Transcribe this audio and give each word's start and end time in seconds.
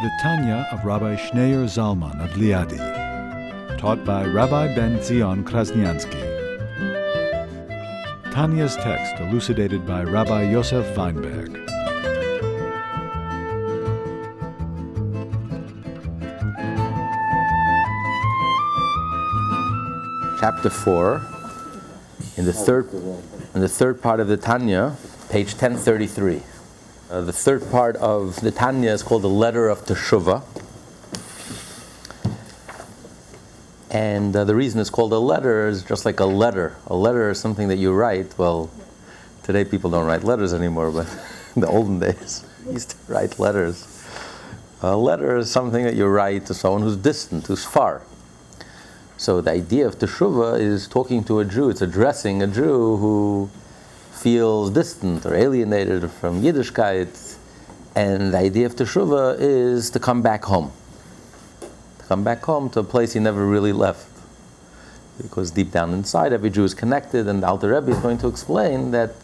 The 0.00 0.10
Tanya 0.22 0.66
of 0.72 0.86
Rabbi 0.86 1.14
Schneur 1.16 1.66
Zalman 1.66 2.24
of 2.24 2.30
Liadi, 2.30 2.78
taught 3.78 4.02
by 4.02 4.24
Rabbi 4.24 4.74
Ben 4.74 5.02
Zion 5.02 5.44
Krasniansky. 5.44 6.24
Tanya's 8.32 8.76
text 8.76 9.20
elucidated 9.20 9.86
by 9.86 10.04
Rabbi 10.04 10.50
Yosef 10.50 10.96
Weinberg. 10.96 11.60
chapter 20.40 20.70
4 20.70 21.20
in 22.38 22.46
the 22.46 22.52
third 22.54 22.88
in 23.54 23.60
the 23.60 23.68
third 23.68 24.00
part 24.00 24.20
of 24.20 24.28
the 24.28 24.38
Tanya, 24.38 24.96
page 25.28 25.52
1033. 25.52 26.40
Uh, 27.10 27.20
the 27.22 27.32
third 27.32 27.68
part 27.72 27.96
of 27.96 28.40
the 28.40 28.52
Tanya 28.52 28.92
is 28.92 29.02
called 29.02 29.22
the 29.22 29.28
letter 29.28 29.68
of 29.68 29.84
Teshuvah. 29.84 30.44
And 33.90 34.36
uh, 34.36 34.44
the 34.44 34.54
reason 34.54 34.80
it's 34.80 34.90
called 34.90 35.12
a 35.12 35.18
letter 35.18 35.66
is 35.66 35.82
just 35.82 36.04
like 36.04 36.20
a 36.20 36.24
letter. 36.24 36.76
A 36.86 36.94
letter 36.94 37.28
is 37.30 37.40
something 37.40 37.66
that 37.66 37.78
you 37.78 37.92
write. 37.92 38.38
Well, 38.38 38.70
today 39.42 39.64
people 39.64 39.90
don't 39.90 40.06
write 40.06 40.22
letters 40.22 40.54
anymore, 40.54 40.92
but 40.92 41.08
in 41.56 41.62
the 41.62 41.66
olden 41.66 41.98
days, 41.98 42.44
used 42.70 42.90
to 42.90 42.96
write 43.12 43.40
letters. 43.40 44.06
A 44.80 44.96
letter 44.96 45.36
is 45.38 45.50
something 45.50 45.82
that 45.82 45.96
you 45.96 46.06
write 46.06 46.46
to 46.46 46.54
someone 46.54 46.82
who's 46.82 46.96
distant, 46.96 47.48
who's 47.48 47.64
far. 47.64 48.02
So 49.16 49.40
the 49.40 49.50
idea 49.50 49.84
of 49.88 49.98
teshuvah 49.98 50.60
is 50.60 50.86
talking 50.86 51.24
to 51.24 51.40
a 51.40 51.44
Jew. 51.44 51.70
It's 51.70 51.82
addressing 51.82 52.40
a 52.40 52.46
Jew 52.46 52.98
who 52.98 53.50
feels 54.20 54.70
distant 54.70 55.24
or 55.24 55.34
alienated 55.34 56.10
from 56.10 56.42
Yiddishkeit. 56.42 57.36
And 57.96 58.34
the 58.34 58.38
idea 58.38 58.66
of 58.66 58.76
teshuvah 58.76 59.36
is 59.40 59.90
to 59.90 59.98
come 59.98 60.20
back 60.22 60.44
home. 60.44 60.70
To 61.98 62.04
come 62.04 62.22
back 62.22 62.42
home 62.42 62.68
to 62.70 62.80
a 62.80 62.84
place 62.84 63.14
he 63.14 63.20
never 63.20 63.46
really 63.46 63.72
left. 63.72 64.06
Because 65.20 65.50
deep 65.50 65.72
down 65.72 65.92
inside, 65.94 66.32
every 66.32 66.50
Jew 66.50 66.64
is 66.64 66.74
connected, 66.74 67.28
and 67.28 67.42
the 67.42 67.46
Alter 67.46 67.74
Rebbe 67.74 67.90
is 67.90 67.98
going 67.98 68.18
to 68.18 68.28
explain 68.28 68.90
that, 68.90 69.14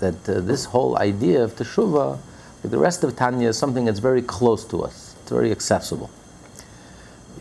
that 0.00 0.28
uh, 0.28 0.40
this 0.40 0.64
whole 0.66 0.98
idea 0.98 1.42
of 1.42 1.54
teshuvah, 1.54 2.18
like 2.62 2.70
the 2.70 2.78
rest 2.78 3.04
of 3.04 3.16
Tanya, 3.16 3.48
is 3.48 3.58
something 3.58 3.84
that's 3.84 4.00
very 4.00 4.22
close 4.22 4.64
to 4.66 4.82
us. 4.82 5.16
It's 5.22 5.30
very 5.30 5.50
accessible 5.50 6.10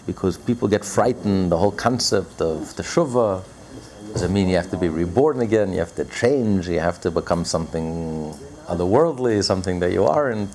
because 0.06 0.38
people 0.38 0.68
get 0.68 0.86
frightened. 0.86 1.52
The 1.52 1.58
whole 1.58 1.72
concept 1.72 2.42
of 2.42 2.76
the 2.76 2.84
shuvah 4.10 4.14
does 4.14 4.22
it 4.24 4.32
mean 4.32 4.50
you 4.50 4.56
have 4.56 4.70
to 4.72 4.78
be 4.78 4.90
reborn 4.90 5.42
again? 5.42 5.72
You 5.72 5.80
have 5.80 5.96
to 5.96 6.06
change. 6.06 6.68
You 6.68 6.80
have 6.80 7.00
to 7.02 7.12
become 7.12 7.46
something 7.46 8.34
otherworldly, 8.68 9.44
something 9.44 9.80
that 9.80 9.92
you 9.92 10.06
aren't. 10.06 10.50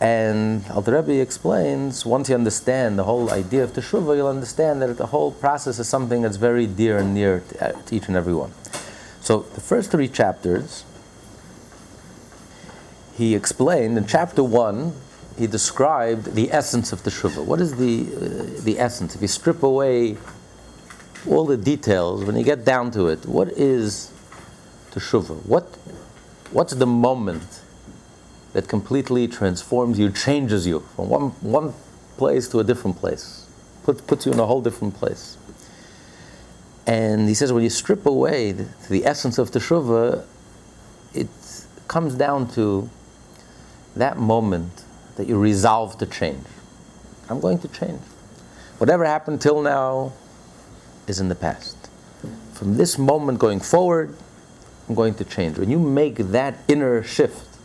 And 0.00 0.64
Alter 0.70 1.02
Rebbe 1.02 1.20
explains 1.20 2.06
once 2.06 2.28
you 2.28 2.34
understand 2.34 2.98
the 2.98 3.04
whole 3.04 3.30
idea 3.30 3.64
of 3.64 3.72
teshuvah, 3.72 4.16
you'll 4.16 4.28
understand 4.28 4.80
that 4.82 4.96
the 4.96 5.06
whole 5.06 5.32
process 5.32 5.78
is 5.80 5.88
something 5.88 6.22
that's 6.22 6.36
very 6.36 6.66
dear 6.66 6.98
and 6.98 7.14
near 7.14 7.40
to, 7.40 7.72
to 7.86 7.96
each 7.96 8.06
and 8.06 8.16
every 8.16 8.34
one. 8.34 8.52
So 9.20 9.40
the 9.40 9.60
first 9.60 9.90
three 9.90 10.08
chapters, 10.08 10.84
he 13.16 13.34
explained 13.34 13.98
in 13.98 14.06
chapter 14.06 14.44
one 14.44 14.92
he 15.36 15.46
described 15.46 16.34
the 16.34 16.52
essence 16.52 16.92
of 16.92 17.02
teshuvah. 17.02 17.44
What 17.44 17.60
is 17.60 17.76
the, 17.76 18.02
uh, 18.02 18.62
the 18.64 18.78
essence? 18.80 19.14
If 19.14 19.22
you 19.22 19.28
strip 19.28 19.62
away 19.62 20.16
all 21.28 21.44
the 21.44 21.56
details, 21.56 22.24
when 22.24 22.36
you 22.36 22.44
get 22.44 22.64
down 22.64 22.90
to 22.92 23.08
it, 23.08 23.26
what 23.26 23.48
is 23.48 24.10
teshuvah? 24.90 25.44
What, 25.46 25.64
what's 26.50 26.74
the 26.74 26.86
moment 26.86 27.62
that 28.52 28.68
completely 28.68 29.28
transforms 29.28 29.98
you, 29.98 30.10
changes 30.10 30.66
you 30.66 30.80
from 30.96 31.08
one, 31.08 31.30
one 31.40 31.74
place 32.16 32.48
to 32.48 32.60
a 32.60 32.64
different 32.64 32.96
place, 32.96 33.46
Put, 33.84 34.06
puts 34.06 34.26
you 34.26 34.32
in 34.32 34.38
a 34.38 34.46
whole 34.46 34.62
different 34.62 34.94
place? 34.94 35.36
And 36.86 37.28
he 37.28 37.34
says, 37.34 37.52
when 37.52 37.62
you 37.62 37.70
strip 37.70 38.06
away 38.06 38.52
the, 38.52 38.66
the 38.88 39.04
essence 39.04 39.36
of 39.38 39.50
teshuvah, 39.50 40.24
it 41.12 41.28
comes 41.86 42.14
down 42.14 42.48
to 42.52 42.88
that 43.96 44.16
moment 44.16 44.84
that 45.16 45.26
you 45.26 45.38
resolve 45.38 45.98
to 45.98 46.06
change. 46.06 46.46
I'm 47.28 47.40
going 47.40 47.58
to 47.58 47.68
change. 47.68 48.00
Whatever 48.78 49.04
happened 49.04 49.40
till 49.40 49.60
now 49.60 50.12
is 51.08 51.20
in 51.20 51.28
the 51.28 51.34
past. 51.34 51.76
From 52.52 52.76
this 52.76 52.98
moment 52.98 53.38
going 53.38 53.60
forward, 53.60 54.14
I'm 54.88 54.94
going 54.94 55.14
to 55.14 55.24
change. 55.24 55.58
When 55.58 55.70
you 55.70 55.78
make 55.78 56.16
that 56.16 56.58
inner 56.66 57.02
shift, 57.02 57.58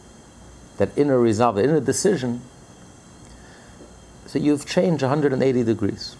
that 0.77 0.89
inner 0.97 1.19
resolve, 1.19 1.55
that 1.55 1.65
inner 1.65 1.79
decision, 1.79 2.41
so 4.27 4.39
you've 4.39 4.65
changed 4.65 5.03
180 5.03 5.63
degrees. 5.63 6.15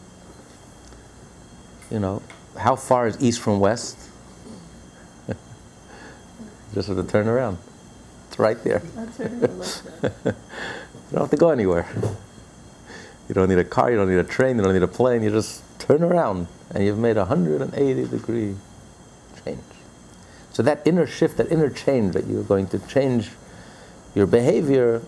You 1.90 2.00
know, 2.00 2.22
how 2.58 2.76
far 2.76 3.08
is 3.08 3.22
east 3.22 3.42
from 3.42 3.60
west? 3.60 3.98
Just 6.74 6.88
have 6.88 6.98
to 6.98 7.04
turn 7.04 7.28
around. 7.28 7.58
It's 8.28 8.40
right 8.40 8.64
there. 8.64 8.82
You 11.14 11.20
don't 11.20 11.30
have 11.30 11.32
to 11.32 11.38
go 11.38 11.52
anywhere. 11.52 11.86
You 13.28 13.36
don't 13.36 13.50
need 13.50 13.58
a 13.58 13.64
car, 13.64 13.90
you 13.92 13.98
don't 13.98 14.10
need 14.10 14.20
a 14.20 14.24
train, 14.24 14.58
you 14.58 14.64
don't 14.64 14.74
need 14.74 14.84
a 14.84 14.88
plane, 14.88 15.24
you 15.24 15.32
just 15.32 15.64
turn 15.80 16.04
around 16.04 16.48
and 16.72 16.84
you've 16.84 16.98
made 16.98 17.18
a 17.18 17.26
180 17.26 18.08
degree 18.08 18.56
change. 19.44 19.60
So 20.52 20.62
that 20.64 20.82
inner 20.86 21.08
shift, 21.08 21.38
that 21.38 21.52
inner 21.52 21.70
change 21.70 22.14
that 22.14 22.28
you're 22.28 22.44
going 22.44 22.68
to 22.68 22.80
change 22.80 23.32
your 24.14 24.28
behavior, 24.28 25.02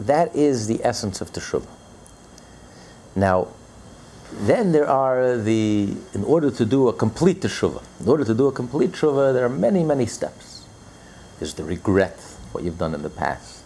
that 0.00 0.34
is 0.34 0.66
the 0.66 0.82
essence 0.84 1.20
of 1.20 1.32
teshuvah. 1.32 1.66
Now, 3.14 3.48
then 4.32 4.72
there 4.72 4.88
are 4.88 5.36
the, 5.36 5.94
in 6.14 6.24
order 6.24 6.50
to 6.50 6.64
do 6.64 6.88
a 6.88 6.92
complete 6.92 7.40
teshuvah, 7.40 7.82
in 8.00 8.08
order 8.08 8.24
to 8.24 8.34
do 8.34 8.46
a 8.46 8.52
complete 8.52 8.92
teshuvah, 8.92 9.32
there 9.32 9.44
are 9.44 9.50
many, 9.50 9.82
many 9.82 10.06
steps. 10.06 10.64
There's 11.38 11.54
the 11.54 11.64
regret, 11.64 12.18
what 12.52 12.64
you've 12.64 12.78
done 12.78 12.94
in 12.94 13.02
the 13.02 13.10
past. 13.10 13.62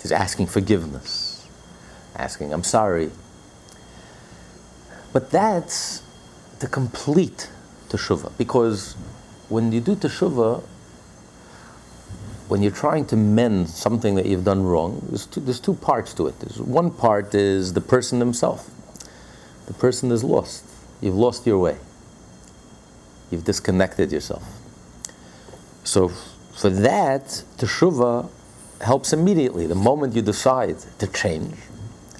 There's 0.00 0.12
asking 0.12 0.48
forgiveness 0.48 1.32
asking, 2.16 2.52
I'm 2.52 2.64
sorry. 2.64 3.10
But 5.12 5.30
that's 5.30 6.02
the 6.60 6.66
complete 6.66 7.50
teshuvah. 7.88 8.32
Because 8.38 8.94
when 9.48 9.72
you 9.72 9.80
do 9.80 9.94
teshuvah, 9.94 10.62
when 12.48 12.62
you're 12.62 12.72
trying 12.72 13.06
to 13.06 13.16
mend 13.16 13.68
something 13.68 14.14
that 14.14 14.26
you've 14.26 14.44
done 14.44 14.62
wrong, 14.62 15.04
there's 15.08 15.26
two, 15.26 15.40
there's 15.40 15.60
two 15.60 15.74
parts 15.74 16.14
to 16.14 16.26
it. 16.26 16.38
There's 16.40 16.58
one 16.58 16.90
part 16.90 17.34
is 17.34 17.72
the 17.72 17.80
person 17.80 18.18
himself. 18.18 18.70
The 19.66 19.74
person 19.74 20.10
is 20.10 20.24
lost. 20.24 20.64
You've 21.00 21.16
lost 21.16 21.46
your 21.46 21.58
way. 21.58 21.76
You've 23.30 23.44
disconnected 23.44 24.12
yourself. 24.12 24.44
So 25.84 26.08
for 26.08 26.70
that, 26.70 27.24
teshuvah 27.56 28.28
helps 28.80 29.12
immediately. 29.12 29.66
The 29.66 29.74
moment 29.74 30.14
you 30.14 30.22
decide 30.22 30.78
to 30.98 31.06
change, 31.06 31.56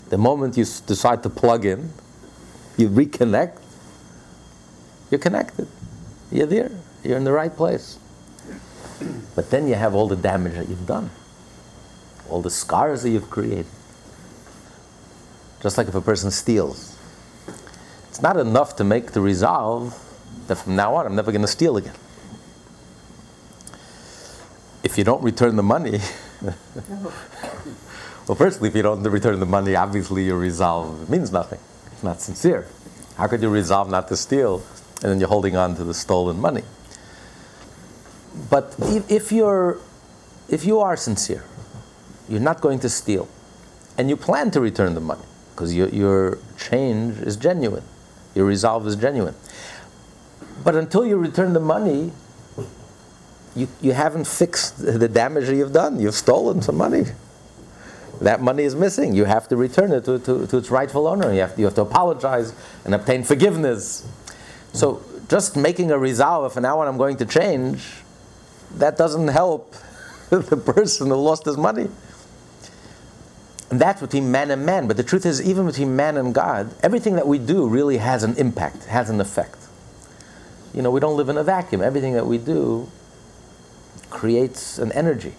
the 0.09 0.19
moment 0.19 0.57
you 0.57 0.65
decide 0.65 1.23
to 1.23 1.31
plug 1.31 1.65
in, 1.65 1.91
you 2.77 2.89
reconnect, 2.89 3.59
you're 5.11 5.19
connected. 5.19 5.69
You're 6.31 6.47
there. 6.47 6.71
You're 7.05 7.17
in 7.17 7.25
the 7.25 7.33
right 7.33 7.55
place. 7.55 7.99
But 9.35 9.51
then 9.51 9.69
you 9.69 9.75
have 9.75 9.95
all 9.95 10.09
the 10.09 10.17
damage 10.17 10.55
that 10.55 10.69
you've 10.69 10.87
done, 10.87 11.11
all 12.31 12.41
the 12.41 12.51
scars 12.51 13.03
that 13.03 13.11
you've 13.11 13.31
created. 13.31 13.67
Just 15.61 15.77
like 15.77 15.89
if 15.89 15.95
a 15.95 16.01
person 16.01 16.31
steals, 16.31 16.97
it's 18.09 18.23
not 18.23 18.37
enough 18.37 18.77
to 18.77 18.85
make 18.85 19.13
the 19.13 19.21
resolve 19.21 19.99
that 20.47 20.57
from 20.57 20.77
now 20.77 20.95
on 20.95 21.07
I'm 21.07 21.15
never 21.15 21.31
going 21.33 21.43
to 21.43 21.49
steal 21.49 21.77
again. 21.77 21.95
If 24.83 24.99
you 24.99 25.05
don't 25.05 25.23
return 25.23 25.57
the 25.57 25.63
money, 25.63 26.01
Well, 28.29 28.37
firstly, 28.37 28.69
if 28.69 28.77
you 28.77 28.83
don't 28.83 29.03
return 29.03 29.41
the 29.41 29.47
money, 29.47 29.75
obviously 29.75 30.25
your 30.25 30.39
resolve 30.39 31.11
means 31.11 31.33
nothing. 31.33 31.59
Not 32.03 32.21
sincere. 32.21 32.67
How 33.17 33.27
could 33.27 33.43
you 33.43 33.49
resolve 33.49 33.91
not 33.91 34.09
to 34.09 34.17
steal 34.17 34.63
and 35.03 35.11
then 35.11 35.21
you're 35.21 35.29
holding 35.29 35.57
on 35.57 35.77
to 35.77 35.85
the 35.85 35.95
stolen 35.95 36.41
money? 36.41 36.63
But 38.51 38.75
if, 38.81 39.11
if 39.11 39.33
you're, 39.33 39.79
if 40.49 40.65
you 40.65 40.81
are 40.81 40.97
sincere, 40.97 41.45
you're 42.29 42.41
not 42.41 42.61
going 42.61 42.79
to 42.81 42.89
steal, 42.89 43.29
and 43.99 44.09
you 44.09 44.17
plan 44.17 44.51
to 44.53 44.61
return 44.61 44.95
the 44.95 45.01
money 45.01 45.25
because 45.51 45.75
your, 45.75 45.89
your 45.89 46.39
change 46.59 47.19
is 47.19 47.37
genuine. 47.37 47.85
Your 48.35 48.47
resolve 48.47 48.87
is 48.87 48.97
genuine. 48.97 49.35
But 50.65 50.77
until 50.77 51.05
you 51.05 51.17
return 51.19 51.53
the 51.53 51.61
money, 51.61 52.13
you, 53.55 53.69
you 53.83 53.93
haven't 53.93 54.27
fixed 54.27 54.79
the 54.79 55.09
damage 55.09 55.49
you've 55.49 55.73
done. 55.73 56.01
You've 56.01 56.15
stolen 56.15 56.63
some 56.63 56.77
money. 56.77 57.05
That 58.23 58.41
money 58.41 58.63
is 58.63 58.77
missing. 58.77 59.15
You 59.15 59.25
have 59.25 59.49
to 59.49 59.57
return 59.57 59.91
it 59.91 60.05
to, 60.05 60.19
to, 60.21 60.47
to 60.47 60.57
its 60.57 60.71
rightful 60.71 61.09
owner. 61.09 61.33
You 61.33 61.41
have, 61.41 61.55
to, 61.57 61.61
you 61.61 61.65
have 61.67 61.75
to 61.75 61.83
apologize 61.83 62.55
and 62.85 62.95
obtain 62.95 63.25
forgiveness. 63.25 64.07
So 64.73 65.03
just 65.29 65.57
making 65.57 65.91
a 65.91 65.99
resolve, 65.99 66.53
if 66.53 66.61
now 66.61 66.79
on 66.79 66.87
I'm 66.87 66.97
going 66.97 67.17
to 67.17 67.27
change, 67.27 67.85
that 68.77 68.97
doesn't 68.97 69.29
help 69.29 69.75
the 70.31 70.57
person 70.57 71.09
who 71.09 71.17
lost 71.17 71.45
his 71.45 71.57
money. 71.57 71.89
And 73.71 73.81
that's 73.81 74.01
between 74.01 74.31
man 74.31 74.53
and 74.53 74.65
man. 74.65 74.87
But 74.87 74.99
the 74.99 75.03
truth 75.03 75.27
is, 75.27 75.43
even 75.43 75.67
between 75.67 75.97
man 75.97 76.17
and 76.17 76.33
God, 76.33 76.73
everything 76.83 77.17
that 77.17 77.27
we 77.27 77.39
do 77.39 77.67
really 77.67 77.97
has 77.97 78.23
an 78.23 78.37
impact, 78.37 78.85
has 78.85 79.11
an 79.11 79.21
effect. 79.21 79.57
You 80.73 80.83
know, 80.83 80.91
we 80.91 81.01
don't 81.01 81.17
live 81.17 81.29
in 81.29 81.37
a 81.37 81.43
vacuum. 81.43 81.83
Everything 81.83 82.13
that 82.13 82.27
we 82.27 82.39
do 82.39 82.89
creates 84.11 84.79
an 84.79 84.93
energy 84.93 85.35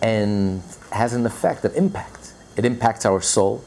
and 0.00 0.62
has 0.94 1.12
an 1.12 1.26
effect, 1.26 1.64
an 1.64 1.72
impact. 1.72 2.32
It 2.56 2.64
impacts 2.64 3.04
our 3.04 3.20
soul, 3.20 3.64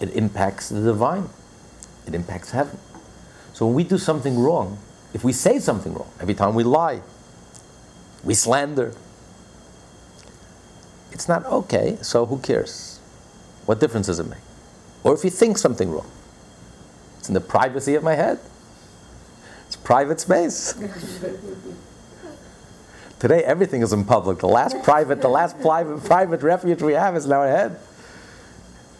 it 0.00 0.10
impacts 0.10 0.68
the 0.68 0.80
divine, 0.80 1.28
it 2.06 2.14
impacts 2.14 2.52
heaven. 2.52 2.78
So 3.52 3.66
when 3.66 3.74
we 3.74 3.84
do 3.84 3.98
something 3.98 4.38
wrong, 4.38 4.78
if 5.12 5.24
we 5.24 5.32
say 5.32 5.58
something 5.58 5.94
wrong, 5.94 6.10
every 6.20 6.34
time 6.34 6.54
we 6.54 6.62
lie, 6.62 7.02
we 8.22 8.34
slander, 8.34 8.92
it's 11.10 11.28
not 11.28 11.44
okay, 11.46 11.98
so 12.02 12.26
who 12.26 12.38
cares? 12.38 13.00
What 13.64 13.80
difference 13.80 14.06
does 14.06 14.20
it 14.20 14.28
make? 14.28 14.38
Or 15.02 15.14
if 15.14 15.24
you 15.24 15.30
think 15.30 15.58
something 15.58 15.90
wrong, 15.90 16.10
it's 17.18 17.28
in 17.28 17.34
the 17.34 17.40
privacy 17.40 17.94
of 17.94 18.04
my 18.04 18.14
head. 18.14 18.38
It's 19.66 19.76
private 19.76 20.20
space. 20.20 20.74
Today 23.18 23.42
everything 23.44 23.82
is 23.82 23.92
in 23.92 24.04
public. 24.04 24.38
The 24.38 24.48
last 24.48 24.82
private, 24.82 25.22
the 25.22 25.28
last 25.28 25.58
private, 25.60 26.04
private 26.04 26.42
refuge 26.42 26.82
we 26.82 26.92
have 26.92 27.16
is 27.16 27.24
in 27.24 27.32
our 27.32 27.48
head. 27.48 27.78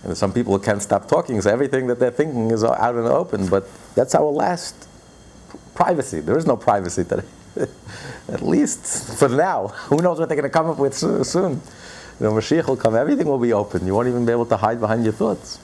And 0.04 0.16
some 0.16 0.32
people 0.32 0.58
can't 0.58 0.80
stop 0.80 1.08
talking, 1.08 1.40
so 1.42 1.50
everything 1.50 1.86
that 1.88 1.98
they're 1.98 2.10
thinking 2.10 2.50
is 2.50 2.64
out 2.64 2.94
in 2.94 3.04
the 3.04 3.12
open. 3.12 3.48
But 3.48 3.68
that's 3.94 4.14
our 4.14 4.30
last 4.30 4.88
privacy. 5.74 6.20
There 6.20 6.38
is 6.38 6.46
no 6.46 6.56
privacy 6.56 7.04
today. 7.04 7.26
At 8.28 8.42
least 8.42 9.18
for 9.18 9.28
now. 9.28 9.68
Who 9.88 9.96
knows 9.98 10.18
what 10.18 10.28
they're 10.28 10.36
going 10.36 10.48
to 10.48 10.52
come 10.52 10.70
up 10.70 10.78
with 10.78 10.94
soon? 10.94 11.60
You 12.18 12.26
know, 12.26 12.32
Mashiach 12.32 12.66
will 12.66 12.76
come, 12.76 12.94
everything 12.96 13.26
will 13.26 13.38
be 13.38 13.52
open. 13.52 13.86
You 13.86 13.94
won't 13.94 14.08
even 14.08 14.24
be 14.24 14.32
able 14.32 14.46
to 14.46 14.56
hide 14.56 14.80
behind 14.80 15.04
your 15.04 15.12
thoughts. 15.12 15.58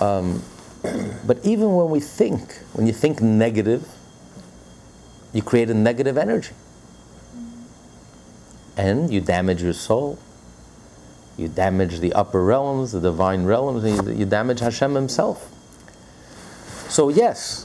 Um, 0.00 0.42
but 1.26 1.38
even 1.44 1.74
when 1.74 1.88
we 1.88 2.00
think, 2.00 2.56
when 2.74 2.86
you 2.86 2.92
think 2.92 3.22
negative, 3.22 3.88
you 5.32 5.42
create 5.42 5.70
a 5.70 5.74
negative 5.74 6.18
energy. 6.18 6.52
And 8.78 9.12
you 9.12 9.20
damage 9.20 9.62
your 9.62 9.74
soul. 9.74 10.18
You 11.36 11.48
damage 11.48 12.00
the 12.00 12.12
upper 12.14 12.42
realms, 12.42 12.92
the 12.92 13.00
divine 13.00 13.44
realms, 13.44 13.84
and 13.84 14.08
you, 14.08 14.14
you 14.20 14.24
damage 14.24 14.60
Hashem 14.60 14.94
himself. 14.94 15.52
So, 16.88 17.10
yes, 17.10 17.64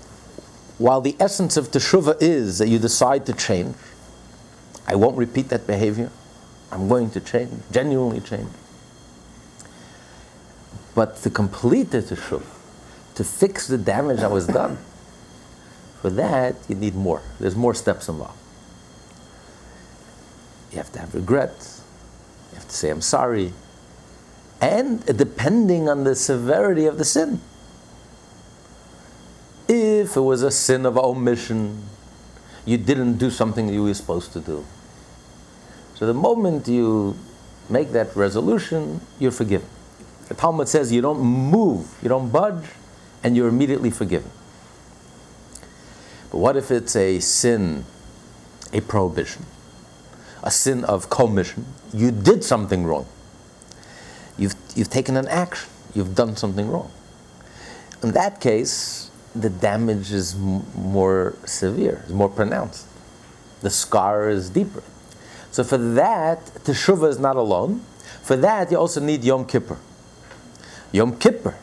while 0.77 1.01
the 1.01 1.15
essence 1.19 1.55
of 1.55 1.69
teshuvah 1.69 2.17
is 2.19 2.57
that 2.57 2.67
you 2.67 2.77
decide 2.77 3.25
to 3.27 3.33
change, 3.33 3.75
I 4.85 4.95
won't 4.95 5.17
repeat 5.17 5.49
that 5.49 5.65
behavior. 5.65 6.11
I'm 6.71 6.89
going 6.89 7.09
to 7.11 7.19
change, 7.19 7.51
genuinely 7.71 8.19
change. 8.19 8.49
But 10.93 11.15
to 11.17 11.29
complete 11.29 11.91
the 11.91 12.01
teshuvah, 12.01 12.45
to 13.15 13.23
fix 13.23 13.67
the 13.67 13.77
damage 13.77 14.19
that 14.19 14.31
was 14.31 14.47
done, 14.47 14.77
for 16.01 16.09
that 16.09 16.55
you 16.67 16.75
need 16.75 16.95
more. 16.95 17.21
There's 17.39 17.55
more 17.55 17.73
steps 17.73 18.09
involved. 18.09 18.37
You 20.73 20.79
have 20.79 20.91
to 20.93 20.99
have 20.99 21.13
regret. 21.13 21.53
You 22.51 22.55
have 22.55 22.67
to 22.67 22.75
say, 22.75 22.89
I'm 22.89 23.01
sorry. 23.01 23.53
And 24.59 25.05
depending 25.05 25.87
on 25.87 26.03
the 26.03 26.15
severity 26.15 26.87
of 26.87 26.97
the 26.97 27.05
sin. 27.05 27.41
If 29.67 30.17
it 30.17 30.21
was 30.21 30.41
a 30.41 30.49
sin 30.49 30.87
of 30.87 30.97
omission, 30.97 31.83
you 32.65 32.77
didn't 32.77 33.17
do 33.17 33.29
something 33.29 33.69
you 33.69 33.83
were 33.83 33.93
supposed 33.93 34.33
to 34.33 34.39
do. 34.39 34.65
So 35.93 36.07
the 36.07 36.13
moment 36.13 36.67
you 36.67 37.15
make 37.69 37.91
that 37.91 38.15
resolution, 38.15 39.01
you're 39.19 39.31
forgiven. 39.31 39.67
The 40.27 40.33
Talmud 40.33 40.67
says 40.67 40.91
you 40.91 41.01
don't 41.01 41.19
move, 41.19 41.99
you 42.01 42.09
don't 42.09 42.31
budge, 42.31 42.65
and 43.23 43.35
you're 43.35 43.47
immediately 43.47 43.91
forgiven. 43.91 44.31
But 46.31 46.39
what 46.39 46.57
if 46.57 46.71
it's 46.71 46.95
a 46.95 47.19
sin, 47.19 47.85
a 48.73 48.81
prohibition, 48.81 49.45
a 50.43 50.51
sin 50.51 50.83
of 50.85 51.09
commission? 51.09 51.65
You 51.93 52.11
did 52.11 52.43
something 52.43 52.85
wrong. 52.85 53.07
You've, 54.37 54.55
you've 54.75 54.89
taken 54.89 55.17
an 55.17 55.27
action, 55.27 55.69
you've 55.93 56.15
done 56.15 56.35
something 56.35 56.69
wrong. 56.69 56.91
In 58.01 58.11
that 58.11 58.41
case, 58.41 59.09
the 59.35 59.49
damage 59.49 60.11
is 60.11 60.35
m- 60.35 60.65
more 60.75 61.35
severe, 61.45 62.03
is 62.05 62.13
more 62.13 62.29
pronounced. 62.29 62.85
The 63.61 63.69
scar 63.69 64.29
is 64.29 64.49
deeper. 64.49 64.83
So 65.51 65.63
for 65.63 65.77
that, 65.77 66.43
teshuvah 66.65 67.09
is 67.09 67.19
not 67.19 67.35
alone. 67.35 67.81
For 68.21 68.35
that, 68.37 68.71
you 68.71 68.77
also 68.77 68.99
need 68.99 69.23
Yom 69.23 69.45
Kippur. 69.45 69.77
Yom 70.91 71.17
Kippur, 71.17 71.55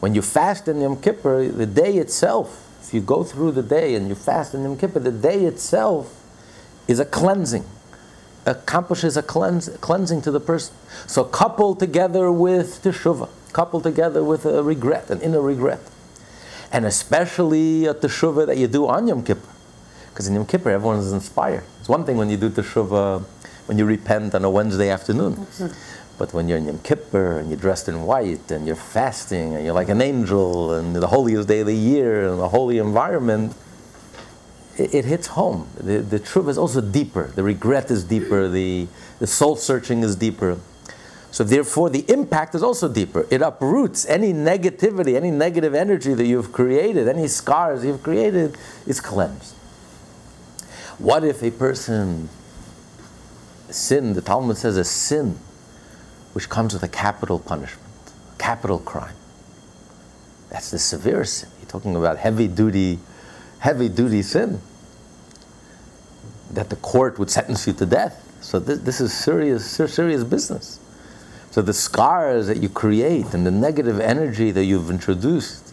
when 0.00 0.14
you 0.14 0.22
fast 0.22 0.68
in 0.68 0.80
Yom 0.80 1.00
Kippur, 1.00 1.48
the 1.48 1.66
day 1.66 1.96
itself, 1.96 2.68
if 2.82 2.94
you 2.94 3.00
go 3.00 3.22
through 3.24 3.52
the 3.52 3.62
day 3.62 3.94
and 3.94 4.08
you 4.08 4.14
fast 4.14 4.54
in 4.54 4.62
Yom 4.62 4.76
Kippur, 4.76 5.00
the 5.00 5.12
day 5.12 5.44
itself 5.44 6.20
is 6.88 6.98
a 6.98 7.04
cleansing, 7.04 7.64
accomplishes 8.46 9.16
a 9.16 9.22
cleanse, 9.22 9.68
cleansing 9.80 10.22
to 10.22 10.30
the 10.30 10.40
person. 10.40 10.74
So 11.06 11.24
coupled 11.24 11.78
together 11.78 12.30
with 12.30 12.82
teshuvah, 12.82 13.28
coupled 13.52 13.84
together 13.84 14.22
with 14.24 14.44
a 14.44 14.62
regret, 14.62 15.10
an 15.10 15.20
inner 15.20 15.40
regret, 15.40 15.80
and 16.72 16.84
especially 16.84 17.86
a 17.86 17.94
teshuvah 17.94 18.46
that 18.46 18.56
you 18.56 18.66
do 18.66 18.88
on 18.88 19.06
Yom 19.06 19.22
Kippur. 19.22 19.48
Because 20.10 20.28
in 20.28 20.34
Yom 20.34 20.46
Kippur, 20.46 20.70
everyone 20.70 20.98
is 20.98 21.12
inspired. 21.12 21.64
It's 21.80 21.88
one 21.88 22.04
thing 22.04 22.16
when 22.16 22.30
you 22.30 22.36
do 22.36 22.50
teshuvah, 22.50 23.22
when 23.66 23.78
you 23.78 23.84
repent 23.84 24.34
on 24.34 24.44
a 24.44 24.50
Wednesday 24.50 24.90
afternoon. 24.90 25.36
Mm-hmm. 25.36 26.18
But 26.18 26.34
when 26.34 26.48
you're 26.48 26.58
in 26.58 26.66
Yom 26.66 26.78
Kippur 26.80 27.38
and 27.38 27.48
you're 27.48 27.58
dressed 27.58 27.88
in 27.88 28.02
white 28.02 28.50
and 28.50 28.66
you're 28.66 28.76
fasting 28.76 29.54
and 29.54 29.64
you're 29.64 29.74
like 29.74 29.88
an 29.88 30.02
angel 30.02 30.74
and 30.74 30.94
the 30.94 31.06
holiest 31.06 31.48
day 31.48 31.60
of 31.60 31.66
the 31.66 31.74
year 31.74 32.28
and 32.28 32.40
a 32.40 32.48
holy 32.48 32.78
environment, 32.78 33.54
it, 34.76 34.94
it 34.94 35.04
hits 35.04 35.28
home. 35.28 35.68
The, 35.76 35.98
the 35.98 36.18
truth 36.18 36.48
is 36.48 36.58
also 36.58 36.80
deeper. 36.80 37.32
The 37.34 37.42
regret 37.42 37.90
is 37.90 38.04
deeper. 38.04 38.48
The, 38.48 38.88
the 39.18 39.26
soul 39.26 39.56
searching 39.56 40.02
is 40.02 40.16
deeper. 40.16 40.58
So 41.30 41.44
therefore, 41.44 41.88
the 41.88 42.04
impact 42.10 42.54
is 42.54 42.62
also 42.62 42.92
deeper. 42.92 43.26
It 43.30 43.40
uproots 43.40 44.06
any 44.06 44.34
negativity, 44.34 45.16
any 45.16 45.30
negative 45.30 45.74
energy 45.74 46.12
that 46.12 46.26
you've 46.26 46.52
created, 46.52 47.08
any 47.08 47.26
scars 47.26 47.84
you've 47.84 48.02
created 48.02 48.56
is 48.86 49.00
cleansed. 49.00 49.54
What 50.98 51.24
if 51.24 51.42
a 51.42 51.50
person 51.50 52.28
sin, 53.74 54.12
the 54.14 54.20
Talmud 54.20 54.56
says 54.56 54.76
a 54.76 54.84
sin, 54.84 55.38
which 56.32 56.48
comes 56.48 56.74
with 56.74 56.82
a 56.82 56.88
capital 56.88 57.38
punishment, 57.38 57.88
capital 58.38 58.78
crime. 58.78 59.14
That's 60.50 60.70
the 60.70 60.78
severe 60.78 61.24
sin. 61.24 61.48
You're 61.60 61.68
talking 61.68 61.96
about 61.96 62.18
heavy 62.18 62.48
duty, 62.48 62.98
heavy 63.62 63.88
duty 63.88 64.22
sin. 64.22 64.60
That 66.50 66.68
the 66.68 66.76
court 66.76 67.18
would 67.20 67.30
sentence 67.30 67.64
you 67.66 67.72
to 67.74 67.86
death. 67.86 68.18
So 68.40 68.58
this, 68.58 68.80
this 68.80 69.00
is 69.00 69.12
serious, 69.12 69.64
serious 69.64 70.24
business. 70.24 70.80
So 71.52 71.62
the 71.62 71.72
scars 71.72 72.48
that 72.48 72.58
you 72.58 72.68
create 72.68 73.34
and 73.34 73.46
the 73.46 73.52
negative 73.52 74.00
energy 74.00 74.50
that 74.50 74.64
you've 74.64 74.90
introduced 74.90 75.72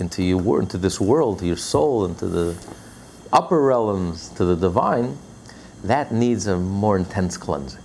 into 0.00 0.24
your 0.24 0.60
into 0.60 0.78
this 0.78 1.00
world, 1.00 1.38
to 1.38 1.46
your 1.46 1.56
soul, 1.56 2.04
into 2.04 2.26
the 2.26 2.56
upper 3.32 3.62
realms 3.62 4.28
to 4.30 4.44
the 4.44 4.56
divine, 4.56 5.16
that 5.84 6.10
needs 6.10 6.48
a 6.48 6.56
more 6.56 6.96
intense 6.96 7.36
cleansing. 7.36 7.80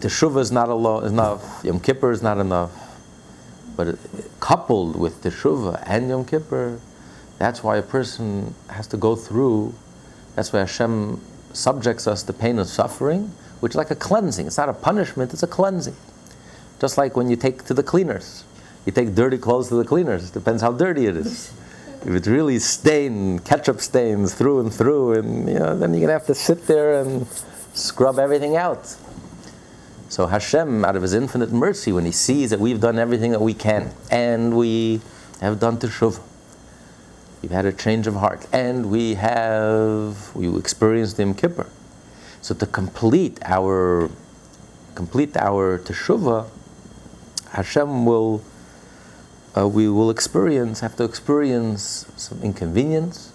Teshuvah 0.00 0.40
is 0.40 0.52
not 0.52 0.68
enough, 1.04 1.64
Yom 1.64 1.80
Kippur 1.80 2.10
is 2.10 2.22
not 2.22 2.38
enough, 2.38 2.70
but 3.76 3.98
coupled 4.40 4.96
with 4.96 5.22
Teshuvah 5.22 5.82
and 5.86 6.08
Yom 6.10 6.24
Kippur, 6.26 6.80
that's 7.40 7.64
why 7.64 7.78
a 7.78 7.82
person 7.82 8.54
has 8.68 8.86
to 8.88 8.98
go 8.98 9.16
through, 9.16 9.74
that's 10.36 10.52
why 10.52 10.60
Hashem 10.60 11.18
subjects 11.54 12.06
us 12.06 12.22
to 12.24 12.34
pain 12.34 12.58
and 12.58 12.68
suffering, 12.68 13.32
which 13.60 13.72
is 13.72 13.76
like 13.76 13.90
a 13.90 13.96
cleansing. 13.96 14.46
It's 14.46 14.58
not 14.58 14.68
a 14.68 14.74
punishment, 14.74 15.32
it's 15.32 15.42
a 15.42 15.46
cleansing. 15.46 15.96
Just 16.80 16.98
like 16.98 17.16
when 17.16 17.30
you 17.30 17.36
take 17.36 17.64
to 17.64 17.72
the 17.72 17.82
cleaners. 17.82 18.44
You 18.84 18.92
take 18.92 19.14
dirty 19.14 19.38
clothes 19.38 19.68
to 19.68 19.74
the 19.76 19.84
cleaners, 19.84 20.28
It 20.28 20.34
depends 20.34 20.60
how 20.60 20.72
dirty 20.72 21.06
it 21.06 21.16
is 21.16 21.50
if 22.02 22.08
it's 22.08 22.28
really 22.28 22.58
stained, 22.58 23.46
ketchup 23.46 23.80
stains 23.80 24.34
through 24.34 24.60
and 24.60 24.72
through, 24.72 25.14
and 25.14 25.48
you 25.48 25.58
know, 25.58 25.78
then 25.78 25.94
you're 25.94 26.02
gonna 26.02 26.12
have 26.12 26.26
to 26.26 26.34
sit 26.34 26.66
there 26.66 27.00
and 27.00 27.26
scrub 27.72 28.18
everything 28.18 28.56
out. 28.56 28.96
So 30.10 30.26
Hashem, 30.26 30.84
out 30.84 30.94
of 30.94 31.02
His 31.02 31.14
infinite 31.14 31.52
mercy, 31.52 31.90
when 31.90 32.04
He 32.04 32.12
sees 32.12 32.50
that 32.50 32.60
we've 32.60 32.80
done 32.80 32.98
everything 32.98 33.30
that 33.30 33.40
we 33.40 33.54
can, 33.54 33.92
and 34.10 34.58
we 34.58 35.00
have 35.40 35.58
done 35.58 35.78
teshuvah, 35.78 36.20
we've 37.42 37.50
had 37.50 37.64
a 37.64 37.72
change 37.72 38.06
of 38.06 38.14
heart, 38.14 38.46
and 38.52 38.90
we 38.90 39.14
have 39.14 40.34
we 40.34 40.48
experienced 40.58 41.16
the 41.16 41.34
Kippur. 41.34 41.66
So 42.42 42.54
to 42.54 42.66
complete 42.66 43.38
our 43.44 44.10
complete 44.94 45.36
our 45.36 45.78
teshuvah, 45.78 46.48
Hashem 47.52 48.04
will 48.06 48.42
uh, 49.56 49.66
we 49.68 49.88
will 49.88 50.10
experience 50.10 50.80
have 50.80 50.96
to 50.96 51.04
experience 51.04 52.06
some 52.16 52.42
inconvenience, 52.42 53.32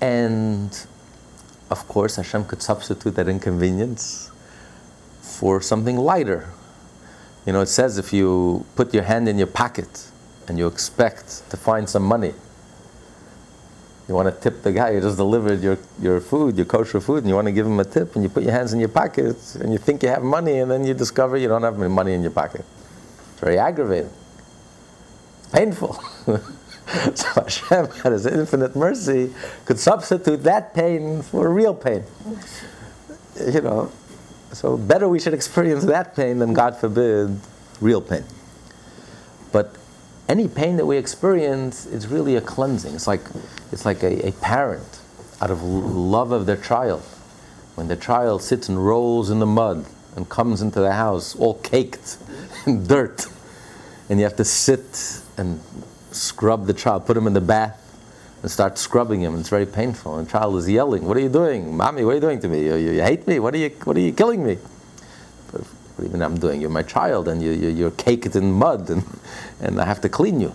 and 0.00 0.86
of 1.70 1.86
course 1.88 2.16
Hashem 2.16 2.44
could 2.46 2.62
substitute 2.62 3.14
that 3.16 3.28
inconvenience 3.28 4.30
for 5.20 5.60
something 5.60 5.96
lighter. 5.96 6.48
You 7.46 7.52
know, 7.54 7.60
it 7.62 7.68
says 7.68 7.96
if 7.96 8.12
you 8.12 8.66
put 8.76 8.92
your 8.92 9.04
hand 9.04 9.28
in 9.28 9.38
your 9.38 9.46
pocket 9.46 10.10
and 10.46 10.58
you 10.58 10.66
expect 10.66 11.48
to 11.50 11.56
find 11.56 11.88
some 11.88 12.02
money, 12.02 12.34
you 14.08 14.14
want 14.14 14.34
to 14.34 14.40
tip 14.40 14.62
the 14.62 14.72
guy 14.72 14.92
who 14.94 15.00
just 15.00 15.16
delivered 15.16 15.62
your, 15.62 15.78
your 16.00 16.20
food, 16.20 16.56
your 16.56 16.66
kosher 16.66 17.00
food, 17.00 17.18
and 17.18 17.28
you 17.28 17.34
want 17.34 17.46
to 17.46 17.52
give 17.52 17.66
him 17.66 17.78
a 17.78 17.84
tip, 17.84 18.14
and 18.14 18.24
you 18.24 18.28
put 18.28 18.42
your 18.42 18.52
hands 18.52 18.72
in 18.72 18.80
your 18.80 18.88
pockets, 18.88 19.54
and 19.54 19.72
you 19.72 19.78
think 19.78 20.02
you 20.02 20.08
have 20.08 20.22
money, 20.22 20.58
and 20.58 20.70
then 20.70 20.84
you 20.84 20.94
discover 20.94 21.36
you 21.36 21.48
don't 21.48 21.62
have 21.62 21.78
any 21.80 21.88
money 21.88 22.12
in 22.12 22.22
your 22.22 22.32
pocket. 22.32 22.64
It's 23.32 23.40
very 23.40 23.58
aggravating. 23.58 24.10
Painful. 25.52 25.94
so 27.14 27.28
Hashem, 27.34 27.88
out 28.04 28.12
His 28.12 28.26
infinite 28.26 28.74
mercy, 28.74 29.32
could 29.64 29.78
substitute 29.78 30.42
that 30.42 30.74
pain 30.74 31.22
for 31.22 31.52
real 31.52 31.74
pain. 31.74 32.04
You 33.38 33.60
know, 33.60 33.92
so 34.52 34.76
better 34.76 35.08
we 35.08 35.20
should 35.20 35.34
experience 35.34 35.84
that 35.84 36.16
pain 36.16 36.40
than, 36.40 36.52
God 36.52 36.76
forbid, 36.76 37.38
real 37.80 38.00
pain. 38.00 38.24
But 39.52 39.76
any 40.30 40.46
pain 40.46 40.76
that 40.76 40.86
we 40.86 40.96
experience 40.96 41.86
is 41.86 42.06
really 42.06 42.36
a 42.36 42.40
cleansing. 42.40 42.94
It's 42.94 43.08
like, 43.08 43.22
it's 43.72 43.84
like 43.84 44.04
a, 44.04 44.28
a 44.28 44.32
parent 44.34 45.00
out 45.40 45.50
of 45.50 45.64
love 45.64 46.30
of 46.30 46.46
their 46.46 46.56
child. 46.56 47.02
When 47.74 47.88
the 47.88 47.96
child 47.96 48.40
sits 48.40 48.68
and 48.68 48.86
rolls 48.86 49.28
in 49.28 49.40
the 49.40 49.46
mud 49.46 49.86
and 50.14 50.28
comes 50.28 50.62
into 50.62 50.78
the 50.78 50.92
house 50.92 51.34
all 51.34 51.54
caked 51.54 52.16
in 52.66 52.86
dirt, 52.86 53.26
and 54.08 54.20
you 54.20 54.24
have 54.24 54.36
to 54.36 54.44
sit 54.44 55.20
and 55.36 55.60
scrub 56.12 56.66
the 56.66 56.74
child, 56.74 57.06
put 57.06 57.16
him 57.16 57.26
in 57.26 57.32
the 57.32 57.40
bath, 57.40 57.76
and 58.42 58.50
start 58.50 58.78
scrubbing 58.78 59.20
him. 59.22 59.34
It's 59.38 59.48
very 59.48 59.66
painful. 59.66 60.16
And 60.16 60.28
the 60.28 60.30
child 60.30 60.56
is 60.56 60.68
yelling, 60.68 61.06
"What 61.06 61.16
are 61.16 61.20
you 61.20 61.28
doing, 61.28 61.76
mommy? 61.76 62.04
What 62.04 62.12
are 62.12 62.14
you 62.14 62.20
doing 62.20 62.40
to 62.40 62.48
me? 62.48 62.64
You, 62.64 62.76
you, 62.76 62.92
you 62.92 63.02
hate 63.02 63.26
me? 63.26 63.38
What 63.38 63.52
are 63.54 63.58
you? 63.58 63.70
What 63.84 63.96
are 63.96 64.00
you 64.00 64.12
killing 64.12 64.44
me?" 64.44 64.58
What 66.00 66.06
even 66.06 66.22
I'm 66.22 66.38
doing? 66.38 66.62
You're 66.62 66.70
my 66.70 66.82
child, 66.82 67.28
and 67.28 67.42
you, 67.42 67.50
you, 67.50 67.68
you're 67.68 67.90
caked 67.90 68.34
in 68.34 68.52
mud, 68.52 68.88
and, 68.88 69.04
and 69.60 69.78
I 69.78 69.84
have 69.84 70.00
to 70.00 70.08
clean 70.08 70.40
you. 70.40 70.54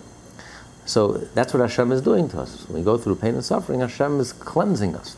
So 0.86 1.12
that's 1.12 1.54
what 1.54 1.60
Hashem 1.60 1.92
is 1.92 2.02
doing 2.02 2.28
to 2.30 2.40
us. 2.40 2.66
When 2.66 2.80
we 2.80 2.84
go 2.84 2.98
through 2.98 3.14
pain 3.14 3.34
and 3.34 3.44
suffering, 3.44 3.78
Hashem 3.78 4.18
is 4.18 4.32
cleansing 4.32 4.96
us. 4.96 5.16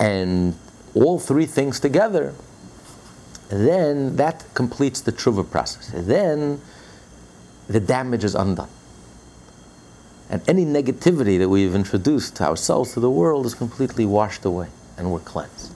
And 0.00 0.56
all 0.94 1.18
three 1.18 1.44
things 1.44 1.78
together, 1.78 2.32
then 3.50 4.16
that 4.16 4.46
completes 4.54 5.02
the 5.02 5.12
tshuva 5.12 5.50
process. 5.50 5.92
Then 5.94 6.62
the 7.68 7.80
damage 7.80 8.24
is 8.24 8.34
undone. 8.34 8.70
And 10.30 10.40
any 10.48 10.64
negativity 10.64 11.38
that 11.38 11.50
we've 11.50 11.74
introduced 11.74 12.36
to 12.36 12.44
ourselves, 12.44 12.94
to 12.94 13.00
the 13.00 13.10
world, 13.10 13.44
is 13.44 13.54
completely 13.54 14.06
washed 14.06 14.46
away 14.46 14.68
and 14.96 15.12
we're 15.12 15.20
cleansed. 15.20 15.74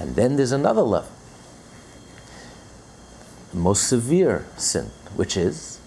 And 0.00 0.16
then 0.16 0.34
there's 0.34 0.50
another 0.50 0.82
level. 0.82 1.08
Most 3.52 3.88
severe 3.88 4.46
sin, 4.56 4.86
which 5.14 5.36
is 5.36 5.78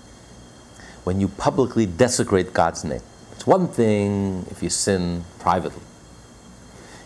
when 1.03 1.19
you 1.19 1.27
publicly 1.27 1.85
desecrate 1.85 2.53
God's 2.53 2.83
name. 2.83 3.01
It's 3.31 3.47
one 3.47 3.67
thing 3.67 4.45
if 4.51 4.61
you 4.61 4.69
sin 4.69 5.25
privately, 5.39 5.81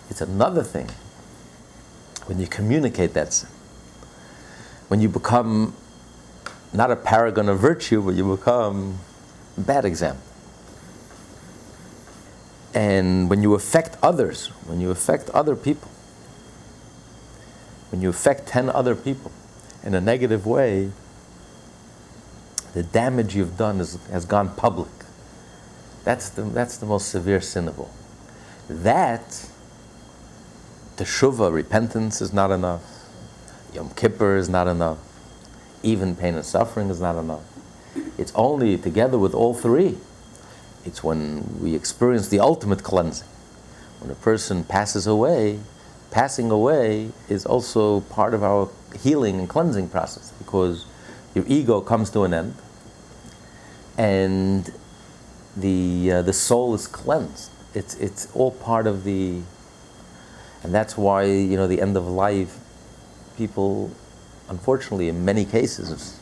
it's 0.09 0.21
another 0.21 0.63
thing 0.63 0.89
when 2.25 2.39
you 2.39 2.47
communicate 2.47 3.13
that 3.13 3.33
sin. 3.33 3.49
When 4.87 5.01
you 5.01 5.09
become 5.09 5.73
not 6.73 6.91
a 6.91 6.95
paragon 6.95 7.49
of 7.49 7.59
virtue, 7.59 8.01
but 8.01 8.15
you 8.15 8.35
become 8.35 8.99
a 9.57 9.61
bad 9.61 9.85
example. 9.85 10.23
And 12.73 13.29
when 13.29 13.41
you 13.41 13.55
affect 13.55 13.97
others, 14.03 14.47
when 14.67 14.79
you 14.79 14.91
affect 14.91 15.29
other 15.31 15.55
people, 15.55 15.89
when 17.91 18.01
you 18.01 18.09
affect 18.09 18.47
10 18.47 18.69
other 18.69 18.95
people 18.95 19.31
in 19.83 19.93
a 19.93 20.01
negative 20.01 20.45
way, 20.45 20.91
the 22.73 22.83
damage 22.83 23.35
you've 23.35 23.57
done 23.57 23.79
is, 23.79 23.97
has 24.07 24.25
gone 24.25 24.55
public. 24.55 24.89
That's 26.03 26.29
the, 26.29 26.43
that's 26.43 26.77
the 26.77 26.85
most 26.85 27.09
severe 27.09 27.41
sin 27.41 27.67
of 27.67 27.79
all. 27.79 27.91
That, 28.69 29.49
teshuvah, 30.97 31.51
repentance, 31.51 32.21
is 32.21 32.31
not 32.31 32.51
enough. 32.51 32.83
Yom 33.73 33.89
Kippur 33.91 34.37
is 34.37 34.49
not 34.49 34.67
enough 34.67 34.99
even 35.83 36.15
pain 36.15 36.35
and 36.35 36.45
suffering 36.45 36.89
is 36.89 36.99
not 36.99 37.17
enough. 37.17 37.43
It's 38.17 38.31
only 38.35 38.77
together 38.77 39.17
with 39.17 39.33
all 39.33 39.53
three. 39.53 39.97
It's 40.85 41.03
when 41.03 41.61
we 41.61 41.75
experience 41.75 42.29
the 42.29 42.39
ultimate 42.39 42.83
cleansing. 42.83 43.27
When 43.99 44.11
a 44.11 44.15
person 44.15 44.63
passes 44.63 45.07
away, 45.07 45.59
passing 46.11 46.51
away 46.51 47.11
is 47.27 47.45
also 47.45 48.01
part 48.01 48.33
of 48.33 48.43
our 48.43 48.69
healing 48.99 49.39
and 49.39 49.47
cleansing 49.47 49.89
process 49.89 50.31
because 50.37 50.85
your 51.35 51.45
ego 51.47 51.81
comes 51.81 52.09
to 52.11 52.23
an 52.23 52.33
end 52.33 52.55
and 53.97 54.73
the, 55.55 56.11
uh, 56.11 56.21
the 56.21 56.33
soul 56.33 56.73
is 56.73 56.87
cleansed. 56.87 57.51
It's, 57.73 57.95
it's 57.95 58.33
all 58.33 58.51
part 58.51 58.87
of 58.87 59.03
the, 59.03 59.41
and 60.63 60.73
that's 60.73 60.97
why, 60.97 61.25
you 61.25 61.55
know, 61.57 61.67
the 61.67 61.81
end 61.81 61.95
of 61.95 62.07
life, 62.07 62.57
people 63.37 63.91
unfortunately, 64.49 65.07
in 65.07 65.23
many 65.23 65.45
cases, 65.45 66.19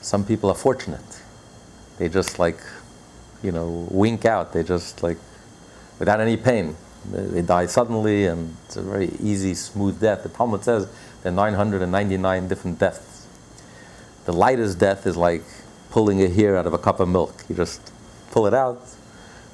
some 0.00 0.24
people 0.24 0.50
are 0.50 0.56
fortunate. 0.56 1.22
They 1.98 2.08
just 2.08 2.38
like, 2.38 2.58
you 3.42 3.52
know, 3.52 3.88
wink 3.90 4.24
out. 4.24 4.52
They 4.52 4.62
just 4.62 5.02
like, 5.02 5.16
without 5.98 6.20
any 6.20 6.36
pain. 6.36 6.76
They, 7.12 7.42
die 7.42 7.66
suddenly, 7.66 8.26
and 8.26 8.56
it's 8.66 8.76
a 8.76 8.82
very 8.82 9.10
easy, 9.20 9.54
smooth 9.54 10.00
death. 10.00 10.22
The 10.22 10.28
Talmud 10.28 10.64
says 10.64 10.88
there 11.22 11.32
are 11.32 11.34
999 11.34 12.48
different 12.48 12.78
deaths. 12.78 13.26
The 14.24 14.32
lightest 14.32 14.78
death 14.78 15.06
is 15.06 15.16
like 15.16 15.42
pulling 15.90 16.22
a 16.22 16.28
hair 16.28 16.56
out 16.56 16.66
of 16.66 16.72
a 16.72 16.78
cup 16.78 17.00
of 17.00 17.08
milk. 17.08 17.44
You 17.48 17.54
just 17.54 17.92
pull 18.30 18.46
it 18.46 18.54
out, 18.54 18.82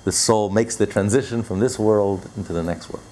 the 0.04 0.12
soul 0.12 0.50
makes 0.50 0.76
the 0.76 0.86
transition 0.86 1.42
from 1.42 1.60
this 1.60 1.78
world 1.78 2.28
into 2.36 2.52
the 2.52 2.62
next 2.62 2.90
world. 2.90 3.04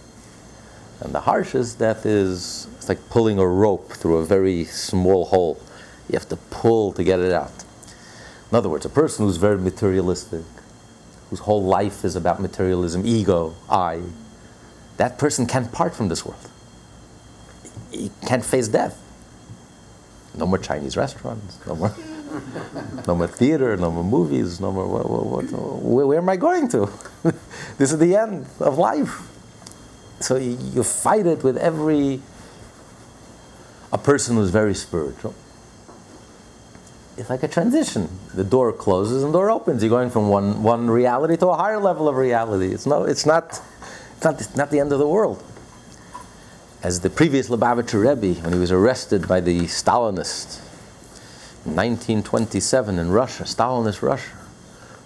And 1.00 1.14
the 1.14 1.20
harshest 1.20 1.78
death 1.78 2.04
is 2.04 2.66
it's 2.76 2.88
like 2.88 3.08
pulling 3.08 3.38
a 3.38 3.46
rope 3.46 3.92
through 3.92 4.16
a 4.16 4.24
very 4.24 4.64
small 4.64 5.26
hole. 5.26 5.60
You 6.08 6.18
have 6.18 6.28
to 6.30 6.36
pull 6.36 6.92
to 6.94 7.04
get 7.04 7.20
it 7.20 7.32
out. 7.32 7.52
In 8.50 8.56
other 8.56 8.68
words, 8.68 8.84
a 8.84 8.90
person 8.90 9.24
who's 9.24 9.36
very 9.36 9.58
materialistic, 9.58 10.42
whose 11.30 11.40
whole 11.40 11.62
life 11.62 12.04
is 12.04 12.16
about 12.16 12.40
materialism, 12.40 13.06
ego, 13.06 13.54
I, 13.70 14.02
that 15.00 15.16
person 15.16 15.46
can't 15.46 15.72
part 15.72 15.94
from 15.94 16.08
this 16.08 16.26
world. 16.26 16.46
He 17.90 18.10
can't 18.26 18.44
face 18.44 18.68
death. 18.68 19.00
No 20.36 20.44
more 20.46 20.58
Chinese 20.58 20.94
restaurants, 20.94 21.58
no 21.66 21.74
more, 21.74 21.94
no 23.06 23.16
more 23.16 23.26
theater, 23.26 23.74
no 23.78 23.90
more 23.90 24.04
movies, 24.04 24.60
no 24.60 24.70
more. 24.70 24.86
What, 24.86 25.08
what, 25.08 25.24
what, 25.24 25.82
where, 25.82 26.06
where 26.06 26.18
am 26.18 26.28
I 26.28 26.36
going 26.36 26.68
to? 26.68 26.90
this 27.78 27.92
is 27.92 27.98
the 27.98 28.14
end 28.14 28.44
of 28.60 28.76
life. 28.76 29.26
So 30.20 30.36
you, 30.36 30.58
you 30.74 30.82
fight 30.82 31.24
it 31.24 31.42
with 31.42 31.56
every 31.56 32.20
a 33.92 33.98
person 33.98 34.36
who's 34.36 34.50
very 34.50 34.74
spiritual. 34.74 35.34
It's 37.16 37.30
like 37.30 37.42
a 37.42 37.48
transition. 37.48 38.08
The 38.34 38.44
door 38.44 38.70
closes 38.72 39.24
and 39.24 39.32
door 39.32 39.50
opens. 39.50 39.82
You're 39.82 39.88
going 39.88 40.10
from 40.10 40.28
one, 40.28 40.62
one 40.62 40.90
reality 40.90 41.38
to 41.38 41.48
a 41.48 41.56
higher 41.56 41.80
level 41.80 42.06
of 42.06 42.16
reality. 42.16 42.72
It's, 42.74 42.86
no, 42.86 43.04
it's, 43.04 43.24
not, 43.24 43.60
it's, 44.20 44.24
not, 44.26 44.38
it's 44.38 44.54
not 44.54 44.70
the 44.70 44.80
end 44.80 44.92
of 44.92 44.98
the 44.98 45.08
world. 45.08 45.42
As 46.82 47.00
the 47.00 47.08
previous 47.08 47.48
Lubavitcher 47.48 48.06
Rebbe, 48.06 48.38
when 48.42 48.52
he 48.52 48.58
was 48.58 48.70
arrested 48.70 49.26
by 49.26 49.40
the 49.40 49.62
Stalinists 49.62 50.60
in 51.64 51.74
1927 51.74 52.98
in 52.98 53.10
Russia, 53.10 53.44
Stalinist 53.44 54.02
Russia, 54.02 54.36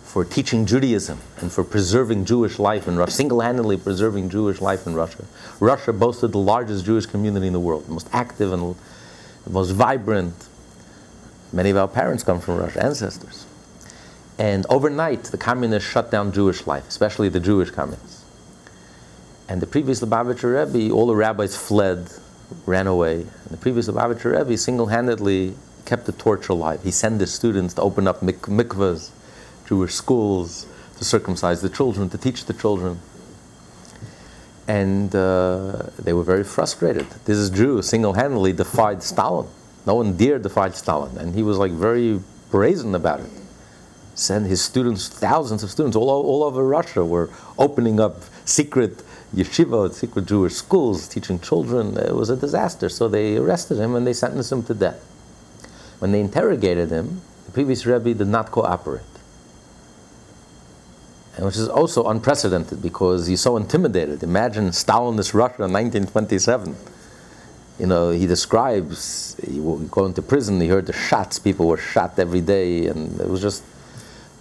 for 0.03 0.25
teaching 0.25 0.67
Judaism 0.67 1.21
and 1.41 1.53
for 1.53 1.63
preserving 1.63 2.25
Jewish 2.25 2.59
life 2.59 2.89
in 2.89 2.97
Russia, 2.97 3.13
single 3.13 3.41
handedly 3.41 3.77
preserving 3.77 4.31
Jewish 4.31 4.61
life 4.61 4.85
in 4.85 4.97
Russia. 4.97 5.25
Russia 5.61 5.93
boasted 5.93 6.33
the 6.33 6.39
largest 6.39 6.85
Jewish 6.85 7.07
community 7.07 7.47
in 7.47 7.53
the 7.53 7.61
world, 7.61 7.87
the 7.87 7.93
most 7.93 8.09
active 8.13 8.53
and 8.53 8.75
the 9.45 9.51
most 9.51 9.71
vibrant. 9.71 10.49
Many 11.53 11.71
of 11.71 11.77
our 11.77 11.87
parents 11.87 12.25
come 12.25 12.41
from 12.41 12.57
Russia, 12.57 12.83
ancestors. 12.83 13.47
And 14.41 14.67
overnight, 14.69 15.23
the 15.23 15.39
communists 15.39 15.89
shut 15.89 16.11
down 16.11 16.33
Jewish 16.33 16.67
life, 16.67 16.89
especially 16.89 17.29
the 17.29 17.39
Jewish 17.39 17.71
communists. 17.71 18.24
And 19.49 19.61
the 19.61 19.67
previous 19.67 20.01
Lubavitcher 20.01 20.73
Rebbe, 20.73 20.93
all 20.93 21.07
the 21.07 21.15
rabbis 21.15 21.57
fled 21.57 22.11
ran 22.67 22.87
away. 22.87 23.21
And 23.21 23.51
the 23.51 23.57
previous 23.57 23.89
Lubavitcher 23.89 24.39
Rebbe 24.39 24.57
single-handedly 24.57 25.55
kept 25.85 26.07
the 26.07 26.13
torch 26.13 26.49
alive. 26.49 26.83
He 26.83 26.91
sent 26.91 27.21
his 27.21 27.33
students 27.33 27.75
to 27.75 27.83
open 27.83 28.09
up 28.09 28.23
mik- 28.23 28.43
mikvahs, 28.43 29.11
Jewish 29.67 29.95
schools, 29.95 30.67
to 30.97 31.05
circumcise 31.05 31.61
the 31.61 31.69
children, 31.69 32.09
to 32.11 32.19
teach 32.19 32.47
the 32.47 32.55
children. 32.55 33.01
And 34.67 35.15
uh, 35.15 35.91
they 35.99 36.15
were 36.15 36.25
very 36.25 36.45
frustrated. 36.45 37.07
This 37.27 37.37
is 37.37 37.51
Jew 37.51 37.83
single-handedly 37.83 38.55
defied 38.55 39.03
Stalin. 39.03 39.47
No 39.87 39.97
one 39.97 40.17
dared 40.17 40.43
defy 40.43 40.71
Stalin, 40.71 41.19
and 41.19 41.35
he 41.35 41.43
was 41.43 41.59
like 41.59 41.73
very 41.73 42.21
brazen 42.51 42.95
about 42.95 43.21
it. 43.21 43.31
Sent 44.15 44.47
his 44.47 44.63
students, 44.63 45.09
thousands 45.09 45.63
of 45.63 45.71
students 45.71 45.97
all, 45.97 46.09
all 46.09 46.45
over 46.45 46.65
Russia, 46.65 47.05
were 47.05 47.29
opening 47.59 48.01
up 48.01 48.23
secret 48.47 49.03
yeshiva, 49.35 49.93
secret 49.93 50.27
Jewish 50.27 50.55
schools, 50.55 51.09
teaching 51.09 51.39
children. 51.41 51.97
It 51.99 52.15
was 52.15 52.31
a 52.31 52.37
disaster. 52.37 52.89
So 52.89 53.09
they 53.09 53.37
arrested 53.37 53.79
him 53.79 53.95
and 53.95 54.07
they 54.07 54.13
sentenced 54.13 54.53
him 54.53 54.63
to 54.65 54.75
death. 54.75 55.03
When 55.99 56.13
they 56.13 56.21
interrogated 56.21 56.91
him, 56.91 57.23
the 57.47 57.53
previous 57.53 57.87
Rebbe 57.87 58.15
did 58.15 58.29
not 58.29 58.51
cooperate. 58.51 59.03
And 61.37 61.47
which 61.47 61.57
is 61.57 61.69
also 61.69 62.09
unprecedented 62.09 62.81
because 62.81 63.27
he's 63.27 63.41
so 63.41 63.57
intimidated. 63.57 64.23
Imagine 64.23 64.69
Stalinist 64.69 65.35
Russia 65.35 65.65
in 65.65 65.73
1927. 65.73 66.77
You 67.79 67.87
know, 67.87 68.11
he 68.11 68.27
describes, 68.27 69.37
he 69.45 69.59
would 69.59 69.91
go 69.91 70.07
into 70.07 70.23
prison, 70.23 70.61
he 70.61 70.69
heard 70.69 70.87
the 70.87 70.93
shots, 70.93 71.41
people 71.41 71.67
were 71.67 71.77
shot 71.77 72.19
every 72.21 72.41
day, 72.41 72.87
and 72.87 73.21
it 73.21 73.29
was 73.29 73.43
just 73.43 73.65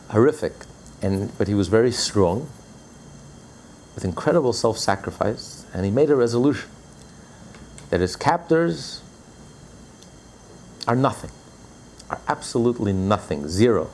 horrific. 0.09 0.53
And, 1.01 1.35
but 1.39 1.47
he 1.47 1.55
was 1.55 1.67
very 1.67 1.91
strong, 1.91 2.47
with 3.95 4.05
incredible 4.05 4.53
self 4.53 4.77
sacrifice, 4.77 5.65
and 5.73 5.85
he 5.85 5.91
made 5.91 6.09
a 6.09 6.15
resolution 6.15 6.69
that 7.89 8.01
his 8.01 8.15
captors 8.15 9.01
are 10.87 10.95
nothing, 10.95 11.31
are 12.09 12.19
absolutely 12.27 12.93
nothing, 12.93 13.47
zero. 13.47 13.89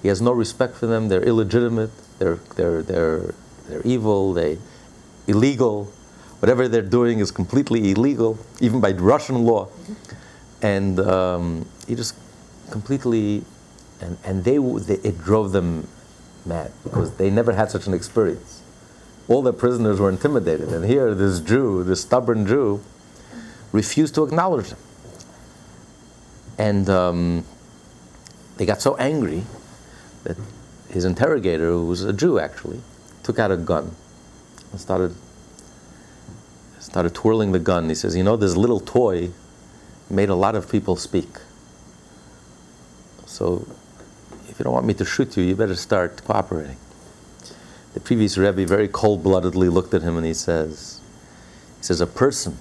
He 0.00 0.08
has 0.08 0.20
no 0.20 0.32
respect 0.32 0.74
for 0.74 0.86
them, 0.86 1.08
they're 1.08 1.22
illegitimate, 1.22 1.90
they're, 2.18 2.36
they're, 2.56 2.82
they're, 2.82 3.34
they're 3.68 3.82
evil, 3.82 4.32
they 4.32 4.58
illegal. 5.26 5.92
Whatever 6.40 6.66
they're 6.66 6.82
doing 6.82 7.20
is 7.20 7.30
completely 7.30 7.92
illegal, 7.92 8.38
even 8.60 8.80
by 8.80 8.92
Russian 8.92 9.44
law. 9.44 9.68
And 10.60 10.98
um, 10.98 11.66
he 11.86 11.94
just 11.94 12.16
completely, 12.70 13.44
and, 14.00 14.18
and 14.24 14.44
they, 14.44 14.58
they, 14.58 14.94
it 15.08 15.18
drove 15.18 15.52
them 15.52 15.86
mad 16.44 16.72
because 16.82 17.14
they 17.16 17.30
never 17.30 17.52
had 17.52 17.70
such 17.70 17.86
an 17.86 17.94
experience. 17.94 18.61
All 19.28 19.42
the 19.42 19.52
prisoners 19.52 20.00
were 20.00 20.08
intimidated, 20.08 20.68
and 20.70 20.84
here 20.84 21.14
this 21.14 21.40
Jew, 21.40 21.84
this 21.84 22.02
stubborn 22.02 22.46
Jew, 22.46 22.82
refused 23.70 24.14
to 24.16 24.24
acknowledge 24.24 24.70
them. 24.70 24.78
And 26.58 26.88
um, 26.90 27.44
they 28.56 28.66
got 28.66 28.82
so 28.82 28.96
angry 28.96 29.44
that 30.24 30.36
his 30.90 31.04
interrogator, 31.04 31.66
who 31.66 31.86
was 31.86 32.04
a 32.04 32.12
Jew 32.12 32.38
actually, 32.38 32.80
took 33.22 33.38
out 33.38 33.50
a 33.50 33.56
gun 33.56 33.94
and 34.70 34.80
started 34.80 35.14
started 36.78 37.14
twirling 37.14 37.52
the 37.52 37.58
gun. 37.58 37.88
He 37.88 37.94
says, 37.94 38.16
"You 38.16 38.24
know, 38.24 38.36
this 38.36 38.56
little 38.56 38.80
toy 38.80 39.30
made 40.10 40.28
a 40.28 40.34
lot 40.34 40.54
of 40.54 40.70
people 40.70 40.96
speak. 40.96 41.38
So, 43.24 43.66
if 44.48 44.58
you 44.58 44.64
don't 44.64 44.74
want 44.74 44.84
me 44.84 44.94
to 44.94 45.04
shoot 45.04 45.36
you, 45.36 45.42
you 45.44 45.56
better 45.56 45.76
start 45.76 46.22
cooperating." 46.24 46.76
The 47.94 48.00
previous 48.00 48.38
Rebbe 48.38 48.66
very 48.66 48.88
cold-bloodedly 48.88 49.68
looked 49.68 49.94
at 49.94 50.02
him 50.02 50.16
and 50.16 50.26
he 50.26 50.34
says, 50.34 51.00
"He 51.78 51.84
says 51.84 52.00
a 52.00 52.06
person 52.06 52.58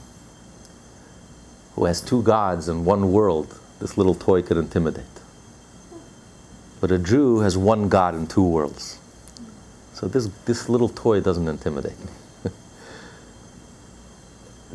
who 1.75 1.85
has 1.85 2.01
two 2.01 2.21
gods 2.21 2.67
in 2.67 2.85
one 2.85 3.11
world, 3.11 3.59
this 3.79 3.97
little 3.97 4.15
toy 4.15 4.41
could 4.41 4.57
intimidate." 4.57 5.05
But 6.81 6.91
a 6.91 6.97
Jew 6.97 7.39
has 7.39 7.57
one 7.57 7.89
God 7.89 8.15
in 8.15 8.27
two 8.27 8.43
worlds. 8.43 8.97
So 9.93 10.07
this, 10.07 10.29
this 10.45 10.67
little 10.67 10.89
toy 10.89 11.21
doesn't 11.21 11.47
intimidate 11.47 11.99
me. 11.99 12.11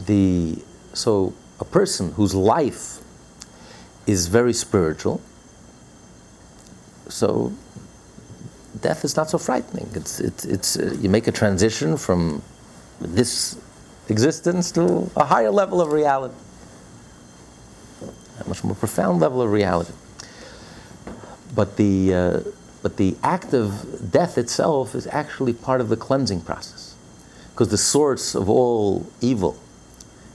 the, 0.06 0.62
so 0.92 1.34
a 1.58 1.64
person 1.64 2.12
whose 2.12 2.32
life 2.32 2.98
is 4.06 4.28
very 4.28 4.52
spiritual, 4.52 5.20
so 7.08 7.52
death 8.80 9.04
is 9.04 9.16
not 9.16 9.30
so 9.30 9.38
frightening. 9.38 9.88
It's, 9.94 10.20
it's, 10.20 10.44
it's, 10.44 10.78
uh, 10.78 10.96
you 11.00 11.08
make 11.08 11.26
a 11.26 11.32
transition 11.32 11.96
from 11.96 12.42
this 13.00 13.58
existence 14.08 14.70
to 14.72 15.10
a 15.16 15.24
higher 15.24 15.50
level 15.50 15.80
of 15.80 15.92
reality, 15.92 16.34
a 18.40 18.48
much 18.48 18.62
more 18.64 18.74
profound 18.74 19.20
level 19.20 19.42
of 19.42 19.50
reality 19.50 19.92
but 21.56 21.76
the, 21.78 22.14
uh, 22.14 22.40
but 22.82 22.98
the 22.98 23.16
act 23.22 23.54
of 23.54 24.12
death 24.12 24.38
itself 24.38 24.94
is 24.94 25.06
actually 25.08 25.54
part 25.54 25.80
of 25.80 25.88
the 25.88 25.96
cleansing 25.96 26.42
process. 26.42 26.94
Because 27.50 27.70
the 27.70 27.78
source 27.78 28.34
of 28.34 28.50
all 28.50 29.06
evil 29.22 29.58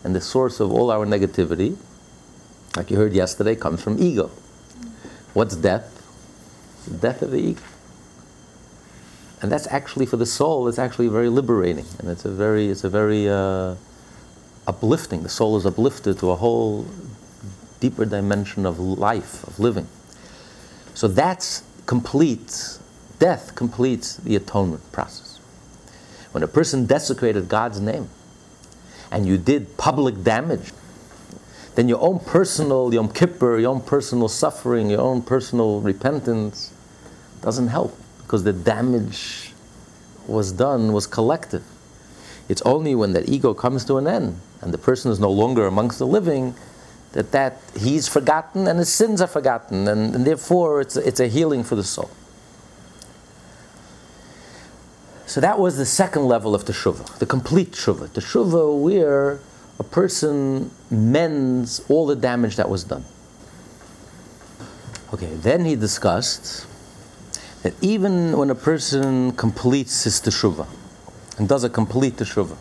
and 0.03 0.15
the 0.15 0.19
source 0.19 0.59
of 0.59 0.71
all 0.71 0.89
our 0.89 1.05
negativity, 1.05 1.77
like 2.75 2.89
you 2.89 2.97
heard 2.97 3.13
yesterday, 3.13 3.55
comes 3.55 3.83
from 3.83 4.01
ego. 4.01 4.31
What's 5.33 5.55
death? 5.55 5.97
The 6.87 6.97
death 6.97 7.21
of 7.21 7.31
the 7.31 7.37
ego. 7.37 7.61
And 9.41 9.51
that's 9.51 9.67
actually 9.67 10.05
for 10.05 10.17
the 10.17 10.25
soul, 10.25 10.67
it's 10.67 10.77
actually 10.77 11.07
very 11.07 11.29
liberating. 11.29 11.85
And 11.99 12.09
it's 12.09 12.25
a 12.25 12.31
very, 12.31 12.67
it's 12.67 12.83
a 12.83 12.89
very 12.89 13.27
uh, 13.27 13.75
uplifting. 14.67 15.23
The 15.23 15.29
soul 15.29 15.57
is 15.57 15.65
uplifted 15.65 16.19
to 16.19 16.29
a 16.29 16.35
whole 16.35 16.85
deeper 17.79 18.05
dimension 18.05 18.65
of 18.65 18.79
life, 18.79 19.43
of 19.47 19.59
living. 19.59 19.87
So 20.93 21.07
that's 21.07 21.63
completes, 21.87 22.79
death 23.17 23.55
completes 23.55 24.17
the 24.17 24.35
atonement 24.35 24.91
process. 24.91 25.39
When 26.31 26.43
a 26.43 26.47
person 26.47 26.85
desecrated 26.85 27.49
God's 27.49 27.81
name 27.81 28.09
and 29.11 29.25
you 29.25 29.37
did 29.37 29.75
public 29.77 30.23
damage, 30.23 30.71
then 31.75 31.89
your 31.89 32.01
own 32.01 32.19
personal 32.19 32.93
Yom 32.93 33.11
Kippur, 33.11 33.57
your 33.57 33.71
own 33.71 33.81
personal 33.81 34.27
suffering, 34.27 34.89
your 34.89 35.01
own 35.01 35.21
personal 35.21 35.81
repentance 35.81 36.71
doesn't 37.41 37.69
help 37.69 37.97
because 38.31 38.45
the 38.45 38.53
damage 38.53 39.51
was 40.25 40.53
done, 40.53 40.93
was 40.93 41.05
collective. 41.05 41.65
It's 42.47 42.61
only 42.61 42.95
when 42.95 43.11
that 43.11 43.27
ego 43.27 43.53
comes 43.53 43.83
to 43.83 43.97
an 43.97 44.07
end 44.07 44.39
and 44.61 44.73
the 44.73 44.77
person 44.77 45.11
is 45.11 45.19
no 45.19 45.29
longer 45.29 45.67
amongst 45.67 45.99
the 45.99 46.07
living 46.07 46.55
that, 47.11 47.33
that 47.33 47.59
he's 47.77 48.07
forgotten 48.07 48.69
and 48.69 48.79
his 48.79 48.87
sins 48.87 49.19
are 49.19 49.27
forgotten, 49.27 49.85
and, 49.85 50.15
and 50.15 50.25
therefore 50.25 50.79
it's, 50.79 50.95
it's 50.95 51.19
a 51.19 51.27
healing 51.27 51.61
for 51.61 51.75
the 51.75 51.83
soul. 51.83 52.09
So 55.25 55.41
that 55.41 55.59
was 55.59 55.75
the 55.75 55.85
second 55.85 56.25
level 56.25 56.55
of 56.55 56.63
teshuvah, 56.63 57.19
the 57.19 57.25
complete 57.25 57.73
teshuvah. 57.73 58.07
Teshuvah 58.11 58.81
where 58.81 59.41
a 59.77 59.83
person 59.83 60.71
mends 60.89 61.83
all 61.89 62.07
the 62.07 62.15
damage 62.15 62.55
that 62.55 62.69
was 62.69 62.85
done. 62.85 63.03
Okay, 65.13 65.33
then 65.35 65.65
he 65.65 65.75
discussed 65.75 66.65
that 67.63 67.73
even 67.81 68.37
when 68.37 68.49
a 68.49 68.55
person 68.55 69.31
completes 69.33 70.03
his 70.03 70.19
teshuvah 70.19 70.67
and 71.37 71.47
does 71.47 71.63
a 71.63 71.69
complete 71.69 72.15
teshuvah, 72.15 72.57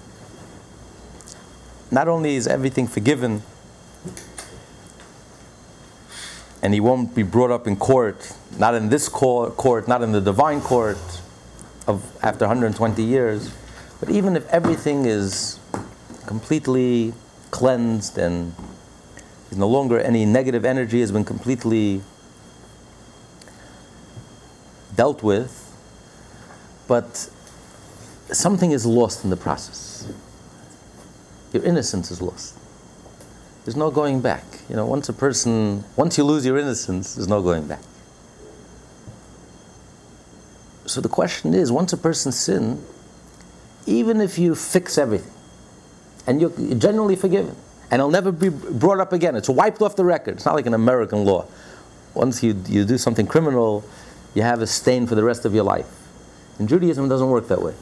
not 1.90 2.08
only 2.08 2.36
is 2.36 2.46
everything 2.46 2.86
forgiven, 2.86 3.42
and 6.62 6.74
he 6.74 6.80
won't 6.80 7.14
be 7.14 7.22
brought 7.22 7.50
up 7.50 7.66
in 7.66 7.76
court, 7.76 8.32
not 8.58 8.74
in 8.74 8.90
this 8.90 9.08
court, 9.08 9.88
not 9.88 10.02
in 10.02 10.12
the 10.12 10.20
divine 10.20 10.60
court 10.60 10.98
of 11.86 12.04
after 12.22 12.44
120 12.44 13.02
years. 13.02 13.50
But 13.98 14.10
even 14.10 14.36
if 14.36 14.46
everything 14.48 15.06
is 15.06 15.58
completely 16.26 17.14
cleansed 17.50 18.18
and 18.18 18.54
there's 19.48 19.58
no 19.58 19.68
longer 19.68 19.98
any 19.98 20.24
negative 20.24 20.64
energy 20.64 21.00
has 21.00 21.10
been 21.10 21.24
completely 21.24 22.02
dealt 24.96 25.22
with, 25.22 25.66
but 26.88 27.30
something 28.32 28.72
is 28.72 28.86
lost 28.86 29.24
in 29.24 29.30
the 29.30 29.36
process. 29.36 30.10
Your 31.52 31.64
innocence 31.64 32.10
is 32.10 32.22
lost. 32.22 32.56
There's 33.64 33.76
no 33.76 33.90
going 33.90 34.20
back. 34.20 34.44
You 34.68 34.76
know, 34.76 34.86
once 34.86 35.08
a 35.08 35.12
person, 35.12 35.84
once 35.96 36.16
you 36.16 36.24
lose 36.24 36.46
your 36.46 36.58
innocence, 36.58 37.14
there's 37.14 37.28
no 37.28 37.42
going 37.42 37.66
back. 37.66 37.82
So 40.86 41.00
the 41.00 41.08
question 41.08 41.54
is, 41.54 41.70
once 41.70 41.92
a 41.92 41.96
person 41.96 42.32
sin, 42.32 42.84
even 43.86 44.20
if 44.20 44.38
you 44.38 44.54
fix 44.54 44.98
everything, 44.98 45.32
and 46.26 46.40
you're 46.40 46.50
generally 46.76 47.16
forgiven, 47.16 47.56
and 47.90 48.00
it'll 48.00 48.10
never 48.10 48.32
be 48.32 48.48
brought 48.48 49.00
up 49.00 49.12
again, 49.12 49.34
it's 49.36 49.48
wiped 49.48 49.82
off 49.82 49.96
the 49.96 50.04
record. 50.04 50.34
It's 50.34 50.44
not 50.44 50.54
like 50.54 50.66
an 50.66 50.74
American 50.74 51.24
law. 51.24 51.46
Once 52.14 52.42
you, 52.42 52.60
you 52.68 52.84
do 52.84 52.98
something 52.98 53.26
criminal, 53.26 53.84
you 54.34 54.42
have 54.42 54.62
a 54.62 54.66
stain 54.66 55.06
for 55.06 55.14
the 55.14 55.24
rest 55.24 55.44
of 55.44 55.54
your 55.54 55.64
life. 55.64 55.88
In 56.58 56.66
Judaism, 56.66 57.06
it 57.06 57.08
doesn't 57.08 57.30
work 57.30 57.48
that 57.48 57.62
way. 57.62 57.74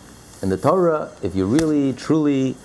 In 0.42 0.48
the 0.48 0.56
Torah, 0.56 1.10
if 1.22 1.34
you 1.34 1.46
really, 1.46 1.92
truly 1.92 2.56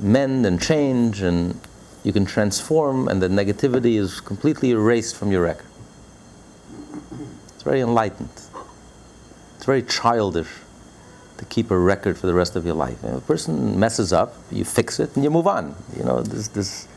mend 0.00 0.46
and 0.46 0.60
change 0.60 1.22
and 1.22 1.58
you 2.04 2.12
can 2.12 2.24
transform, 2.24 3.08
and 3.08 3.20
the 3.20 3.28
negativity 3.28 3.98
is 3.98 4.20
completely 4.20 4.70
erased 4.70 5.16
from 5.16 5.32
your 5.32 5.42
record. 5.42 5.66
It's 7.54 7.62
very 7.62 7.80
enlightened. 7.80 8.30
It's 9.56 9.64
very 9.64 9.82
childish 9.82 10.48
to 11.38 11.44
keep 11.44 11.70
a 11.70 11.78
record 11.78 12.18
for 12.18 12.26
the 12.26 12.34
rest 12.34 12.56
of 12.56 12.64
your 12.64 12.74
life. 12.74 13.02
If 13.04 13.14
a 13.14 13.20
person 13.20 13.78
messes 13.78 14.12
up, 14.12 14.34
you 14.50 14.64
fix 14.64 15.00
it 15.00 15.14
and 15.14 15.24
you 15.24 15.30
move 15.30 15.46
on. 15.46 15.74
You 15.96 16.04
know, 16.04 16.22
this, 16.22 16.48
this, 16.48 16.88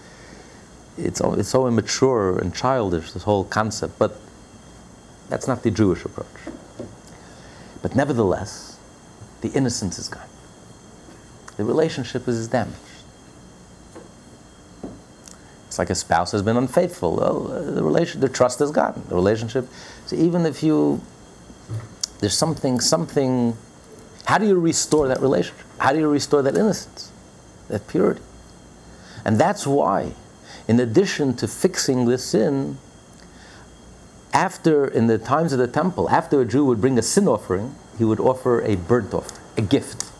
it's, 0.98 1.22
it's 1.22 1.50
so 1.50 1.68
immature 1.68 2.40
and 2.40 2.54
childish, 2.54 3.12
this 3.12 3.24
whole 3.24 3.44
concept, 3.44 3.98
but 4.00 4.20
that's 5.32 5.48
not 5.48 5.64
the 5.64 5.72
Jewish 5.72 6.04
approach. 6.04 6.28
But 7.82 7.96
nevertheless, 7.96 8.78
the 9.40 9.48
innocence 9.54 9.98
is 9.98 10.10
gone. 10.10 10.28
The 11.56 11.64
relationship 11.64 12.28
is 12.28 12.50
damaged. 12.50 12.76
It's 15.68 15.80
like 15.80 15.90
a 15.90 15.96
spouse 15.96 16.34
has 16.34 16.42
been 16.42 16.58
unfaithful. 16.58 17.16
Well, 17.16 17.44
the 17.44 17.82
relation, 17.82 18.20
the 18.20 18.28
trust 18.28 18.60
is 18.60 18.72
gone. 18.72 19.04
The 19.08 19.16
relationship. 19.16 19.70
So 20.06 20.18
even 20.18 20.46
if 20.46 20.62
you, 20.64 21.00
there's 22.20 22.38
something, 22.38 22.82
something. 22.82 23.56
How 24.26 24.38
do 24.38 24.46
you 24.46 24.60
restore 24.60 25.08
that 25.08 25.22
relationship? 25.22 25.66
How 25.78 25.94
do 25.94 26.00
you 26.00 26.10
restore 26.10 26.42
that 26.42 26.58
innocence, 26.58 27.10
that 27.70 27.88
purity? 27.88 28.22
And 29.24 29.40
that's 29.40 29.66
why, 29.66 30.12
in 30.68 30.82
addition 30.82 31.38
to 31.38 31.48
fixing 31.48 32.06
this 32.06 32.26
sin, 32.26 32.78
after 34.34 34.88
in 34.88 35.08
the 35.08 35.18
times 35.18 35.54
of 35.54 35.60
the 35.60 35.68
temple, 35.68 36.10
after 36.10 36.42
a 36.42 36.46
Jew 36.46 36.66
would 36.66 36.82
bring 36.82 36.98
a 36.98 37.02
sin 37.02 37.28
offering, 37.28 37.76
he 37.98 38.04
would 38.04 38.20
offer 38.20 38.62
a 38.62 38.76
burnt 38.76 39.14
offering, 39.14 39.42
a 39.58 39.62
gift. 39.62 40.12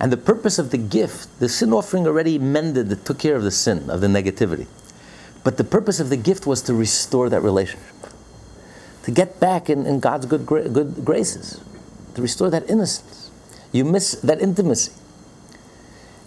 And 0.00 0.12
the 0.12 0.16
purpose 0.16 0.58
of 0.58 0.70
the 0.70 0.78
gift, 0.78 1.38
the 1.38 1.48
sin 1.48 1.72
offering 1.72 2.06
already 2.06 2.38
mended, 2.38 2.90
it 2.90 3.04
took 3.04 3.18
care 3.18 3.36
of 3.36 3.44
the 3.44 3.50
sin, 3.50 3.88
of 3.88 4.00
the 4.00 4.08
negativity. 4.08 4.66
But 5.44 5.56
the 5.56 5.64
purpose 5.64 6.00
of 6.00 6.10
the 6.10 6.16
gift 6.16 6.46
was 6.46 6.62
to 6.62 6.74
restore 6.74 7.28
that 7.28 7.42
relationship, 7.42 8.08
to 9.04 9.10
get 9.10 9.38
back 9.38 9.70
in, 9.70 9.86
in 9.86 10.00
God's 10.00 10.26
good, 10.26 10.44
gra- 10.44 10.68
good 10.68 11.04
graces, 11.04 11.60
to 12.14 12.22
restore 12.22 12.50
that 12.50 12.68
innocence. 12.68 13.30
You 13.70 13.84
miss 13.84 14.12
that 14.22 14.40
intimacy. 14.40 14.92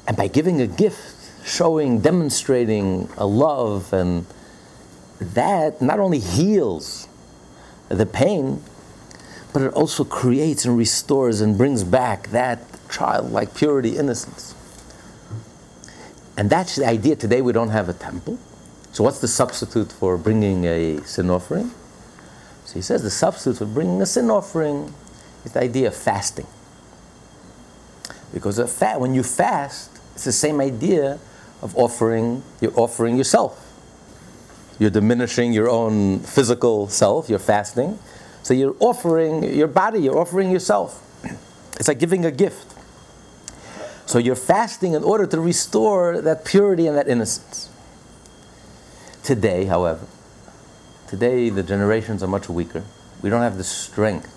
And 0.08 0.16
by 0.16 0.28
giving 0.28 0.62
a 0.62 0.68
gift, 0.68 1.46
showing, 1.46 2.00
demonstrating 2.00 3.10
a 3.18 3.26
love, 3.26 3.94
and 3.94 4.26
that 5.20 5.82
not 5.82 6.00
only 6.00 6.20
heals 6.20 7.08
the 7.90 8.06
pain, 8.06 8.62
but 9.54 9.62
it 9.62 9.74
also 9.74 10.04
creates 10.04 10.66
and 10.66 10.78
restores 10.78 11.42
and 11.42 11.58
brings 11.58 11.84
back 11.84 12.28
that 12.30 12.60
childlike 12.90 13.56
purity, 13.56 13.98
innocence. 13.98 14.54
And 16.38 16.50
that's 16.50 16.76
the 16.76 16.86
idea. 16.86 17.16
Today 17.16 17.42
we 17.42 17.54
don't 17.54 17.70
have 17.70 17.88
a 17.88 17.94
temple. 17.94 18.38
So 18.92 19.04
what's 19.04 19.20
the 19.20 19.28
substitute 19.28 19.92
for 19.92 20.18
bringing 20.18 20.66
a 20.66 21.02
sin 21.04 21.30
offering? 21.30 21.72
So 22.66 22.76
he 22.76 22.82
says 22.82 23.04
the 23.04 23.10
substitute 23.10 23.58
for 23.58 23.66
bringing 23.66 24.02
a 24.02 24.06
sin 24.06 24.30
offering 24.30 24.94
is 25.44 25.54
the 25.54 25.62
idea 25.62 25.88
of 25.88 25.96
fasting. 25.96 26.48
Because 28.34 28.60
fa- 28.78 28.96
when 28.98 29.14
you 29.14 29.24
fast, 29.24 29.92
it's 30.14 30.26
the 30.26 30.32
same 30.32 30.60
idea 30.60 31.20
of 31.62 31.78
offering, 31.78 32.44
you're 32.60 32.78
offering 32.78 33.18
yourself. 33.18 33.65
You're 34.78 34.90
diminishing 34.90 35.54
your 35.54 35.70
own 35.70 36.20
physical 36.20 36.88
self, 36.88 37.30
you're 37.30 37.40
fasting. 37.40 37.98
So 38.44 38.54
you're 38.54 38.76
offering 38.80 39.44
your 39.44 39.68
body, 39.68 40.00
you're 40.00 40.18
offering 40.18 40.52
yourself. 40.52 41.02
It's 41.78 41.90
like 41.90 42.00
giving 42.00 42.24
a 42.24 42.32
gift. 42.32 42.74
So 44.06 44.18
you're 44.20 44.36
fasting 44.36 44.94
in 44.94 45.04
order 45.04 45.26
to 45.28 45.40
restore 45.42 46.22
that 46.22 46.46
purity 46.46 46.88
and 46.88 46.96
that 46.96 47.08
innocence. 47.08 47.70
Today, 49.24 49.66
however, 49.66 50.06
today 51.08 51.50
the 51.50 51.64
generations 51.64 52.22
are 52.22 52.28
much 52.28 52.48
weaker. 52.48 52.84
We 53.22 53.30
don't 53.30 53.42
have 53.42 53.58
the 53.58 53.64
strength 53.64 54.32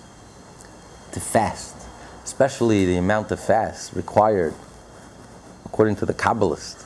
to 1.11 1.19
fast, 1.19 1.75
especially 2.23 2.85
the 2.85 2.97
amount 2.97 3.31
of 3.31 3.39
fast 3.39 3.93
required, 3.93 4.53
according 5.65 5.95
to 5.97 6.05
the 6.05 6.13
Kabbalist, 6.13 6.83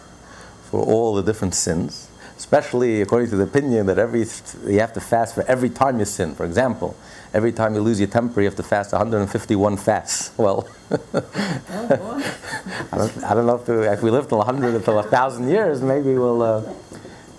for 0.70 0.84
all 0.84 1.16
the 1.16 1.24
different 1.24 1.56
sins. 1.56 2.10
Especially 2.44 3.02
according 3.02 3.30
to 3.30 3.38
the 3.38 3.44
opinion 3.44 3.86
that 3.86 3.98
every 3.98 4.26
you 4.68 4.82
have 4.82 4.92
to 4.92 5.00
fast 5.00 5.34
for 5.34 5.44
every 5.44 5.70
time 5.70 5.98
you 5.98 6.04
sin. 6.04 6.36
For 6.36 6.46
example, 6.46 6.94
every 7.34 7.54
time 7.54 7.74
you 7.74 7.80
lose 7.80 8.02
your 8.02 8.10
temper, 8.10 8.42
you 8.42 8.48
have 8.48 8.58
to 8.58 8.64
fast 8.64 8.92
151 8.92 9.78
fasts. 9.78 10.32
Well, 10.38 10.68
oh 10.92 10.98
I, 12.92 12.98
don't, 12.98 13.24
I 13.24 13.34
don't 13.34 13.46
know 13.46 13.56
if, 13.56 13.66
to, 13.68 13.94
if 13.94 14.04
we 14.04 14.12
live 14.12 14.28
till 14.28 14.40
100 14.40 14.76
until 14.76 14.96
1,000 14.96 15.48
years, 15.48 15.82
maybe 15.82 16.16
we'll. 16.16 16.42
Uh, 16.42 16.74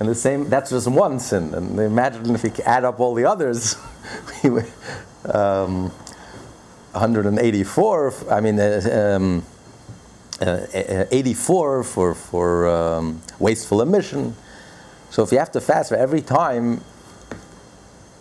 and 0.01 0.09
the 0.09 0.15
same, 0.15 0.49
that's 0.49 0.71
just 0.71 0.89
one 0.89 1.21
sin. 1.21 1.53
And 1.53 1.79
imagine 1.79 2.35
if 2.35 2.43
we 2.43 2.51
add 2.65 2.85
up 2.85 2.99
all 2.99 3.13
the 3.13 3.27
others, 3.27 3.77
um, 5.27 5.91
184, 6.93 8.15
I 8.31 8.41
mean, 8.41 8.59
uh, 8.59 9.17
um, 9.17 9.45
uh, 10.41 11.05
84 11.11 11.85
for, 11.85 12.15
for 12.15 12.69
um, 12.69 13.21
wasteful 13.39 13.83
emission. 13.83 14.35
So 15.15 15.23
if 15.23 15.31
you 15.31 15.39
have 15.39 15.53
to 15.53 15.61
fast 15.61 15.91
for 15.91 15.95
every 15.95 16.23
time, 16.23 16.83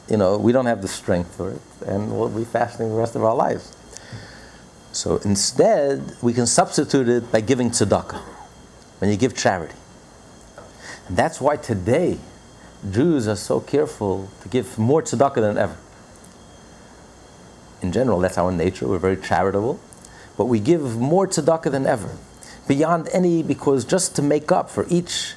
you 0.08 0.16
know, 0.16 0.38
we 0.38 0.52
don't 0.52 0.68
have 0.68 0.84
the 0.84 0.88
strength 0.88 1.36
for 1.36 1.50
it, 1.50 1.62
and 1.88 2.16
we'll 2.16 2.30
be 2.30 2.46
fasting 2.46 2.90
the 2.90 2.96
rest 2.96 3.16
of 3.16 3.24
our 3.24 3.34
lives. 3.34 3.76
So 4.92 5.18
instead, 5.26 6.16
we 6.22 6.34
can 6.34 6.46
substitute 6.46 7.10
it 7.10 7.32
by 7.32 7.42
giving 7.42 7.72
tzedakah, 7.72 8.22
when 9.00 9.10
you 9.10 9.18
give 9.18 9.36
charity. 9.36 9.74
And 11.08 11.18
that's 11.18 11.42
why 11.42 11.58
today, 11.58 12.20
Jews 12.92 13.28
are 13.28 13.38
so 13.38 13.60
careful 13.60 14.30
to 14.44 14.48
give 14.48 14.78
more 14.78 15.02
tzedakah 15.02 15.42
than 15.42 15.58
ever. 15.58 15.78
In 17.82 17.92
general, 17.92 18.20
that's 18.20 18.38
our 18.38 18.52
nature. 18.52 18.88
We're 18.88 19.00
very 19.00 19.18
charitable, 19.18 19.80
but 20.38 20.46
we 20.46 20.60
give 20.60 20.96
more 20.98 21.28
tzedakah 21.28 21.72
than 21.72 21.88
ever, 21.88 22.16
beyond 22.68 23.10
any, 23.12 23.42
because 23.42 23.84
just 23.84 24.16
to 24.18 24.22
make 24.22 24.52
up 24.52 24.70
for 24.70 24.86
each 24.90 25.34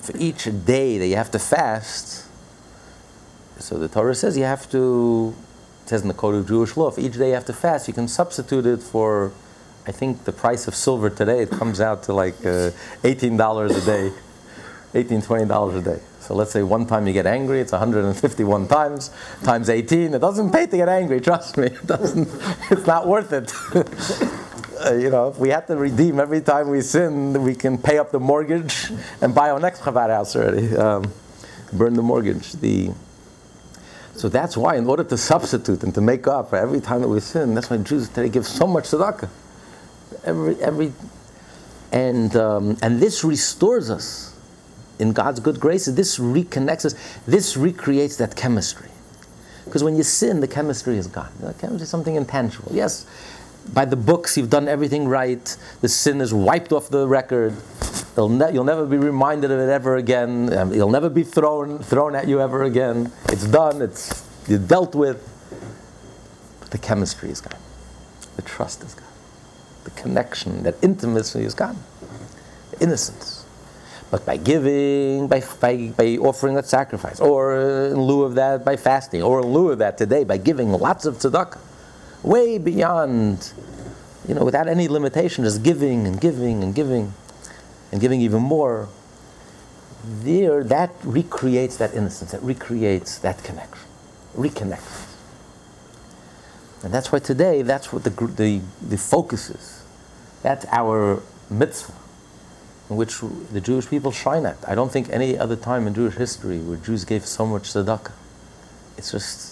for 0.00 0.16
each 0.16 0.44
day 0.64 0.98
that 0.98 1.06
you 1.06 1.16
have 1.16 1.30
to 1.32 1.38
fast. 1.38 2.26
So 3.58 3.78
the 3.78 3.88
Torah 3.88 4.14
says 4.14 4.36
you 4.36 4.44
have 4.44 4.70
to 4.70 5.34
it 5.88 5.92
says 5.92 6.02
in 6.02 6.08
the 6.08 6.14
code 6.14 6.34
of 6.34 6.46
Jewish 6.46 6.76
law, 6.76 6.88
if 6.88 6.98
each 6.98 7.16
day 7.16 7.28
you 7.28 7.34
have 7.34 7.46
to 7.46 7.54
fast, 7.54 7.88
you 7.88 7.94
can 7.94 8.08
substitute 8.08 8.66
it 8.66 8.82
for, 8.82 9.32
I 9.86 9.90
think 9.90 10.24
the 10.24 10.32
price 10.32 10.68
of 10.68 10.74
silver 10.74 11.08
today, 11.08 11.40
it 11.40 11.50
comes 11.50 11.80
out 11.80 12.02
to 12.02 12.12
like 12.12 12.38
uh, 12.44 12.72
$18 13.04 13.70
a 13.70 13.86
day, 13.86 14.12
$18, 14.92 15.24
$20 15.24 15.78
a 15.78 15.80
day. 15.80 16.02
So 16.20 16.34
let's 16.34 16.50
say 16.50 16.62
one 16.62 16.86
time 16.86 17.06
you 17.06 17.14
get 17.14 17.26
angry, 17.26 17.60
it's 17.60 17.72
151 17.72 18.68
times, 18.68 19.10
times 19.42 19.70
18. 19.70 20.12
It 20.12 20.18
doesn't 20.18 20.52
pay 20.52 20.66
to 20.66 20.76
get 20.76 20.90
angry, 20.90 21.22
trust 21.22 21.56
me. 21.56 21.66
It 21.72 21.86
doesn't, 21.86 22.28
it's 22.70 22.86
not 22.86 23.08
worth 23.08 23.32
it. 23.32 23.50
uh, 24.84 24.94
you 24.94 25.10
know, 25.10 25.28
if 25.28 25.38
we 25.38 25.48
had 25.48 25.66
to 25.66 25.76
redeem 25.76 26.20
every 26.20 26.40
time 26.40 26.68
we 26.68 26.80
sin, 26.80 27.42
we 27.42 27.54
can 27.54 27.78
pay 27.78 27.98
up 27.98 28.10
the 28.10 28.20
mortgage 28.20 28.90
and 29.20 29.34
buy 29.34 29.50
our 29.50 29.60
next 29.60 29.80
Chabad 29.80 30.10
house 30.10 30.36
already. 30.36 30.76
Um, 30.76 31.12
burn 31.72 31.94
the 31.94 32.02
mortgage. 32.02 32.52
The, 32.52 32.90
so 34.14 34.28
that's 34.28 34.56
why, 34.56 34.76
in 34.76 34.86
order 34.86 35.04
to 35.04 35.16
substitute 35.16 35.82
and 35.82 35.94
to 35.94 36.00
make 36.00 36.26
up 36.26 36.50
for 36.50 36.56
every 36.56 36.80
time 36.80 37.02
that 37.02 37.08
we 37.08 37.20
sin, 37.20 37.54
that's 37.54 37.70
why 37.70 37.76
Jews 37.78 38.08
today 38.08 38.28
give 38.28 38.46
so 38.46 38.66
much 38.66 38.84
tzedakah. 38.84 39.28
Every, 40.24 40.60
every, 40.60 40.92
and, 41.92 42.34
um, 42.36 42.76
and 42.82 43.00
this 43.00 43.22
restores 43.24 43.90
us 43.90 44.34
in 44.98 45.12
God's 45.12 45.40
good 45.40 45.60
graces. 45.60 45.94
This 45.94 46.18
reconnects 46.18 46.84
us. 46.84 46.94
This 47.26 47.56
recreates 47.56 48.16
that 48.16 48.34
chemistry. 48.34 48.88
Because 49.64 49.84
when 49.84 49.96
you 49.96 50.02
sin, 50.02 50.40
the 50.40 50.48
chemistry 50.48 50.96
is 50.96 51.06
gone. 51.06 51.30
The 51.40 51.52
chemistry 51.54 51.82
is 51.82 51.90
something 51.90 52.16
intangible. 52.16 52.72
Yes, 52.74 53.06
by 53.72 53.84
the 53.84 53.96
books, 53.96 54.36
you've 54.36 54.50
done 54.50 54.68
everything 54.68 55.08
right. 55.08 55.56
The 55.80 55.88
sin 55.88 56.20
is 56.20 56.32
wiped 56.32 56.72
off 56.72 56.88
the 56.88 57.06
record. 57.06 57.54
Ne- 58.16 58.52
you'll 58.52 58.64
never 58.64 58.84
be 58.84 58.96
reminded 58.96 59.50
of 59.50 59.60
it 59.60 59.68
ever 59.68 59.96
again. 59.96 60.52
Um, 60.52 60.72
it'll 60.72 60.90
never 60.90 61.08
be 61.08 61.22
thrown 61.22 61.78
thrown 61.78 62.16
at 62.16 62.26
you 62.26 62.40
ever 62.40 62.64
again. 62.64 63.12
It's 63.28 63.46
done. 63.46 63.80
It's 63.80 64.26
you 64.48 64.58
dealt 64.58 64.94
with. 64.94 65.22
But 66.60 66.70
the 66.70 66.78
chemistry 66.78 67.30
is 67.30 67.40
gone. 67.40 67.60
The 68.36 68.42
trust 68.42 68.82
is 68.82 68.94
gone. 68.94 69.04
The 69.84 69.90
connection, 69.90 70.64
that 70.64 70.74
intimacy 70.82 71.44
is 71.44 71.54
gone. 71.54 71.76
The 72.72 72.82
innocence. 72.82 73.44
But 74.10 74.24
by 74.24 74.38
giving, 74.38 75.28
by, 75.28 75.42
by, 75.60 75.92
by 75.96 76.16
offering 76.16 76.54
that 76.54 76.66
sacrifice, 76.66 77.20
or 77.20 77.88
in 77.88 78.00
lieu 78.00 78.22
of 78.22 78.34
that, 78.36 78.64
by 78.64 78.76
fasting, 78.76 79.22
or 79.22 79.40
in 79.40 79.48
lieu 79.48 79.70
of 79.70 79.78
that 79.78 79.98
today, 79.98 80.24
by 80.24 80.38
giving 80.38 80.72
lots 80.72 81.04
of 81.04 81.16
tzedakah, 81.16 81.58
way 82.22 82.58
beyond, 82.58 83.52
you 84.26 84.34
know, 84.34 84.44
without 84.44 84.68
any 84.68 84.88
limitation, 84.88 85.44
just 85.44 85.62
giving 85.62 86.06
and 86.06 86.20
giving 86.20 86.62
and 86.62 86.74
giving 86.74 87.14
and 87.92 88.00
giving 88.00 88.20
even 88.20 88.42
more, 88.42 88.88
there 90.04 90.64
that 90.64 90.94
recreates 91.02 91.76
that 91.78 91.94
innocence, 91.94 92.32
that 92.32 92.42
recreates 92.42 93.18
that 93.18 93.42
connection, 93.44 93.86
reconnects. 94.36 95.06
And 96.84 96.94
that's 96.94 97.10
why 97.10 97.18
today, 97.18 97.62
that's 97.62 97.92
what 97.92 98.04
the, 98.04 98.10
the, 98.10 98.60
the 98.80 98.98
focus 98.98 99.50
is. 99.50 99.84
That's 100.42 100.64
our 100.70 101.22
mitzvah. 101.50 101.94
in 102.90 102.96
which 102.96 103.20
the 103.52 103.60
Jewish 103.60 103.88
people 103.88 104.12
shine 104.12 104.46
at. 104.46 104.56
I 104.66 104.74
don't 104.74 104.90
think 104.90 105.10
any 105.10 105.36
other 105.36 105.56
time 105.56 105.86
in 105.86 105.94
Jewish 105.94 106.14
history 106.14 106.58
where 106.58 106.78
Jews 106.78 107.04
gave 107.04 107.26
so 107.26 107.46
much 107.46 107.64
tzedakah. 107.64 108.12
It's 108.96 109.12
just 109.12 109.47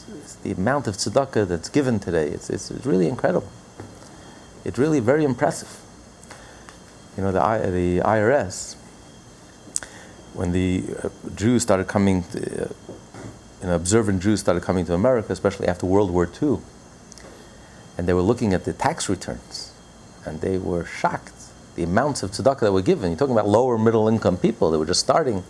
the 0.46 0.60
amount 0.60 0.86
of 0.86 0.94
tzedakah 0.94 1.48
that's 1.48 1.68
given 1.68 1.98
today. 1.98 2.28
It's, 2.28 2.50
it's, 2.50 2.70
it's 2.70 2.86
really 2.86 3.08
incredible. 3.08 3.50
It's 4.64 4.78
really 4.78 5.00
very 5.00 5.24
impressive. 5.24 5.80
You 7.16 7.24
know, 7.24 7.32
the, 7.32 7.40
the 7.70 7.98
IRS, 8.00 8.76
when 10.34 10.52
the 10.52 10.84
uh, 11.02 11.08
Jews 11.34 11.62
started 11.62 11.88
coming, 11.88 12.22
to, 12.24 12.64
uh, 12.64 12.68
you 13.60 13.66
know, 13.66 13.74
observant 13.74 14.22
Jews 14.22 14.40
started 14.40 14.62
coming 14.62 14.84
to 14.86 14.94
America, 14.94 15.32
especially 15.32 15.66
after 15.66 15.86
World 15.86 16.10
War 16.10 16.30
II, 16.40 16.58
and 17.98 18.06
they 18.06 18.12
were 18.12 18.22
looking 18.22 18.52
at 18.52 18.64
the 18.64 18.72
tax 18.72 19.08
returns, 19.08 19.72
and 20.24 20.40
they 20.40 20.58
were 20.58 20.84
shocked 20.84 21.32
the 21.74 21.82
amounts 21.82 22.22
of 22.22 22.30
tzedakah 22.30 22.60
that 22.60 22.72
were 22.72 22.82
given. 22.82 23.10
You're 23.10 23.18
talking 23.18 23.34
about 23.34 23.48
lower 23.48 23.78
middle 23.78 24.08
income 24.08 24.36
people 24.36 24.70
that 24.70 24.78
were 24.78 24.86
just 24.86 25.00
starting. 25.00 25.42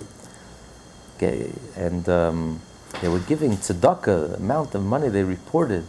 Okay, 1.17 1.51
and 1.77 2.09
um, 2.09 2.61
they 3.01 3.09
were 3.09 3.19
giving 3.21 3.53
tzedakah, 3.53 4.31
the 4.31 4.37
amount 4.37 4.75
of 4.75 4.83
money 4.85 5.09
they 5.09 5.23
reported. 5.23 5.85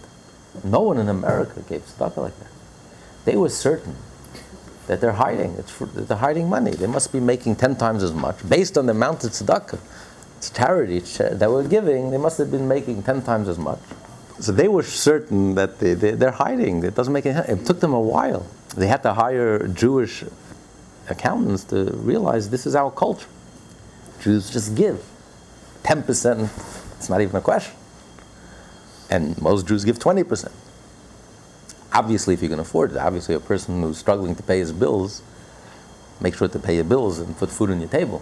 No 0.64 0.82
one 0.82 0.98
in 0.98 1.08
America 1.08 1.62
gave 1.68 1.82
tzedakah 1.86 2.18
like 2.18 2.40
that. 2.40 2.52
They 3.26 3.36
were 3.36 3.50
certain 3.50 3.96
that 4.88 5.02
they're 5.02 5.14
hiding. 5.14 5.56
It's 5.58 5.72
for, 5.72 5.86
they're 5.86 6.18
hiding 6.18 6.50
money. 6.50 6.72
They 6.72 6.88
must 6.88 7.12
be 7.12 7.20
making 7.20 7.58
ten 7.58 7.76
times 7.76 8.04
as 8.04 8.14
much 8.14 8.48
based 8.48 8.78
on 8.78 8.86
the 8.86 8.92
amount 8.92 9.24
of 9.24 9.32
tzedakah. 9.32 9.80
It's 10.38 10.50
charity 10.50 11.00
that 11.00 11.50
we're 11.50 11.68
giving. 11.68 12.12
They 12.12 12.18
must 12.18 12.38
have 12.38 12.52
been 12.52 12.68
making 12.68 13.04
ten 13.04 13.22
times 13.22 13.48
as 13.48 13.58
much. 13.58 13.80
So 14.40 14.52
they 14.52 14.68
were 14.68 14.84
certain 14.84 15.56
that 15.56 15.80
they, 15.80 15.94
they, 15.96 16.26
are 16.26 16.32
hiding. 16.32 16.84
It 16.84 16.94
doesn't 16.94 17.12
make 17.12 17.26
any. 17.26 17.40
It 17.52 17.66
took 17.66 17.80
them 17.80 17.94
a 17.94 18.00
while. 18.00 18.46
They 18.76 18.88
had 18.88 19.02
to 19.04 19.14
hire 19.14 19.68
Jewish 19.68 20.24
accountants 21.10 21.64
to 21.66 21.86
realize 21.94 22.50
this 22.50 22.66
is 22.68 22.76
our 22.76 22.92
culture. 22.92 23.28
Jews 24.22 24.50
just 24.50 24.76
give. 24.76 25.04
10%, 25.84 26.50
it's 26.98 27.10
not 27.10 27.22
even 27.22 27.36
a 27.36 27.42
question. 27.42 27.74
And 29.10 29.42
most 29.42 29.68
Jews 29.68 29.86
give 29.86 30.00
20%. 30.00 30.52
Obviously, 31.94 32.34
if 32.34 32.44
you 32.44 32.50
can 32.50 32.60
afford 32.60 32.92
it, 32.92 32.98
obviously, 32.98 33.34
a 33.36 33.40
person 33.40 33.82
who's 33.82 33.98
struggling 33.98 34.36
to 34.36 34.44
pay 34.44 34.60
his 34.60 34.72
bills, 34.72 35.22
make 36.20 36.36
sure 36.36 36.48
to 36.48 36.60
pay 36.60 36.76
your 36.76 36.84
bills 36.84 37.20
and 37.20 37.38
put 37.38 37.50
food 37.50 37.72
on 37.72 37.80
your 37.80 37.90
table. 37.90 38.22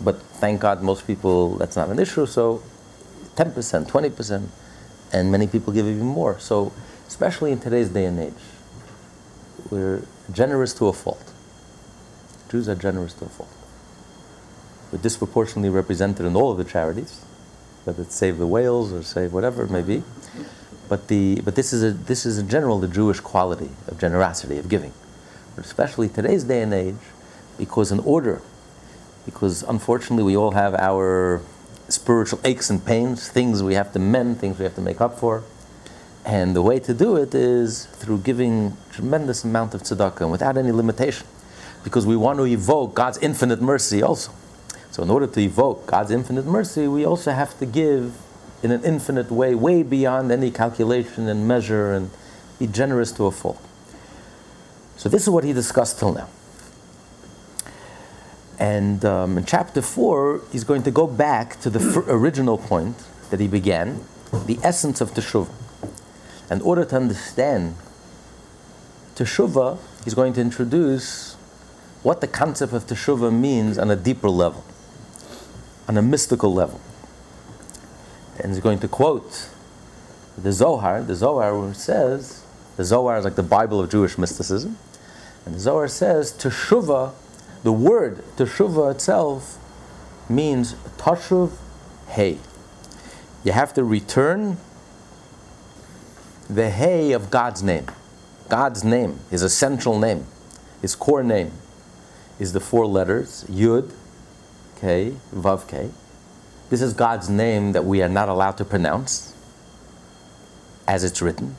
But 0.00 0.20
thank 0.20 0.60
God, 0.60 0.82
most 0.82 1.06
people, 1.06 1.56
that's 1.56 1.76
not 1.76 1.88
an 1.88 1.98
issue, 1.98 2.26
so 2.26 2.62
10%, 3.36 3.86
20% 3.88 4.48
and 5.12 5.30
many 5.30 5.46
people 5.46 5.72
give 5.72 5.86
even 5.86 6.06
more. 6.06 6.38
So, 6.38 6.72
especially 7.06 7.52
in 7.52 7.60
today's 7.60 7.88
day 7.88 8.04
and 8.04 8.18
age, 8.18 8.34
we're 9.70 10.02
generous 10.32 10.74
to 10.74 10.88
a 10.88 10.92
fault. 10.92 11.32
Jews 12.50 12.68
are 12.68 12.74
generous 12.74 13.14
to 13.14 13.26
a 13.26 13.28
fault. 13.28 13.50
We're 14.92 14.98
disproportionately 14.98 15.70
represented 15.70 16.26
in 16.26 16.36
all 16.36 16.52
of 16.52 16.58
the 16.58 16.64
charities, 16.64 17.24
whether 17.86 18.02
it's 18.02 18.14
Save 18.14 18.38
the 18.38 18.46
Whales 18.46 18.92
or 18.92 19.02
Save 19.02 19.32
whatever 19.32 19.62
it 19.62 19.70
may 19.70 19.82
be. 19.82 20.02
But, 20.88 21.08
the, 21.08 21.40
but 21.44 21.54
this, 21.54 21.72
is 21.72 21.82
a, 21.82 21.92
this 21.92 22.26
is 22.26 22.38
in 22.38 22.48
general 22.48 22.78
the 22.78 22.88
Jewish 22.88 23.20
quality 23.20 23.70
of 23.88 23.98
generosity, 23.98 24.58
of 24.58 24.68
giving. 24.68 24.92
But 25.54 25.64
especially 25.64 26.08
today's 26.08 26.44
day 26.44 26.62
and 26.62 26.72
age, 26.74 26.96
because 27.58 27.90
in 27.90 28.00
order, 28.00 28.42
because 29.24 29.62
unfortunately 29.62 30.24
we 30.24 30.36
all 30.36 30.52
have 30.52 30.74
our 30.74 31.40
spiritual 31.88 32.40
aches 32.44 32.70
and 32.70 32.84
pains, 32.84 33.28
things 33.28 33.62
we 33.62 33.74
have 33.74 33.92
to 33.92 33.98
mend, 33.98 34.40
things 34.40 34.58
we 34.58 34.64
have 34.64 34.74
to 34.74 34.80
make 34.80 35.00
up 35.00 35.18
for. 35.18 35.42
And 36.24 36.56
the 36.56 36.62
way 36.62 36.80
to 36.80 36.92
do 36.92 37.16
it 37.16 37.34
is 37.34 37.86
through 37.86 38.18
giving 38.18 38.76
tremendous 38.90 39.44
amount 39.44 39.74
of 39.74 39.82
tzedakah 39.82 40.22
and 40.22 40.32
without 40.32 40.56
any 40.56 40.72
limitation. 40.72 41.26
Because 41.84 42.04
we 42.04 42.16
want 42.16 42.38
to 42.40 42.46
evoke 42.46 42.94
God's 42.94 43.18
infinite 43.18 43.62
mercy 43.62 44.02
also. 44.02 44.32
So 44.96 45.02
in 45.02 45.10
order 45.10 45.26
to 45.26 45.40
evoke 45.40 45.84
God's 45.84 46.10
infinite 46.10 46.46
mercy, 46.46 46.88
we 46.88 47.04
also 47.04 47.32
have 47.32 47.58
to 47.58 47.66
give 47.66 48.16
in 48.62 48.70
an 48.70 48.82
infinite 48.82 49.30
way, 49.30 49.54
way 49.54 49.82
beyond 49.82 50.32
any 50.32 50.50
calculation 50.50 51.28
and 51.28 51.46
measure 51.46 51.92
and 51.92 52.08
be 52.58 52.66
generous 52.66 53.12
to 53.12 53.26
a 53.26 53.30
fault. 53.30 53.60
So 54.96 55.10
this 55.10 55.24
is 55.24 55.28
what 55.28 55.44
he 55.44 55.52
discussed 55.52 55.98
till 55.98 56.14
now. 56.14 56.30
And 58.58 59.04
um, 59.04 59.36
in 59.36 59.44
chapter 59.44 59.82
4, 59.82 60.40
he's 60.50 60.64
going 60.64 60.82
to 60.84 60.90
go 60.90 61.06
back 61.06 61.60
to 61.60 61.68
the 61.68 61.78
fr- 61.78 62.10
original 62.10 62.56
point 62.56 62.96
that 63.28 63.38
he 63.38 63.48
began, 63.48 64.02
the 64.46 64.58
essence 64.62 65.02
of 65.02 65.10
Teshuvah. 65.10 65.52
In 66.50 66.62
order 66.62 66.86
to 66.86 66.96
understand 66.96 67.76
Teshuvah, 69.14 69.76
he's 70.04 70.14
going 70.14 70.32
to 70.32 70.40
introduce 70.40 71.34
what 72.02 72.22
the 72.22 72.26
concept 72.26 72.72
of 72.72 72.86
Teshuvah 72.86 73.30
means 73.30 73.76
on 73.76 73.90
a 73.90 73.96
deeper 73.96 74.30
level, 74.30 74.64
on 75.88 75.96
a 75.96 76.02
mystical 76.02 76.52
level. 76.52 76.80
And 78.38 78.52
he's 78.52 78.60
going 78.60 78.78
to 78.80 78.88
quote 78.88 79.48
the 80.36 80.52
Zohar, 80.52 81.02
the 81.02 81.14
Zohar 81.14 81.72
says, 81.74 82.44
the 82.76 82.84
Zohar 82.84 83.18
is 83.18 83.24
like 83.24 83.36
the 83.36 83.42
Bible 83.42 83.80
of 83.80 83.90
Jewish 83.90 84.18
mysticism, 84.18 84.76
and 85.46 85.54
the 85.54 85.58
Zohar 85.60 85.88
says, 85.88 86.32
Teshuvah 86.32 87.12
the 87.66 87.72
word 87.72 88.18
teshuvah 88.36 88.92
itself 88.92 89.58
means 90.30 90.74
tashuv 90.98 91.50
hey. 92.06 92.38
You 93.42 93.50
have 93.50 93.74
to 93.74 93.82
return 93.82 94.58
the 96.48 96.70
hey 96.70 97.10
of 97.10 97.28
God's 97.28 97.64
name. 97.64 97.86
God's 98.48 98.84
name, 98.84 99.18
his 99.32 99.42
essential 99.42 99.98
name, 99.98 100.26
his 100.80 100.94
core 100.94 101.24
name, 101.24 101.50
is 102.38 102.52
the 102.52 102.60
four 102.60 102.86
letters 102.86 103.44
Yud, 103.50 103.92
K, 104.76 105.14
Vav, 105.34 105.66
K. 105.68 105.90
This 106.68 106.82
is 106.82 106.92
God's 106.92 107.28
name 107.28 107.72
that 107.72 107.84
we 107.84 108.02
are 108.02 108.08
not 108.08 108.28
allowed 108.28 108.58
to 108.58 108.64
pronounce 108.64 109.34
as 110.86 111.04
it's 111.04 111.22
written. 111.22 111.56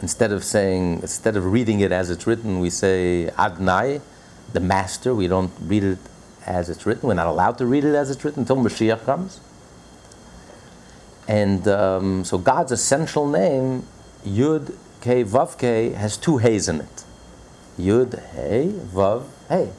Instead 0.00 0.32
of 0.32 0.44
saying, 0.44 1.00
instead 1.02 1.36
of 1.36 1.46
reading 1.46 1.80
it 1.80 1.92
as 1.92 2.10
it's 2.10 2.26
written, 2.26 2.60
we 2.60 2.70
say 2.70 3.30
Adnai, 3.36 4.00
the 4.52 4.60
master. 4.60 5.14
We 5.14 5.28
don't 5.28 5.52
read 5.60 5.84
it 5.84 5.98
as 6.46 6.68
it's 6.68 6.86
written. 6.86 7.08
We're 7.08 7.14
not 7.14 7.26
allowed 7.26 7.58
to 7.58 7.66
read 7.66 7.84
it 7.84 7.94
as 7.94 8.10
it's 8.10 8.24
written 8.24 8.40
until 8.40 8.56
Mashiach 8.56 9.04
comes. 9.04 9.40
And 11.26 11.66
um, 11.68 12.24
so 12.24 12.38
God's 12.38 12.72
essential 12.72 13.26
name, 13.28 13.86
Yud 14.26 14.76
K 15.00 15.24
Vav 15.24 15.58
K, 15.58 15.90
has 15.90 16.16
two 16.16 16.38
Hay's 16.38 16.68
in 16.68 16.80
it. 16.80 17.04
Yud 17.78 18.22
Hey 18.32 18.72
Vav 18.72 19.24
Hey. 19.48 19.70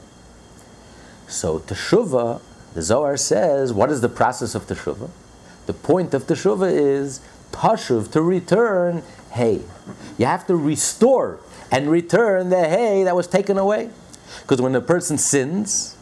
So 1.27 1.59
Teshuvah, 1.59 2.41
the 2.75 2.83
Zohar 2.83 3.17
says, 3.17 3.73
what 3.73 3.89
is 3.89 4.01
the 4.01 4.09
process 4.09 4.53
of 4.53 4.67
Teshuvah? 4.67 5.09
The 5.65 5.73
point 5.73 6.13
of 6.13 6.27
Teshuvah 6.27 6.71
is 6.71 7.21
Tashuv, 7.51 8.11
to 8.11 8.21
return 8.21 9.01
Hey. 9.31 9.61
You 10.17 10.25
have 10.27 10.47
to 10.47 10.55
restore 10.55 11.39
and 11.71 11.89
return 11.89 12.49
the 12.49 12.69
Hey 12.69 13.03
that 13.03 13.15
was 13.15 13.27
taken 13.27 13.57
away. 13.57 13.89
Because 14.41 14.61
when 14.61 14.75
a 14.75 14.81
person 14.81 15.17
sins, 15.17 15.97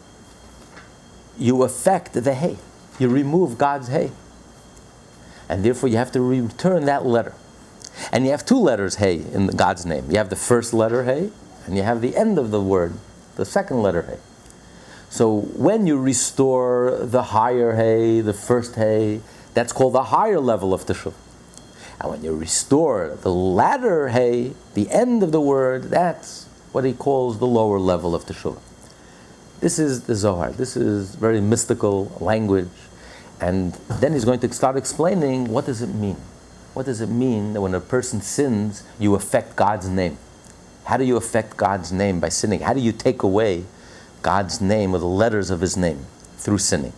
you 1.37 1.63
affect 1.63 2.13
the 2.13 2.33
hay. 2.33 2.57
You 2.99 3.09
remove 3.09 3.57
God's 3.57 3.87
hay. 3.87 4.11
And 5.49 5.65
therefore 5.65 5.89
you 5.89 5.97
have 5.97 6.11
to 6.11 6.21
return 6.21 6.85
that 6.85 7.05
letter. 7.05 7.33
And 8.11 8.25
you 8.25 8.31
have 8.31 8.45
two 8.45 8.59
letters 8.59 8.95
hay 8.95 9.23
in 9.33 9.47
God's 9.47 9.85
name. 9.85 10.11
You 10.11 10.17
have 10.17 10.29
the 10.29 10.35
first 10.35 10.73
letter 10.73 11.03
hay, 11.03 11.31
and 11.65 11.75
you 11.75 11.83
have 11.83 12.01
the 12.01 12.15
end 12.15 12.37
of 12.37 12.51
the 12.51 12.61
word, 12.61 12.93
the 13.35 13.45
second 13.45 13.81
letter 13.81 14.03
hay. 14.03 14.19
So 15.13 15.41
when 15.41 15.85
you 15.85 15.99
restore 15.99 16.97
the 16.99 17.21
higher 17.21 17.75
hay, 17.75 18.21
the 18.21 18.33
first 18.33 18.73
hay, 18.73 19.21
that's 19.53 19.71
called 19.71 19.93
the 19.93 20.05
higher 20.05 20.39
level 20.39 20.73
of 20.73 20.87
teshuvah. 20.87 21.13
And 22.01 22.09
when 22.09 22.23
you 22.23 22.35
restore 22.35 23.15
the 23.21 23.31
latter 23.31 24.09
hay, 24.09 24.53
the 24.73 24.89
end 24.89 25.21
of 25.21 25.31
the 25.31 25.39
word, 25.39 25.91
that's 25.91 26.45
what 26.71 26.83
he 26.83 26.93
calls 26.93 27.37
the 27.37 27.45
lower 27.45 27.77
level 27.77 28.15
of 28.15 28.25
teshuvah. 28.25 28.59
This 29.59 29.77
is 29.77 30.05
the 30.05 30.15
Zohar. 30.15 30.51
This 30.51 30.75
is 30.75 31.13
very 31.13 31.41
mystical 31.41 32.11
language. 32.19 32.73
And 33.39 33.73
then 34.01 34.13
he's 34.13 34.25
going 34.25 34.39
to 34.39 34.51
start 34.51 34.77
explaining 34.77 35.49
what 35.49 35.67
does 35.67 35.83
it 35.83 35.93
mean? 35.93 36.17
What 36.73 36.87
does 36.87 37.01
it 37.01 37.09
mean 37.09 37.53
that 37.53 37.61
when 37.61 37.75
a 37.75 37.79
person 37.79 38.19
sins, 38.19 38.81
you 38.97 39.13
affect 39.13 39.55
God's 39.55 39.87
name? 39.87 40.17
How 40.85 40.97
do 40.97 41.03
you 41.03 41.17
affect 41.17 41.55
God's 41.55 41.91
name 41.91 42.19
by 42.19 42.29
sinning? 42.29 42.61
How 42.61 42.73
do 42.73 42.79
you 42.79 42.91
take 42.91 43.21
away 43.21 43.65
God's 44.23 44.61
name 44.61 44.95
or 44.95 44.99
the 44.99 45.05
letters 45.05 45.51
of 45.51 45.59
his 45.59 45.77
name 45.77 46.07
through 46.37 46.57
sinning? 46.57 46.93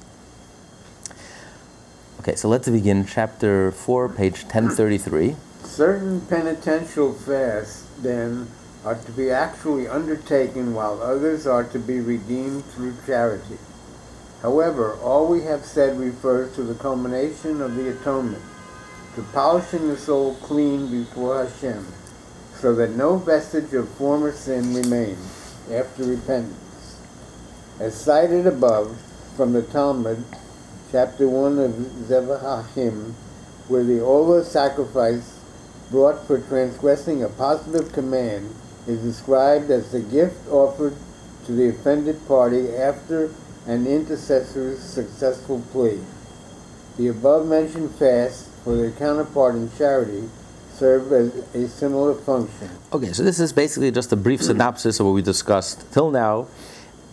Okay, 2.19 2.35
so 2.35 2.47
let's 2.47 2.69
begin 2.69 3.05
chapter 3.05 3.71
4, 3.71 4.09
page 4.09 4.43
1033. 4.43 5.35
Certain 5.63 6.21
penitential 6.21 7.13
fasts, 7.13 7.88
then, 7.99 8.47
are 8.85 8.95
to 8.95 9.11
be 9.11 9.31
actually 9.31 9.88
undertaken 9.88 10.75
while 10.75 11.01
others 11.01 11.47
are 11.47 11.63
to 11.63 11.79
be 11.79 11.99
redeemed 11.99 12.63
through 12.65 12.93
charity. 13.07 13.57
However, 14.43 14.93
all 15.01 15.27
we 15.27 15.41
have 15.41 15.65
said 15.65 15.99
refers 15.99 16.53
to 16.55 16.63
the 16.63 16.75
culmination 16.75 17.61
of 17.61 17.75
the 17.75 17.89
atonement, 17.89 18.43
to 19.15 19.23
polishing 19.33 19.88
the 19.88 19.97
soul 19.97 20.35
clean 20.43 20.91
before 20.91 21.43
Hashem, 21.43 21.88
so 22.53 22.75
that 22.75 22.91
no 22.91 23.17
vestige 23.17 23.73
of 23.73 23.89
former 23.89 24.31
sin 24.31 24.75
remains 24.75 25.55
after 25.71 26.03
repentance. 26.03 26.64
As 27.77 27.93
cited 27.93 28.47
above 28.47 28.97
from 29.35 29.51
the 29.51 29.61
Talmud, 29.61 30.23
chapter 30.93 31.27
1 31.27 31.59
of 31.59 31.71
Zevachim, 32.07 33.11
where 33.67 33.83
the 33.83 33.99
Ola 33.99 34.45
sacrifice 34.45 35.39
brought 35.91 36.25
for 36.25 36.39
transgressing 36.39 37.21
a 37.21 37.27
positive 37.27 37.91
command 37.91 38.55
is 38.88 39.01
described 39.01 39.69
as 39.71 39.91
the 39.91 39.99
gift 39.99 40.47
offered 40.49 40.95
to 41.45 41.51
the 41.51 41.67
offended 41.67 42.25
party 42.29 42.73
after 42.73 43.29
an 43.67 43.85
intercessor's 43.85 44.79
successful 44.79 45.61
plea. 45.73 45.99
The 46.95 47.09
above 47.09 47.45
mentioned 47.45 47.91
fast 47.95 48.47
for 48.63 48.77
their 48.77 48.91
counterpart 48.91 49.55
in 49.55 49.69
charity 49.77 50.29
serve 50.75 51.11
as 51.11 51.35
a 51.53 51.67
similar 51.67 52.13
function. 52.13 52.69
Okay, 52.93 53.11
so 53.11 53.23
this 53.23 53.39
is 53.39 53.51
basically 53.51 53.91
just 53.91 54.13
a 54.13 54.15
brief 54.15 54.41
synopsis 54.41 54.99
of 54.99 55.05
what 55.05 55.13
we 55.13 55.21
discussed 55.21 55.91
till 55.91 56.09
now, 56.09 56.47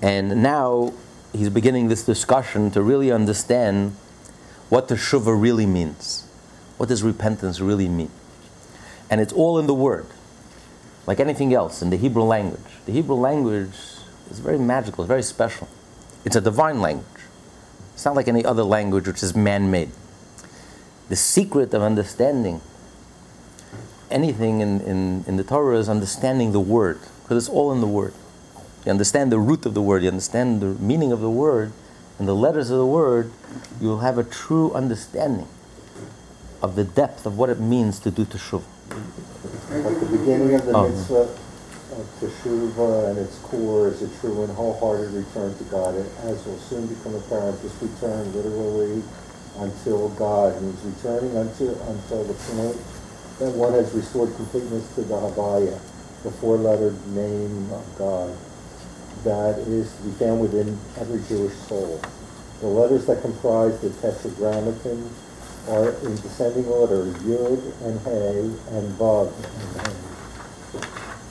and 0.02 0.42
now 0.42 0.92
he's 1.32 1.48
beginning 1.48 1.88
this 1.88 2.04
discussion 2.04 2.70
to 2.72 2.82
really 2.82 3.10
understand 3.10 3.96
what 4.68 4.88
the 4.88 4.96
teshuva 4.96 5.40
really 5.40 5.66
means. 5.66 6.28
What 6.76 6.88
does 6.88 7.02
repentance 7.02 7.60
really 7.60 7.88
mean? 7.88 8.10
And 9.08 9.20
it's 9.20 9.32
all 9.32 9.58
in 9.58 9.66
the 9.66 9.74
word, 9.74 10.06
like 11.06 11.20
anything 11.20 11.54
else 11.54 11.80
in 11.80 11.90
the 11.90 11.96
Hebrew 11.96 12.24
language. 12.24 12.60
The 12.86 12.92
Hebrew 12.92 13.14
language 13.14 13.74
is 14.30 14.40
very 14.40 14.58
magical, 14.58 15.04
it's 15.04 15.08
very 15.08 15.22
special. 15.22 15.68
It's 16.24 16.36
a 16.36 16.40
divine 16.40 16.80
language. 16.80 17.06
It's 17.94 18.04
not 18.04 18.16
like 18.16 18.28
any 18.28 18.44
other 18.44 18.64
language 18.64 19.06
which 19.06 19.22
is 19.22 19.36
man 19.36 19.70
made. 19.70 19.90
The 21.08 21.16
secret 21.16 21.74
of 21.74 21.82
understanding 21.82 22.60
anything 24.10 24.60
in, 24.60 24.80
in, 24.82 25.24
in 25.26 25.36
the 25.36 25.44
Torah 25.44 25.78
is 25.78 25.88
understanding 25.88 26.52
the 26.52 26.60
word, 26.60 27.00
because 27.22 27.46
it's 27.46 27.54
all 27.54 27.72
in 27.72 27.80
the 27.80 27.86
word. 27.86 28.14
You 28.84 28.90
understand 28.90 29.30
the 29.30 29.38
root 29.38 29.64
of 29.64 29.74
the 29.74 29.82
word, 29.82 30.02
you 30.02 30.08
understand 30.08 30.60
the 30.60 30.74
meaning 30.82 31.12
of 31.12 31.20
the 31.20 31.30
word, 31.30 31.72
and 32.18 32.26
the 32.26 32.34
letters 32.34 32.70
of 32.70 32.78
the 32.78 32.86
word, 32.86 33.30
you'll 33.80 34.00
have 34.00 34.18
a 34.18 34.24
true 34.24 34.72
understanding 34.72 35.46
of 36.60 36.74
the 36.74 36.82
depth 36.84 37.24
of 37.24 37.38
what 37.38 37.48
it 37.48 37.60
means 37.60 38.00
to 38.00 38.10
do 38.10 38.24
teshuvah. 38.24 38.64
At 39.70 40.00
the 40.00 40.06
beginning 40.18 40.54
of 40.54 40.66
the 40.66 40.72
Oh. 40.74 40.88
mitzvah 40.88 41.28
of 41.94 42.06
teshuvah 42.20 43.10
and 43.10 43.18
its 43.18 43.38
core 43.38 43.88
is 43.88 44.02
a 44.02 44.08
true 44.20 44.42
and 44.42 44.52
wholehearted 44.52 45.12
return 45.14 45.54
to 45.58 45.64
God. 45.64 45.94
As 46.24 46.44
will 46.44 46.58
soon 46.58 46.86
become 46.86 47.14
apparent, 47.14 47.62
this 47.62 47.72
return 47.80 48.32
literally 48.34 49.02
until 49.60 50.08
God 50.10 50.60
means 50.60 50.78
returning 50.84 51.36
unto 51.36 51.70
until 51.86 52.24
the 52.24 52.34
point 52.34 52.76
that 53.38 53.50
one 53.54 53.72
has 53.74 53.92
restored 53.94 54.34
completeness 54.34 54.92
to 54.96 55.02
the 55.02 55.14
Havaya, 55.14 55.78
the 56.24 56.30
four-lettered 56.32 56.96
name 57.14 57.70
of 57.72 57.84
God 57.98 58.30
that 59.24 59.58
is 59.58 59.92
to 59.96 60.02
be 60.02 60.10
found 60.12 60.40
within 60.40 60.78
every 60.98 61.20
Jewish 61.28 61.54
soul. 61.68 62.00
The 62.60 62.66
letters 62.66 63.06
that 63.06 63.22
comprise 63.22 63.78
the 63.80 63.90
tetragrammaton 63.90 65.10
are 65.68 65.90
in 65.90 66.16
descending 66.16 66.66
order, 66.66 67.04
Yud 67.04 67.60
and 67.82 68.00
Hey 68.00 68.40
and 68.76 68.98
Vav 68.98 69.32
and 69.32 69.80
Hey. 69.80 70.02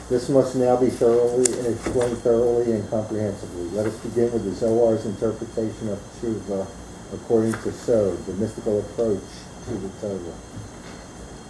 This 0.09 0.27
must 0.27 0.55
now 0.55 0.75
be 0.75 0.89
thoroughly 0.89 1.47
explained 1.69 2.17
thoroughly 2.17 2.73
and 2.73 2.89
comprehensively. 2.89 3.63
Let 3.69 3.85
us 3.85 3.97
begin 3.99 4.31
with 4.33 4.43
the 4.43 4.51
Zohar's 4.51 5.05
interpretation 5.05 5.89
of 5.89 5.99
Tshuva 6.19 6.67
according 7.13 7.53
to 7.53 7.71
Sod, 7.71 8.25
the 8.25 8.33
mystical 8.33 8.79
approach 8.79 9.23
to 9.67 9.73
the 9.73 9.89
Torah. 9.99 10.35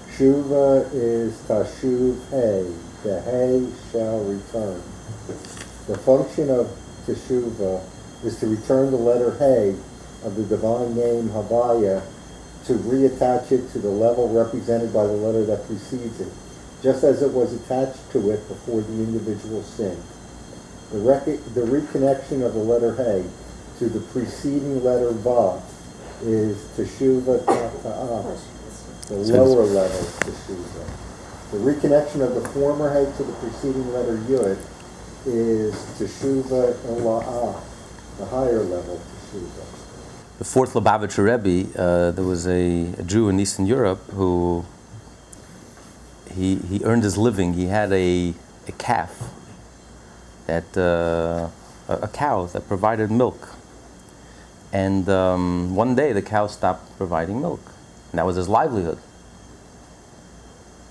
Tshuva 0.10 0.94
is 0.94 1.34
Tashuv 1.48 2.30
Hey, 2.30 2.72
the 3.04 3.22
Hey 3.22 3.68
shall 3.92 4.24
return. 4.24 4.82
The 5.92 5.98
function 5.98 6.50
of 6.50 6.72
Teshuvah 7.06 7.84
is 8.24 8.40
to 8.40 8.48
return 8.48 8.92
the 8.92 8.98
letter 8.98 9.36
Hey 9.38 9.76
of 10.24 10.38
the 10.38 10.44
divine 10.44 10.96
name 10.96 11.28
Havaya 11.28 12.02
to 12.68 12.74
reattach 12.76 13.52
it 13.52 13.70
to 13.74 13.80
the 13.80 13.90
level 13.90 14.30
represented 14.30 14.94
by 14.94 15.06
the 15.06 15.12
letter 15.12 15.44
that 15.44 15.68
precedes 15.68 16.22
it, 16.22 16.32
just 16.82 17.04
as 17.04 17.22
it 17.22 17.34
was 17.34 17.52
attached 17.52 18.10
to 18.14 18.32
it 18.32 18.48
before 18.48 18.80
the 18.80 18.94
individual 19.04 19.64
sinned. 19.64 20.02
The, 20.94 21.00
rec- 21.00 21.26
the 21.26 21.68
reconnection 21.68 22.42
of 22.42 22.54
the 22.54 22.64
letter 22.64 22.96
Hey 22.96 23.26
to 23.80 23.90
the 23.90 24.00
preceding 24.00 24.86
letter 24.86 25.12
Vav 25.12 25.62
is 26.24 26.56
Teshuvah 26.78 27.46
Ta'ah, 27.46 28.38
the 29.10 29.16
lower 29.16 29.64
level 29.64 30.00
Teshuvah. 30.00 30.88
The 31.52 31.58
reconnection 31.58 32.22
of 32.22 32.34
the 32.36 32.48
former 32.52 32.94
Hey 32.94 33.12
to 33.18 33.24
the 33.24 33.34
preceding 33.34 33.92
letter 33.92 34.16
Yud 34.20 34.58
is 35.26 35.76
Teshuvah 36.00 36.74
Ela'ah, 36.74 37.62
the 38.18 38.26
higher 38.26 38.64
level 38.64 39.00
Teshuvah. 39.00 39.66
The 40.40 40.46
fourth 40.46 40.74
Lubavitcher 40.74 41.24
Rebbe, 41.24 41.78
uh, 41.78 42.12
there 42.12 42.24
was 42.24 42.48
a, 42.48 42.94
a 42.98 43.04
Jew 43.04 43.30
in 43.30 43.40
Eastern 43.40 43.68
Europe 43.68 44.02
who 44.12 44.66
he, 46.34 46.56
he 46.56 46.82
earned 46.84 47.04
his 47.04 47.18
living. 47.18 47.54
He 47.54 47.66
had 47.66 47.92
a, 47.92 48.34
a 48.68 48.72
calf 48.78 49.30
that 50.48 50.76
uh, 50.76 51.50
a, 51.88 51.98
a 52.04 52.08
cow 52.08 52.46
that 52.48 52.68
provided 52.68 53.12
milk, 53.12 53.50
and 54.74 55.08
um, 55.10 55.76
one 55.76 55.96
day 55.96 56.12
the 56.14 56.22
cow 56.22 56.48
stopped 56.48 56.98
providing 56.98 57.42
milk, 57.42 57.62
and 58.12 58.18
that 58.18 58.26
was 58.26 58.38
his 58.38 58.50
livelihood. 58.50 58.98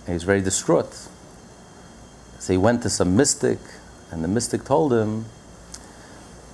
And 0.01 0.09
he 0.09 0.13
was 0.15 0.23
very 0.23 0.41
distraught. 0.41 1.09
So 2.39 2.53
he 2.53 2.57
went 2.57 2.83
to 2.83 2.91
some 2.91 3.17
mystic, 3.17 3.59
and 4.11 4.25
the 4.25 4.29
mystic 4.29 4.65
told 4.65 4.93
him 4.93 5.27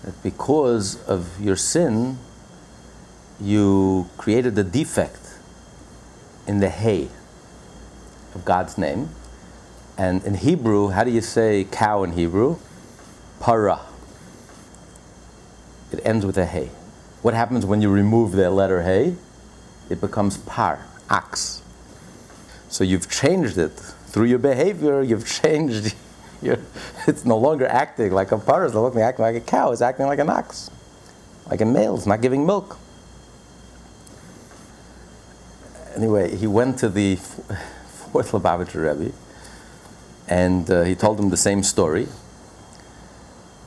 that 0.03 0.23
because 0.23 1.03
of 1.05 1.40
your 1.40 1.57
sin, 1.57 2.19
you 3.40 4.09
created 4.16 4.59
a 4.59 4.64
defect 4.64 5.38
in 6.47 6.61
the 6.61 6.69
hay 6.69 7.09
of 8.35 8.45
God's 8.45 8.79
name. 8.79 9.09
And 9.99 10.23
in 10.25 10.35
Hebrew, 10.35 10.88
how 10.88 11.05
do 11.05 11.11
you 11.11 11.21
say 11.21 11.64
cow 11.64 12.03
in 12.03 12.12
Hebrew? 12.12 12.59
Para. 13.40 13.81
It 15.92 16.01
ends 16.05 16.27
with 16.27 16.37
a 16.37 16.47
hay. 16.47 16.71
What 17.23 17.35
happens 17.35 17.64
when 17.64 17.81
you 17.81 17.90
remove 17.90 18.33
the 18.33 18.51
letter 18.51 18.83
hay? 18.83 19.16
It 19.88 20.01
becomes 20.01 20.37
par, 20.38 20.87
ox. 21.09 21.62
So 22.69 22.85
you've 22.85 23.11
changed 23.11 23.57
it 23.57 23.71
through 23.71 24.27
your 24.27 24.38
behavior. 24.38 25.03
You've 25.03 25.27
changed. 25.42 25.95
Your, 26.46 26.59
it's 27.06 27.24
no 27.24 27.37
longer 27.37 27.66
acting 27.66 28.12
like 28.12 28.32
a 28.32 28.38
par. 28.38 28.64
It's 28.64 28.74
no 28.74 28.82
longer 28.82 29.02
acting 29.02 29.24
like 29.24 29.37
a 29.37 29.40
cow. 29.40 29.72
It's 29.72 29.82
acting 29.82 30.06
like 30.06 30.18
an 30.18 30.30
ox, 30.30 30.70
like 31.50 31.61
a 31.61 31.64
male. 31.64 31.96
It's 31.96 32.06
not 32.06 32.22
giving 32.22 32.46
milk. 32.46 32.78
Anyway, 35.94 36.37
he 36.37 36.46
went 36.46 36.78
to 36.78 36.88
the 36.88 37.16
fourth 38.12 38.32
Lubavitcher 38.32 38.82
Rebbe, 38.87 39.12
and 40.28 40.70
uh, 40.70 40.82
he 40.82 40.94
told 40.94 41.18
him 41.18 41.30
the 41.30 41.37
same 41.37 41.62
story. 41.62 42.06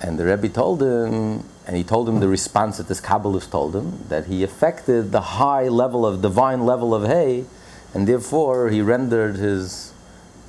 And 0.01 0.17
the 0.17 0.25
Rebbe 0.25 0.47
told 0.47 0.81
him, 0.81 1.43
and 1.67 1.75
he 1.75 1.83
told 1.83 2.07
him 2.07 2.21
the 2.21 2.29
response 2.29 2.77
that 2.77 2.87
this 2.87 3.01
Kabbalist 3.01 3.51
told 3.51 3.75
him, 3.75 4.05
that 4.07 4.27
he 4.27 4.43
affected 4.43 5.11
the 5.11 5.21
high 5.21 5.67
level 5.67 6.05
of 6.05 6.21
divine 6.21 6.65
level 6.65 6.95
of 6.95 7.05
hay, 7.05 7.45
and 7.93 8.07
therefore 8.07 8.69
he 8.69 8.81
rendered 8.81 9.35
his 9.35 9.91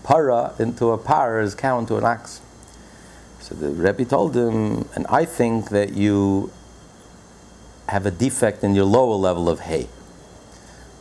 para 0.02 0.54
into 0.58 0.90
a 0.90 0.98
par, 0.98 1.40
is 1.40 1.54
cow 1.54 1.78
into 1.78 1.96
an 1.96 2.04
ox. 2.04 2.40
So 3.40 3.54
the 3.54 3.70
Rebbe 3.70 4.04
told 4.04 4.36
him, 4.36 4.88
and 4.94 5.06
I 5.08 5.24
think 5.24 5.70
that 5.70 5.94
you 5.94 6.52
have 7.88 8.06
a 8.06 8.10
defect 8.10 8.62
in 8.62 8.74
your 8.74 8.84
lower 8.84 9.16
level 9.16 9.48
of 9.48 9.60
hay. 9.60 9.88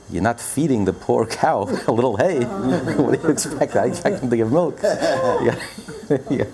You're 0.09 0.23
not 0.23 0.41
feeding 0.41 0.85
the 0.85 0.93
poor 0.93 1.25
cow 1.25 1.63
a 1.87 1.91
little 1.91 2.17
hay. 2.17 2.39
Oh. 2.43 3.01
what 3.03 3.21
do 3.21 3.27
you 3.27 3.33
expect? 3.33 3.75
I 3.75 3.85
expect 3.85 4.23
him 4.23 4.29
to 4.29 4.37
give 4.37 4.51
milk. 4.51 4.79
yeah, 4.83 5.59
yeah, 6.29 6.45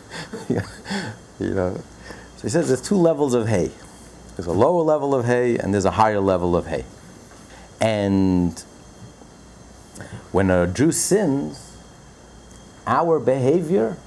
yeah, 0.50 0.66
you 1.40 1.54
know. 1.54 1.82
So 2.38 2.42
he 2.42 2.50
says 2.50 2.68
there's 2.68 2.82
two 2.82 2.98
levels 2.98 3.34
of 3.34 3.48
hay. 3.48 3.72
There's 4.36 4.48
a 4.48 4.52
lower 4.52 4.84
level 4.84 5.16
of 5.16 5.26
hay 5.26 5.58
and 5.58 5.74
there's 5.74 5.86
a 5.86 5.92
higher 5.92 6.20
level 6.20 6.58
of 6.58 6.68
hay. 6.68 6.84
And 7.80 8.60
when 10.34 10.50
a 10.52 10.68
Jew 10.68 10.92
sins, 10.92 11.65
our 12.88 13.20
behavior 13.20 13.98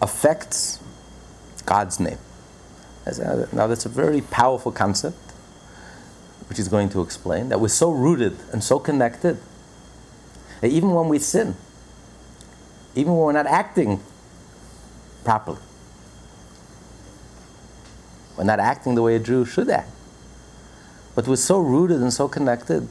affects 0.00 0.80
God's 1.64 2.00
name. 2.00 2.18
Now, 3.52 3.66
that's 3.66 3.86
a 3.86 3.88
very 3.88 4.20
powerful 4.20 4.72
concept, 4.72 5.16
which 6.48 6.58
he's 6.58 6.68
going 6.68 6.88
to 6.90 7.00
explain, 7.02 7.48
that 7.48 7.60
we're 7.60 7.68
so 7.68 7.90
rooted 7.90 8.36
and 8.52 8.62
so 8.62 8.78
connected 8.78 9.38
that 10.60 10.70
even 10.70 10.92
when 10.92 11.08
we 11.08 11.18
sin, 11.18 11.56
even 12.94 13.12
when 13.12 13.22
we're 13.22 13.32
not 13.32 13.46
acting 13.46 14.00
properly, 15.24 15.58
we're 18.36 18.44
not 18.44 18.60
acting 18.60 18.94
the 18.94 19.02
way 19.02 19.16
a 19.16 19.18
Jew 19.18 19.44
should 19.44 19.68
act, 19.68 19.90
but 21.14 21.26
we're 21.26 21.36
so 21.36 21.58
rooted 21.58 22.00
and 22.00 22.12
so 22.12 22.28
connected 22.28 22.88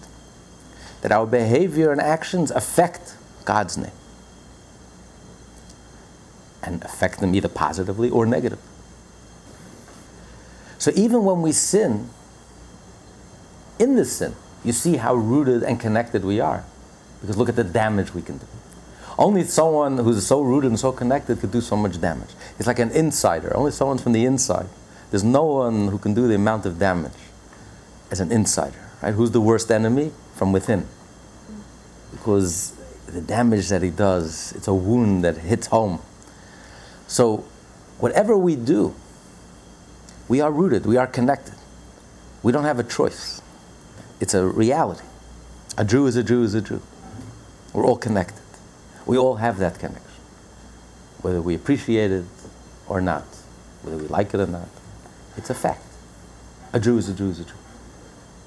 that 1.01 1.11
our 1.11 1.26
behavior 1.26 1.91
and 1.91 1.99
actions 1.99 2.51
affect 2.51 3.15
God's 3.43 3.78
name 3.78 3.91
and 6.72 6.84
affect 6.84 7.19
them 7.19 7.36
either 7.36 7.49
positively 7.49 8.09
or 8.09 8.26
negatively. 8.26 8.63
So 10.78 10.91
even 10.95 11.24
when 11.24 11.41
we 11.41 11.51
sin, 11.51 12.09
in 13.78 13.95
this 13.95 14.13
sin, 14.13 14.36
you 14.63 14.72
see 14.72 14.97
how 14.97 15.13
rooted 15.13 15.63
and 15.63 15.80
connected 15.80 16.24
we 16.24 16.39
are. 16.39 16.63
Because 17.22 17.38
look 17.38 17.49
at 17.49 17.55
the 17.55 17.63
damage 17.63 18.13
we 18.13 18.22
can 18.22 18.38
do. 18.38 18.45
Only 19.17 19.43
someone 19.43 19.97
who's 19.97 20.26
so 20.26 20.41
rooted 20.41 20.72
and 20.72 20.80
so 20.80 20.91
connected 20.91 21.39
could 21.39 21.51
do 21.51 21.61
so 21.61 21.76
much 21.76 22.01
damage. 22.01 22.30
It's 22.57 22.67
like 22.67 22.80
an 22.80 22.91
insider. 22.91 23.55
Only 23.55 23.72
someone 23.72 23.97
from 23.97 24.13
the 24.13 24.26
inside. 24.26 24.67
There's 25.11 25.24
no 25.24 25.43
one 25.43 25.89
who 25.89 25.99
can 25.99 26.13
do 26.13 26.28
the 26.28 26.36
amount 26.36 26.65
of 26.65 26.80
damage 26.80 27.11
as 28.09 28.19
an 28.19 28.32
insider. 28.32 28.80
Right? 29.03 29.13
Who's 29.13 29.32
the 29.32 29.41
worst 29.41 29.69
enemy? 29.69 30.11
From 30.36 30.51
within. 30.51 30.88
Because 32.11 32.74
the 33.05 33.22
damage 33.22 33.69
that 33.69 33.84
he 33.84 33.89
does, 33.89 34.53
it's 34.53 34.67
a 34.67 34.74
wound 34.74 35.24
that 35.24 35.38
hits 35.38 35.67
home. 35.67 35.99
So, 37.12 37.43
whatever 37.99 38.38
we 38.38 38.55
do, 38.55 38.95
we 40.30 40.39
are 40.39 40.49
rooted, 40.49 40.86
we 40.86 40.95
are 40.95 41.05
connected. 41.05 41.55
We 42.41 42.53
don't 42.53 42.64
have 42.64 42.80
a 42.80 42.86
choice. 42.86 43.41
It's 44.22 44.34
a 44.34 44.47
reality. 44.47 45.03
A 45.78 45.84
Jew 45.84 46.05
is 46.05 46.16
a 46.16 46.24
Jew 46.24 46.43
is 46.43 46.53
a 46.53 46.62
Jew. 46.62 46.82
We're 47.74 47.86
all 47.86 47.97
connected. 47.97 48.41
We 49.05 49.18
all 49.18 49.36
have 49.36 49.57
that 49.57 49.78
connection. 49.78 50.22
Whether 51.22 51.41
we 51.41 51.53
appreciate 51.53 52.12
it 52.12 52.24
or 52.88 53.01
not, 53.01 53.26
whether 53.82 53.97
we 53.97 54.07
like 54.07 54.34
it 54.34 54.39
or 54.39 54.47
not, 54.47 54.70
it's 55.36 55.49
a 55.49 55.53
fact. 55.53 55.84
A 56.72 56.80
Jew 56.80 56.97
is 56.97 57.09
a 57.09 57.14
Jew 57.14 57.30
is 57.30 57.41
a 57.41 57.43
Jew. 57.43 57.51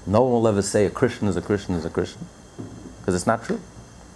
No 0.07 0.23
one 0.23 0.33
will 0.33 0.49
ever 0.49 0.63
say 0.63 0.87
a 0.87 0.91
Christian 0.91 1.29
is 1.29 1.37
a 1.37 1.43
Christian 1.43 1.75
is 1.75 1.85
a 1.85 1.91
Christian, 1.91 2.27
because 3.01 3.15
it's 3.15 3.27
not 3.27 3.45
true. 3.45 3.61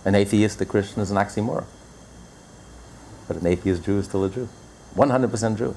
An 0.06 0.14
atheistic 0.14 0.68
Christian 0.68 1.02
is 1.02 1.10
an 1.10 1.18
oxymoron. 1.18 1.66
But 3.28 3.36
an 3.36 3.46
atheist 3.46 3.84
Jew 3.84 3.98
is 3.98 4.06
still 4.06 4.24
a 4.24 4.30
Jew. 4.30 4.48
100% 4.96 5.58
Jewish. 5.58 5.76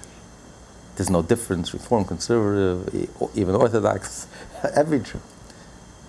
There's 0.95 1.09
no 1.09 1.21
difference, 1.21 1.73
Reform, 1.73 2.05
Conservative, 2.05 3.11
even 3.35 3.55
Orthodox, 3.55 4.27
every 4.75 4.99
Jew. 4.99 5.21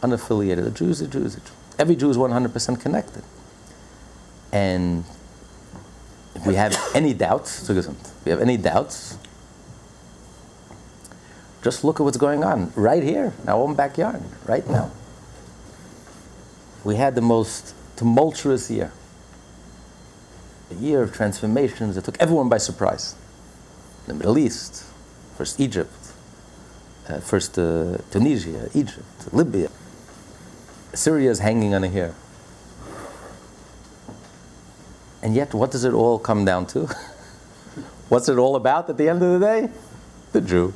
Unaffiliated. 0.02 0.66
A 0.66 0.70
Jew 0.70 0.88
is 0.88 1.00
a 1.00 1.08
Jew 1.08 1.24
is 1.24 1.36
a 1.36 1.40
Jew. 1.40 1.52
Every 1.78 1.96
Jew 1.96 2.10
is 2.10 2.16
100% 2.16 2.80
connected. 2.80 3.22
And 4.52 5.04
if 6.34 6.46
we 6.46 6.54
have 6.54 6.76
any 6.94 7.14
doubts, 7.14 7.68
if 7.68 8.24
we 8.24 8.30
have 8.30 8.40
any 8.40 8.56
doubts, 8.56 9.16
just 11.62 11.84
look 11.84 12.00
at 12.00 12.02
what's 12.02 12.16
going 12.16 12.42
on 12.42 12.72
right 12.74 13.02
here 13.02 13.32
in 13.42 13.48
our 13.48 13.62
own 13.62 13.74
backyard, 13.74 14.22
right 14.46 14.68
now. 14.68 14.90
We 16.84 16.96
had 16.96 17.14
the 17.14 17.20
most 17.20 17.74
tumultuous 17.96 18.70
year. 18.70 18.92
A 20.72 20.74
year 20.80 21.02
of 21.02 21.12
transformations 21.12 21.96
that 21.96 22.04
took 22.04 22.18
everyone 22.18 22.48
by 22.48 22.56
surprise. 22.56 23.14
The 24.06 24.14
Middle 24.14 24.38
East, 24.38 24.84
first 25.36 25.60
Egypt, 25.60 25.92
uh, 27.08 27.20
first 27.20 27.58
uh, 27.58 27.98
Tunisia, 28.10 28.70
Egypt, 28.72 29.32
Libya. 29.32 29.68
Syria 30.94 31.30
is 31.30 31.40
hanging 31.40 31.74
on 31.74 31.84
a 31.84 31.88
hair. 31.88 32.14
And 35.22 35.34
yet, 35.34 35.52
what 35.52 35.70
does 35.70 35.84
it 35.84 35.92
all 35.92 36.18
come 36.18 36.44
down 36.44 36.66
to? 36.68 36.86
What's 38.08 38.28
it 38.28 38.38
all 38.38 38.56
about 38.56 38.88
at 38.88 38.96
the 38.96 39.08
end 39.08 39.22
of 39.22 39.38
the 39.38 39.46
day? 39.46 39.68
The 40.32 40.40
Jew. 40.40 40.74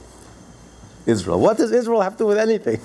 Israel. 1.06 1.40
What 1.40 1.56
does 1.56 1.72
Israel 1.72 2.02
have 2.02 2.12
to 2.14 2.24
do 2.24 2.26
with 2.26 2.38
anything? 2.38 2.80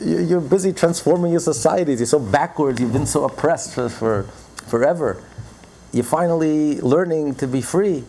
You're 0.00 0.40
busy 0.40 0.72
transforming 0.72 1.30
your 1.30 1.40
societies. 1.40 2.00
You're 2.00 2.06
so 2.06 2.18
backwards. 2.18 2.80
You've 2.80 2.92
been 2.92 3.06
so 3.06 3.24
oppressed 3.24 3.74
for, 3.74 3.88
for 3.88 4.22
forever. 4.66 5.22
You're 5.92 6.04
finally 6.04 6.80
learning 6.80 7.34
to 7.36 7.46
be 7.46 7.60
free. 7.60 8.04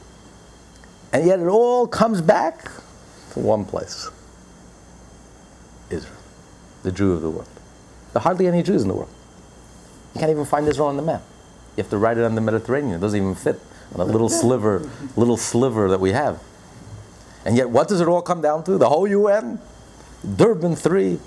And 1.14 1.26
yet 1.26 1.40
it 1.40 1.48
all 1.48 1.88
comes 1.88 2.22
back 2.22 2.72
to 3.34 3.40
one 3.40 3.66
place 3.66 4.10
Israel, 5.90 6.16
the 6.84 6.92
Jew 6.92 7.14
of 7.14 7.22
the 7.22 7.30
world. 7.30 7.50
There 8.14 8.20
are 8.20 8.24
hardly 8.24 8.48
any 8.48 8.64
Jews 8.64 8.82
in 8.82 8.88
the 8.88 8.94
world. 8.94 9.14
You 10.14 10.20
can't 10.20 10.32
even 10.32 10.46
find 10.46 10.68
Israel 10.68 10.88
on 10.88 10.98
the 10.98 11.04
map. 11.04 11.24
You 11.76 11.84
have 11.84 11.90
to 11.92 11.98
write 11.98 12.18
it 12.18 12.24
on 12.24 12.36
the 12.36 12.42
Mediterranean. 12.42 12.96
It 12.96 13.00
doesn't 13.00 13.18
even 13.18 13.36
fit 13.36 13.60
on 13.94 14.02
a 14.02 14.06
little 14.06 14.30
sliver, 14.30 14.90
little 15.16 15.38
sliver 15.38 15.90
that 15.90 16.00
we 16.00 16.12
have. 16.12 16.42
And 17.46 17.58
yet, 17.58 17.70
what 17.70 17.88
does 17.88 18.02
it 18.02 18.08
all 18.08 18.22
come 18.22 18.42
down 18.42 18.64
to? 18.66 18.78
The 18.78 18.90
whole 18.90 19.08
UN, 19.08 19.60
Durban 20.36 20.76
3, 20.76 21.20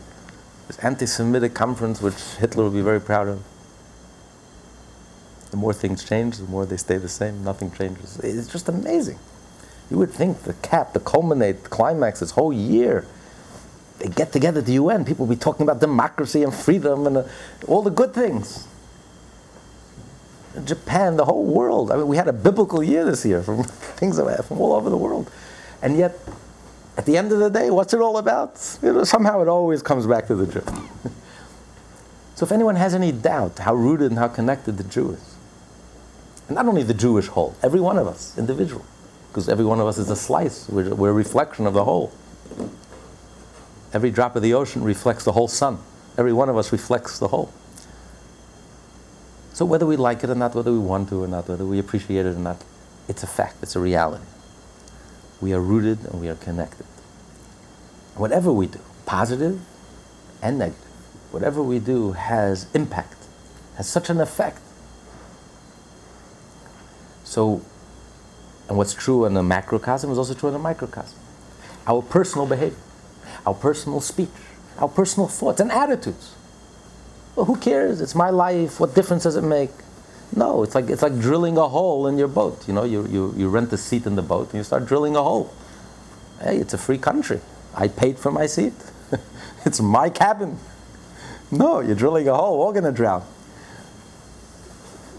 this 0.68 0.78
anti 0.78 1.06
Semitic 1.06 1.54
conference, 1.54 2.00
which 2.00 2.14
Hitler 2.38 2.64
would 2.64 2.74
be 2.74 2.82
very 2.82 3.00
proud 3.00 3.28
of. 3.28 3.42
The 5.54 5.60
more 5.60 5.72
things 5.72 6.02
change, 6.02 6.38
the 6.38 6.46
more 6.46 6.66
they 6.66 6.76
stay 6.76 6.96
the 6.96 7.08
same. 7.08 7.44
Nothing 7.44 7.70
changes. 7.70 8.18
It's 8.18 8.48
just 8.48 8.68
amazing. 8.68 9.20
You 9.88 9.98
would 9.98 10.10
think 10.10 10.42
the 10.42 10.54
cap, 10.54 10.94
the 10.94 10.98
culminate, 10.98 11.62
the 11.62 11.68
climax, 11.68 12.18
this 12.18 12.32
whole 12.32 12.52
year, 12.52 13.06
they 14.00 14.08
get 14.08 14.32
together 14.32 14.58
at 14.58 14.66
the 14.66 14.72
UN. 14.72 15.04
People 15.04 15.26
be 15.26 15.36
talking 15.36 15.62
about 15.62 15.80
democracy 15.80 16.42
and 16.42 16.52
freedom 16.52 17.06
and 17.06 17.18
uh, 17.18 17.24
all 17.68 17.82
the 17.82 17.92
good 17.92 18.12
things. 18.12 18.66
Japan, 20.64 21.16
the 21.16 21.24
whole 21.24 21.44
world. 21.44 21.92
I 21.92 21.98
mean, 21.98 22.08
we 22.08 22.16
had 22.16 22.26
a 22.26 22.32
biblical 22.32 22.82
year 22.82 23.04
this 23.04 23.24
year 23.24 23.40
from 23.40 23.62
things 24.00 24.16
from 24.18 24.60
all 24.60 24.72
over 24.72 24.90
the 24.90 24.96
world. 24.96 25.30
And 25.82 25.96
yet, 25.96 26.18
at 26.96 27.06
the 27.06 27.16
end 27.16 27.30
of 27.30 27.38
the 27.38 27.48
day, 27.48 27.70
what's 27.70 27.94
it 27.94 28.00
all 28.00 28.18
about? 28.18 28.76
You 28.82 28.92
know, 28.92 29.04
somehow 29.04 29.40
it 29.40 29.46
always 29.46 29.82
comes 29.82 30.04
back 30.04 30.26
to 30.26 30.34
the 30.34 30.52
Jew. 30.52 30.64
so 32.34 32.44
if 32.44 32.50
anyone 32.50 32.74
has 32.74 32.92
any 32.92 33.12
doubt 33.12 33.60
how 33.60 33.76
rooted 33.76 34.10
and 34.10 34.18
how 34.18 34.26
connected 34.26 34.78
the 34.78 34.84
Jew 34.84 35.12
is, 35.12 35.33
and 36.48 36.54
not 36.54 36.66
only 36.66 36.82
the 36.82 36.94
Jewish 36.94 37.28
whole, 37.28 37.56
every 37.62 37.80
one 37.80 37.98
of 37.98 38.06
us, 38.06 38.36
individual, 38.36 38.84
because 39.28 39.48
every 39.48 39.64
one 39.64 39.80
of 39.80 39.86
us 39.86 39.98
is 39.98 40.10
a 40.10 40.16
slice, 40.16 40.68
we're, 40.68 40.94
we're 40.94 41.10
a 41.10 41.14
reflection 41.14 41.66
of 41.66 41.74
the 41.74 41.84
whole. 41.84 42.12
Every 43.92 44.10
drop 44.10 44.36
of 44.36 44.42
the 44.42 44.54
ocean 44.54 44.82
reflects 44.82 45.24
the 45.24 45.32
whole 45.32 45.48
sun. 45.48 45.78
Every 46.18 46.32
one 46.32 46.48
of 46.48 46.56
us 46.56 46.72
reflects 46.72 47.18
the 47.18 47.28
whole. 47.28 47.52
So 49.52 49.64
whether 49.64 49.86
we 49.86 49.96
like 49.96 50.24
it 50.24 50.30
or 50.30 50.34
not, 50.34 50.54
whether 50.54 50.72
we 50.72 50.78
want 50.78 51.08
to 51.10 51.22
or 51.22 51.28
not, 51.28 51.48
whether 51.48 51.64
we 51.64 51.78
appreciate 51.78 52.26
it 52.26 52.34
or 52.34 52.38
not, 52.38 52.64
it's 53.08 53.22
a 53.22 53.26
fact, 53.26 53.56
it's 53.62 53.76
a 53.76 53.80
reality. 53.80 54.24
We 55.40 55.52
are 55.52 55.60
rooted 55.60 56.04
and 56.06 56.20
we 56.20 56.28
are 56.28 56.34
connected. 56.34 56.86
Whatever 58.16 58.52
we 58.52 58.66
do, 58.66 58.80
positive 59.06 59.60
and 60.42 60.58
negative, 60.58 60.80
whatever 61.30 61.62
we 61.62 61.78
do 61.78 62.12
has 62.12 62.66
impact, 62.74 63.26
has 63.76 63.88
such 63.88 64.10
an 64.10 64.20
effect. 64.20 64.60
So, 67.34 67.62
and 68.68 68.78
what's 68.78 68.94
true 68.94 69.24
in 69.24 69.34
the 69.34 69.42
macrocosm 69.42 70.10
is 70.10 70.18
also 70.18 70.34
true 70.34 70.48
in 70.50 70.52
the 70.52 70.58
microcosm. 70.60 71.18
Our 71.86 72.00
personal 72.00 72.46
behavior, 72.46 72.78
our 73.44 73.54
personal 73.54 74.00
speech, 74.00 74.30
our 74.78 74.88
personal 74.88 75.28
thoughts 75.28 75.60
and 75.60 75.72
attitudes 75.72 76.34
well, 77.34 77.46
who 77.46 77.56
cares? 77.56 78.00
It's 78.00 78.14
my 78.14 78.30
life. 78.30 78.78
What 78.78 78.94
difference 78.94 79.24
does 79.24 79.36
it 79.36 79.42
make? 79.42 79.70
No, 80.36 80.62
it's 80.62 80.74
like, 80.74 80.88
it's 80.88 81.02
like 81.02 81.18
drilling 81.18 81.58
a 81.58 81.68
hole 81.68 82.06
in 82.06 82.16
your 82.16 82.28
boat. 82.28 82.66
You 82.68 82.74
know, 82.74 82.84
you, 82.84 83.06
you, 83.08 83.34
you 83.36 83.48
rent 83.48 83.72
a 83.72 83.76
seat 83.76 84.06
in 84.06 84.14
the 84.14 84.22
boat 84.22 84.50
and 84.50 84.54
you 84.54 84.64
start 84.64 84.86
drilling 84.86 85.16
a 85.16 85.22
hole. 85.22 85.52
Hey, 86.40 86.58
it's 86.58 86.74
a 86.74 86.78
free 86.78 86.98
country. 86.98 87.40
I 87.74 87.88
paid 87.88 88.18
for 88.18 88.30
my 88.30 88.46
seat. 88.46 88.74
it's 89.64 89.80
my 89.80 90.10
cabin. 90.10 90.58
No, 91.50 91.80
you're 91.80 91.96
drilling 91.96 92.28
a 92.28 92.34
hole. 92.34 92.58
We're 92.58 92.66
all 92.66 92.72
going 92.72 92.84
to 92.84 92.92
drown. 92.92 93.24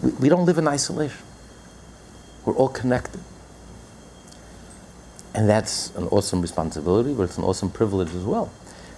We, 0.02 0.12
we 0.12 0.30
don't 0.30 0.46
live 0.46 0.58
in 0.58 0.68
isolation. 0.68 1.25
We're 2.46 2.54
all 2.54 2.70
connected. 2.70 3.22
And 5.34 5.50
that's 5.50 5.94
an 5.96 6.08
awesome 6.08 6.42
responsibility, 6.42 7.14
but 7.14 7.24
it's 7.24 7.38
an 7.38 7.44
awesome 7.44 7.70
privilege 7.70 8.14
as 8.16 8.24
well. 8.24 8.52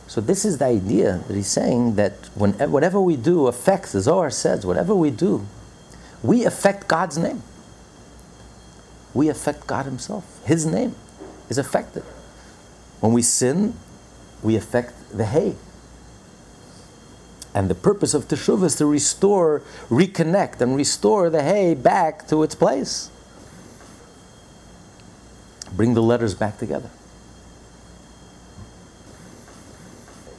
So 0.07 0.21
this 0.21 0.45
is 0.45 0.59
the 0.59 0.65
idea 0.65 1.23
that 1.27 1.33
he's 1.33 1.47
saying 1.47 1.95
that 1.95 2.13
when, 2.35 2.53
whatever 2.71 3.01
we 3.01 3.15
do 3.15 3.47
affects, 3.47 3.95
as 3.95 4.03
Zohar 4.03 4.29
says, 4.29 4.65
whatever 4.65 4.93
we 4.95 5.09
do, 5.09 5.45
we 6.23 6.45
affect 6.45 6.87
God's 6.87 7.17
name. 7.17 7.43
We 9.13 9.29
affect 9.29 9.67
God 9.67 9.85
Himself. 9.85 10.45
His 10.45 10.65
name 10.65 10.95
is 11.49 11.57
affected. 11.57 12.03
When 12.99 13.13
we 13.13 13.21
sin, 13.21 13.73
we 14.43 14.55
affect 14.55 14.93
the 15.15 15.25
hay. 15.25 15.55
And 17.53 17.69
the 17.69 17.75
purpose 17.75 18.13
of 18.13 18.27
Teshuvah 18.27 18.65
is 18.65 18.75
to 18.75 18.85
restore, 18.85 19.63
reconnect, 19.89 20.61
and 20.61 20.75
restore 20.75 21.29
the 21.29 21.41
hay 21.41 21.73
back 21.73 22.27
to 22.27 22.43
its 22.43 22.53
place. 22.53 23.09
Bring 25.77 25.93
the 25.93 26.03
letters 26.03 26.35
back 26.35 26.57
together. 26.57 26.89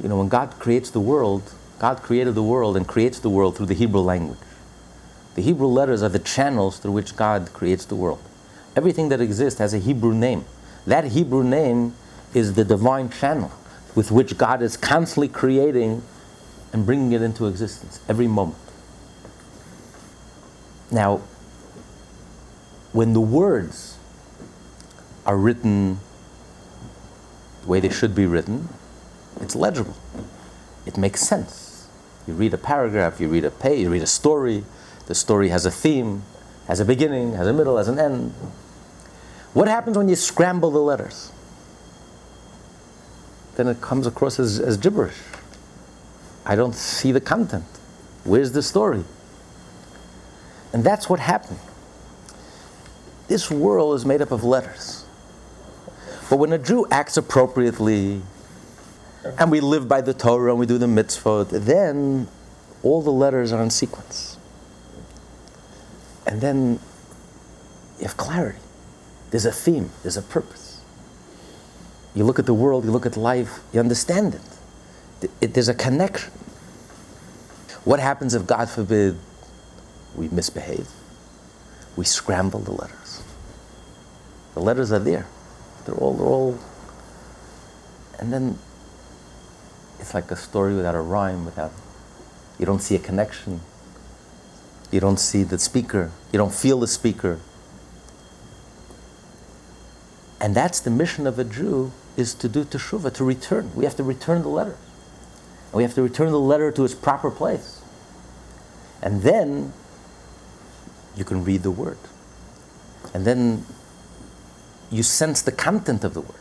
you 0.02 0.08
know, 0.08 0.18
when 0.18 0.28
God 0.28 0.58
creates 0.58 0.90
the 0.90 1.00
world, 1.00 1.54
God 1.78 2.02
created 2.02 2.34
the 2.34 2.42
world 2.42 2.76
and 2.76 2.86
creates 2.86 3.18
the 3.18 3.30
world 3.30 3.56
through 3.56 3.66
the 3.66 3.74
Hebrew 3.74 4.00
language. 4.00 4.38
The 5.34 5.42
Hebrew 5.42 5.66
letters 5.66 6.02
are 6.02 6.08
the 6.08 6.18
channels 6.18 6.78
through 6.78 6.92
which 6.92 7.16
God 7.16 7.52
creates 7.52 7.84
the 7.84 7.94
world. 7.94 8.20
Everything 8.76 9.08
that 9.08 9.20
exists 9.20 9.58
has 9.58 9.74
a 9.74 9.78
Hebrew 9.78 10.14
name. 10.14 10.44
That 10.86 11.04
Hebrew 11.04 11.44
name 11.44 11.94
is 12.32 12.54
the 12.54 12.64
divine 12.64 13.10
channel 13.10 13.52
with 13.94 14.10
which 14.10 14.38
God 14.38 14.62
is 14.62 14.76
constantly 14.76 15.28
creating 15.28 16.02
and 16.72 16.86
bringing 16.86 17.12
it 17.12 17.22
into 17.22 17.46
existence 17.46 18.00
every 18.08 18.28
moment. 18.28 18.58
Now, 20.90 21.22
when 22.92 23.12
the 23.12 23.20
words 23.20 23.97
are 25.28 25.36
written 25.36 26.00
the 27.60 27.68
way 27.68 27.80
they 27.80 27.90
should 27.90 28.14
be 28.14 28.24
written, 28.24 28.70
it's 29.42 29.54
legible. 29.54 29.94
It 30.86 30.96
makes 30.96 31.20
sense. 31.20 31.86
You 32.26 32.32
read 32.32 32.54
a 32.54 32.58
paragraph, 32.58 33.20
you 33.20 33.28
read 33.28 33.44
a 33.44 33.50
page, 33.50 33.80
you 33.80 33.90
read 33.90 34.02
a 34.02 34.06
story. 34.06 34.64
The 35.06 35.14
story 35.14 35.50
has 35.50 35.66
a 35.66 35.70
theme, 35.70 36.22
has 36.66 36.80
a 36.80 36.84
beginning, 36.84 37.34
has 37.34 37.46
a 37.46 37.52
middle, 37.52 37.76
has 37.76 37.88
an 37.88 37.98
end. 37.98 38.32
What 39.52 39.68
happens 39.68 39.98
when 39.98 40.08
you 40.08 40.16
scramble 40.16 40.70
the 40.70 40.78
letters? 40.78 41.30
Then 43.56 43.68
it 43.68 43.82
comes 43.82 44.06
across 44.06 44.40
as, 44.40 44.58
as 44.58 44.78
gibberish. 44.78 45.18
I 46.46 46.56
don't 46.56 46.74
see 46.74 47.12
the 47.12 47.20
content. 47.20 47.66
Where's 48.24 48.52
the 48.52 48.62
story? 48.62 49.04
And 50.72 50.84
that's 50.84 51.10
what 51.10 51.20
happened. 51.20 51.58
This 53.26 53.50
world 53.50 53.94
is 53.94 54.06
made 54.06 54.22
up 54.22 54.30
of 54.30 54.42
letters. 54.42 55.04
But 56.28 56.36
when 56.36 56.52
a 56.52 56.58
Jew 56.58 56.86
acts 56.90 57.16
appropriately, 57.16 58.22
and 59.38 59.50
we 59.50 59.60
live 59.60 59.88
by 59.88 60.00
the 60.00 60.14
Torah 60.14 60.50
and 60.50 60.60
we 60.60 60.66
do 60.66 60.78
the 60.78 60.86
mitzvot, 60.86 61.50
then 61.50 62.28
all 62.82 63.02
the 63.02 63.12
letters 63.12 63.52
are 63.52 63.62
in 63.62 63.70
sequence. 63.70 64.36
And 66.26 66.40
then 66.40 66.78
you 67.98 68.04
have 68.04 68.16
clarity. 68.16 68.58
There's 69.30 69.46
a 69.46 69.52
theme, 69.52 69.90
there's 70.02 70.16
a 70.16 70.22
purpose. 70.22 70.80
You 72.14 72.24
look 72.24 72.38
at 72.38 72.46
the 72.46 72.54
world, 72.54 72.84
you 72.84 72.90
look 72.90 73.06
at 73.06 73.16
life, 73.16 73.60
you 73.72 73.80
understand 73.80 74.34
it. 75.20 75.30
there's 75.54 75.68
a 75.68 75.74
connection. 75.74 76.32
What 77.84 78.00
happens 78.00 78.34
if, 78.34 78.46
God 78.46 78.68
forbid, 78.68 79.18
we 80.14 80.28
misbehave? 80.28 80.88
We 81.96 82.04
scramble 82.04 82.60
the 82.60 82.72
letters. 82.72 83.22
The 84.54 84.60
letters 84.60 84.92
are 84.92 84.98
there. 84.98 85.26
They're 85.88 85.96
all, 85.96 86.12
they're 86.12 86.26
all. 86.26 86.58
And 88.18 88.30
then 88.30 88.58
it's 89.98 90.12
like 90.12 90.30
a 90.30 90.36
story 90.36 90.74
without 90.76 90.94
a 90.94 91.00
rhyme, 91.00 91.46
without. 91.46 91.72
You 92.58 92.66
don't 92.66 92.80
see 92.80 92.94
a 92.94 92.98
connection. 92.98 93.62
You 94.90 95.00
don't 95.00 95.18
see 95.18 95.44
the 95.44 95.58
speaker. 95.58 96.10
You 96.30 96.36
don't 96.36 96.52
feel 96.52 96.80
the 96.80 96.86
speaker. 96.86 97.40
And 100.38 100.54
that's 100.54 100.78
the 100.78 100.90
mission 100.90 101.26
of 101.26 101.38
a 101.38 101.44
Jew 101.44 101.92
is 102.18 102.34
to 102.34 102.50
do 102.50 102.64
teshuvah, 102.64 103.14
to 103.14 103.24
return. 103.24 103.70
We 103.74 103.84
have 103.84 103.96
to 103.96 104.02
return 104.02 104.42
the 104.42 104.48
letter. 104.48 104.76
And 105.68 105.74
we 105.74 105.84
have 105.84 105.94
to 105.94 106.02
return 106.02 106.32
the 106.32 106.38
letter 106.38 106.70
to 106.70 106.84
its 106.84 106.94
proper 106.94 107.30
place. 107.30 107.80
And 109.00 109.22
then 109.22 109.72
you 111.16 111.24
can 111.24 111.44
read 111.44 111.62
the 111.62 111.70
word. 111.70 111.98
And 113.14 113.24
then 113.24 113.64
you 114.90 115.02
sense 115.02 115.42
the 115.42 115.52
content 115.52 116.04
of 116.04 116.14
the 116.14 116.20
word. 116.20 116.40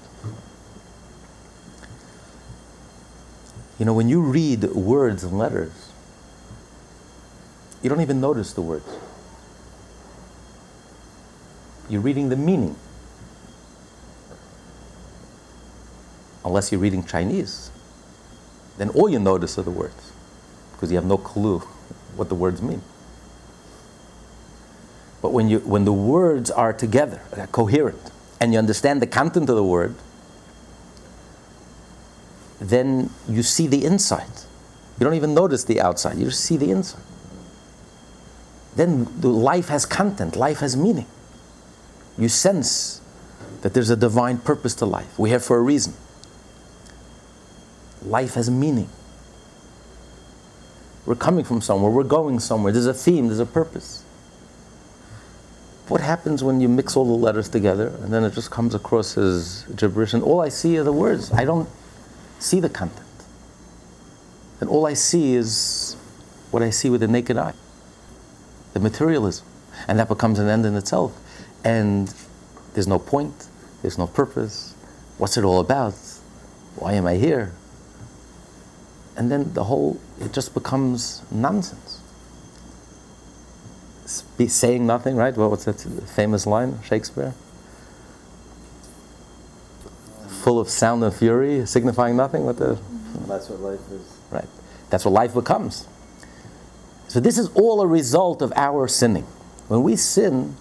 You 3.80 3.86
know, 3.86 3.94
when 3.94 4.10
you 4.10 4.22
read 4.22 4.64
words 4.64 5.24
and 5.24 5.38
letters, 5.38 5.92
you 7.82 7.90
don't 7.90 8.02
even 8.02 8.20
notice 8.20 8.54
the 8.54 8.62
words. 8.62 8.88
You're 11.90 12.02
reading 12.02 12.30
the 12.30 12.36
meaning. 12.36 12.76
Unless 16.44 16.72
you're 16.72 16.82
reading 16.82 17.04
Chinese, 17.04 17.72
then 18.78 18.90
all 18.90 19.10
you 19.10 19.20
notice 19.20 19.58
are 19.60 19.64
the 19.64 19.72
words 19.72 20.12
because 20.74 20.92
you 20.92 20.98
have 20.98 21.06
no 21.06 21.18
clue 21.18 21.60
what 22.16 22.30
the 22.30 22.36
words 22.36 22.62
mean. 22.62 22.82
But 25.22 25.34
when, 25.34 25.50
you, 25.50 25.60
when 25.60 25.86
the 25.86 25.94
words 25.94 26.50
are 26.52 26.74
together, 26.74 27.22
coherent, 27.52 28.12
and 28.40 28.54
you 28.54 28.60
understand 28.60 29.02
the 29.02 29.08
content 29.08 29.50
of 29.50 29.56
the 29.56 29.64
word, 29.64 29.96
then 32.60 33.10
you 33.28 33.44
see 33.44 33.68
the 33.68 33.86
inside. 33.86 34.30
You 35.00 35.04
don't 35.04 35.14
even 35.14 35.34
notice 35.34 35.64
the 35.64 35.80
outside, 35.80 36.18
you 36.18 36.26
just 36.26 36.44
see 36.44 36.58
the 36.58 36.72
inside. 36.72 37.02
Then 38.76 39.08
the 39.20 39.30
life 39.30 39.70
has 39.70 39.86
content, 39.86 40.36
life 40.36 40.60
has 40.60 40.76
meaning. 40.76 41.08
You 42.18 42.30
sense 42.30 43.02
that 43.62 43.74
there's 43.74 43.90
a 43.90 43.96
divine 43.96 44.40
purpose 44.40 44.74
to 44.76 44.86
life. 44.86 45.18
We're 45.18 45.30
here 45.30 45.40
for 45.40 45.58
a 45.58 45.62
reason. 45.62 45.94
Life 48.04 48.36
has 48.36 48.50
meaning. 48.50 48.90
We're 51.06 51.16
coming 51.16 51.44
from 51.44 51.62
somewhere, 51.62 51.90
we're 51.90 52.04
going 52.04 52.40
somewhere. 52.40 52.74
There's 52.74 52.86
a 52.86 52.94
theme, 52.94 53.28
there's 53.28 53.40
a 53.40 53.46
purpose. 53.46 54.04
What 55.88 56.02
happens 56.02 56.44
when 56.44 56.60
you 56.60 56.68
mix 56.68 56.98
all 56.98 57.06
the 57.06 57.12
letters 57.12 57.48
together 57.48 57.88
and 58.02 58.12
then 58.12 58.24
it 58.24 58.34
just 58.34 58.52
comes 58.52 58.76
across 58.76 59.18
as 59.18 59.64
gibberish 59.76 60.14
and 60.14 60.22
all 60.22 60.42
I 60.42 60.50
see 60.50 60.78
are 60.78 60.84
the 60.84 60.92
words? 60.92 61.32
I 61.32 61.46
don't 61.46 61.70
see 62.40 62.60
the 62.60 62.70
content. 62.70 63.06
And 64.60 64.70
all 64.70 64.86
I 64.86 64.94
see 64.94 65.36
is 65.36 65.96
what 66.52 66.62
I 66.62 66.72
see 66.72 66.90
with 66.90 67.02
the 67.02 67.08
naked 67.08 67.38
eye 67.38 67.54
the 68.78 68.84
materialism. 68.84 69.46
And 69.88 70.00
that 70.00 70.08
becomes 70.08 70.40
an 70.40 70.48
end 70.48 70.66
in 70.66 70.76
itself. 70.76 71.18
And 71.64 72.14
there's 72.74 72.88
no 72.88 73.00
point, 73.00 73.48
there's 73.82 73.98
no 73.98 74.08
purpose. 74.08 74.76
What's 75.18 75.38
it 75.38 75.44
all 75.44 75.60
about? 75.60 75.96
Why 76.76 76.94
am 76.94 77.08
I 77.08 77.16
here? 77.16 77.54
And 79.16 79.32
then 79.32 79.54
the 79.54 79.64
whole, 79.64 80.00
it 80.20 80.32
just 80.32 80.54
becomes 80.54 81.24
nonsense. 81.32 81.97
Spe- 84.08 84.48
saying 84.48 84.88
nothing, 84.88 85.18
right? 85.18 85.36
Well, 85.36 85.50
what's 85.50 85.66
that 85.66 85.82
famous 86.08 86.48
line, 86.48 86.80
Shakespeare? 86.82 87.34
Full 90.30 90.60
of 90.60 90.70
sound 90.70 91.04
and 91.04 91.14
fury, 91.14 91.66
signifying 91.66 92.16
nothing. 92.16 92.46
What 92.46 92.58
the? 92.58 92.80
That's 93.28 93.50
what 93.50 93.60
life 93.60 93.82
is. 93.92 94.18
Right. 94.32 94.48
That's 94.90 95.04
what 95.04 95.12
life 95.12 95.34
becomes. 95.34 95.88
So 97.10 97.20
this 97.20 97.38
is 97.38 97.50
all 97.50 97.82
a 97.82 97.88
result 97.88 98.42
of 98.42 98.54
our 98.56 98.88
sinning. 98.88 99.26
When 99.68 99.84
we 99.84 99.98
sin, 99.98 100.56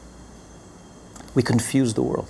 we 1.35 1.43
confuse 1.43 1.95
the 1.95 2.03
world. 2.03 2.29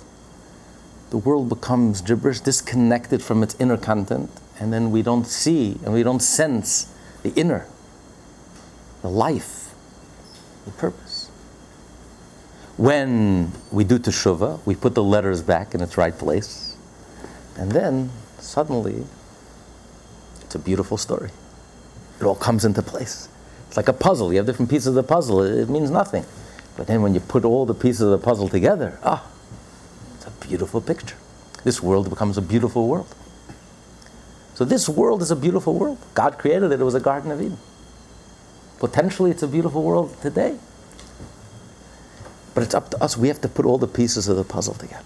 The 1.09 1.17
world 1.17 1.49
becomes 1.49 2.01
gibberish, 2.01 2.41
disconnected 2.41 3.23
from 3.23 3.41
its 3.41 3.55
inner 3.59 3.77
content, 3.77 4.29
and 4.59 4.71
then 4.71 4.91
we 4.91 5.01
don't 5.01 5.25
see 5.25 5.79
and 5.83 5.93
we 5.93 6.03
don't 6.03 6.19
sense 6.19 6.93
the 7.23 7.33
inner, 7.33 7.65
the 9.01 9.09
life, 9.09 9.73
the 10.65 10.71
purpose. 10.71 11.06
When 12.77 13.51
we 13.71 13.83
do 13.83 13.97
teshuvah, 13.97 14.59
we 14.65 14.75
put 14.75 14.93
the 14.93 15.03
letters 15.03 15.41
back 15.41 15.73
in 15.73 15.81
its 15.81 15.97
right 15.97 16.15
place, 16.15 16.75
and 17.55 17.71
then 17.71 18.11
suddenly 18.37 19.03
it's 20.41 20.53
a 20.53 20.59
beautiful 20.59 20.97
story. 20.97 21.31
It 22.19 22.23
all 22.23 22.35
comes 22.35 22.65
into 22.65 22.83
place. 22.83 23.29
It's 23.67 23.77
like 23.77 23.87
a 23.87 23.93
puzzle. 23.93 24.31
You 24.31 24.37
have 24.37 24.45
different 24.45 24.69
pieces 24.69 24.87
of 24.87 24.93
the 24.93 25.03
puzzle. 25.03 25.41
It 25.41 25.69
means 25.69 25.89
nothing. 25.89 26.25
But 26.77 26.85
then 26.85 27.01
when 27.01 27.15
you 27.15 27.19
put 27.19 27.43
all 27.45 27.65
the 27.65 27.73
pieces 27.73 28.01
of 28.01 28.11
the 28.11 28.17
puzzle 28.19 28.47
together, 28.47 28.99
ah, 29.03 29.25
it's 30.15 30.27
a 30.27 30.47
beautiful 30.47 30.79
picture. 30.79 31.15
This 31.63 31.81
world 31.81 32.09
becomes 32.09 32.37
a 32.37 32.41
beautiful 32.41 32.87
world. 32.87 33.13
So 34.53 34.65
this 34.65 34.87
world 34.87 35.23
is 35.23 35.31
a 35.31 35.35
beautiful 35.35 35.73
world. 35.73 35.97
God 36.13 36.37
created 36.37 36.71
it. 36.71 36.79
It 36.79 36.83
was 36.83 36.95
a 36.95 36.99
Garden 36.99 37.31
of 37.31 37.41
Eden. 37.41 37.57
Potentially, 38.79 39.31
it's 39.31 39.43
a 39.43 39.47
beautiful 39.47 39.81
world 39.81 40.15
today. 40.21 40.57
But 42.57 42.63
it's 42.63 42.73
up 42.73 42.89
to 42.89 43.03
us. 43.03 43.15
We 43.15 43.27
have 43.27 43.39
to 43.41 43.47
put 43.47 43.67
all 43.67 43.77
the 43.77 43.87
pieces 43.87 44.27
of 44.27 44.35
the 44.35 44.43
puzzle 44.43 44.73
together. 44.73 45.05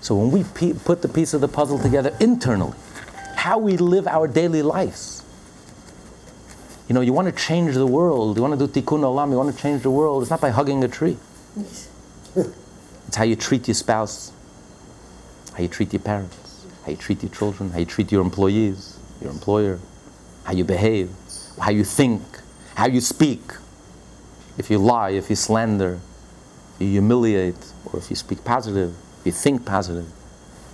So 0.00 0.14
when 0.14 0.30
we 0.30 0.44
pe- 0.44 0.72
put 0.72 1.02
the 1.02 1.08
piece 1.08 1.34
of 1.34 1.42
the 1.42 1.46
puzzle 1.46 1.78
together 1.78 2.16
internally, 2.18 2.78
how 3.36 3.58
we 3.58 3.76
live 3.76 4.06
our 4.06 4.26
daily 4.26 4.62
lives. 4.62 5.22
You 6.88 6.94
know, 6.94 7.02
you 7.02 7.12
want 7.12 7.28
to 7.28 7.32
change 7.32 7.74
the 7.74 7.86
world. 7.86 8.38
You 8.38 8.42
want 8.42 8.58
to 8.58 8.66
do 8.66 8.80
tikkun 8.80 9.00
olam. 9.00 9.30
You 9.32 9.36
want 9.36 9.54
to 9.54 9.62
change 9.62 9.82
the 9.82 9.90
world. 9.90 10.22
It's 10.22 10.30
not 10.30 10.40
by 10.40 10.48
hugging 10.48 10.82
a 10.82 10.88
tree. 10.88 11.18
It's 13.06 13.16
how 13.16 13.24
you 13.24 13.36
treat 13.36 13.68
your 13.68 13.74
spouse, 13.74 14.32
how 15.52 15.62
you 15.64 15.68
treat 15.68 15.92
your 15.92 16.00
parents, 16.00 16.64
how 16.86 16.92
you 16.92 16.96
treat 16.96 17.22
your 17.22 17.32
children, 17.32 17.68
how 17.68 17.80
you 17.80 17.84
treat 17.84 18.10
your 18.10 18.22
employees, 18.22 18.98
your 19.20 19.30
employer, 19.30 19.78
how 20.44 20.54
you 20.54 20.64
behave, 20.64 21.10
how 21.60 21.70
you 21.70 21.84
think, 21.84 22.22
how 22.76 22.86
you 22.86 23.02
speak. 23.02 23.42
If 24.56 24.70
you 24.70 24.78
lie, 24.78 25.10
if 25.10 25.28
you 25.28 25.36
slander, 25.36 26.00
you 26.78 26.86
humiliate, 26.86 27.72
or 27.86 27.98
if 27.98 28.10
you 28.10 28.16
speak 28.16 28.44
positive, 28.44 28.94
if 29.20 29.26
you 29.26 29.32
think 29.32 29.66
positive, 29.66 30.06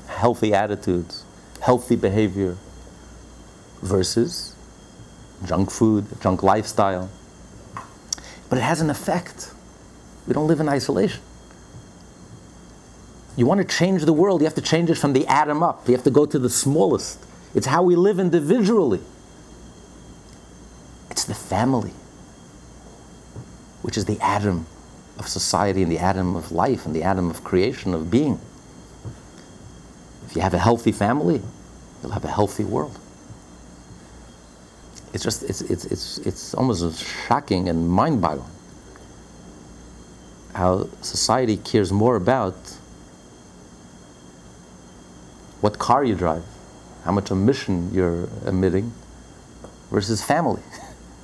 healthy 0.06 0.52
attitudes, 0.52 1.24
healthy 1.60 1.96
behavior, 1.96 2.56
versus 3.82 4.54
junk 5.44 5.70
food, 5.70 6.06
junk 6.20 6.42
lifestyle. 6.42 7.10
But 8.48 8.58
it 8.58 8.62
has 8.62 8.80
an 8.80 8.90
effect. 8.90 9.52
We 10.26 10.34
don't 10.34 10.46
live 10.46 10.60
in 10.60 10.68
isolation. 10.68 11.20
You 13.36 13.46
want 13.46 13.60
to 13.60 13.76
change 13.76 14.04
the 14.04 14.12
world, 14.12 14.40
you 14.40 14.46
have 14.46 14.54
to 14.54 14.62
change 14.62 14.90
it 14.90 14.96
from 14.96 15.12
the 15.12 15.26
atom 15.26 15.62
up. 15.62 15.88
You 15.88 15.94
have 15.94 16.04
to 16.04 16.10
go 16.10 16.24
to 16.24 16.38
the 16.38 16.50
smallest. 16.50 17.18
It's 17.54 17.66
how 17.66 17.82
we 17.82 17.96
live 17.96 18.18
individually. 18.18 19.00
It's 21.10 21.24
the 21.24 21.34
family, 21.34 21.92
which 23.82 23.96
is 23.96 24.04
the 24.04 24.20
atom 24.20 24.66
of 25.18 25.28
society 25.28 25.82
and 25.82 25.90
the 25.90 25.98
atom 25.98 26.36
of 26.36 26.52
life 26.52 26.86
and 26.86 26.94
the 26.94 27.02
atom 27.02 27.30
of 27.30 27.44
creation, 27.44 27.94
of 27.94 28.10
being. 28.10 28.40
If 30.26 30.36
you 30.36 30.42
have 30.42 30.54
a 30.54 30.58
healthy 30.58 30.92
family, 30.92 31.40
you'll 32.02 32.12
have 32.12 32.24
a 32.24 32.30
healthy 32.30 32.64
world. 32.64 32.98
It's 35.12 35.22
just, 35.22 35.44
it's, 35.44 35.60
it's, 35.60 35.84
it's, 35.84 36.18
it's 36.18 36.54
almost 36.54 37.04
shocking 37.28 37.68
and 37.68 37.88
mind 37.88 38.20
boggling 38.20 38.50
how 40.54 40.88
society 41.02 41.56
cares 41.56 41.92
more 41.92 42.16
about 42.16 42.54
what 45.60 45.78
car 45.78 46.04
you 46.04 46.14
drive, 46.14 46.44
how 47.04 47.12
much 47.12 47.30
emission 47.30 47.92
you're 47.92 48.28
emitting, 48.46 48.92
versus 49.90 50.22
family. 50.22 50.62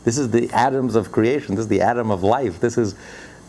This 0.03 0.17
is 0.17 0.31
the 0.31 0.51
atoms 0.51 0.95
of 0.95 1.13
creation. 1.13 1.57
This 1.57 1.65
is 1.65 1.69
the 1.69 1.83
atom 1.83 2.11
of 2.11 2.23
life. 2.23 2.59
This 2.59 2.79
is, 2.79 2.95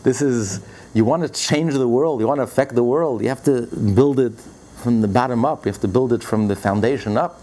this 0.03 0.21
is, 0.21 0.61
you 0.93 1.05
want 1.05 1.23
to 1.23 1.29
change 1.29 1.73
the 1.73 1.87
world, 1.87 2.19
you 2.19 2.27
want 2.27 2.39
to 2.39 2.43
affect 2.43 2.75
the 2.75 2.83
world, 2.83 3.21
you 3.21 3.29
have 3.29 3.43
to 3.43 3.67
build 3.67 4.19
it 4.19 4.33
from 4.81 5.01
the 5.01 5.07
bottom 5.07 5.45
up, 5.45 5.65
you 5.65 5.71
have 5.71 5.81
to 5.81 5.87
build 5.87 6.11
it 6.13 6.23
from 6.23 6.47
the 6.47 6.55
foundation 6.55 7.17
up. 7.17 7.39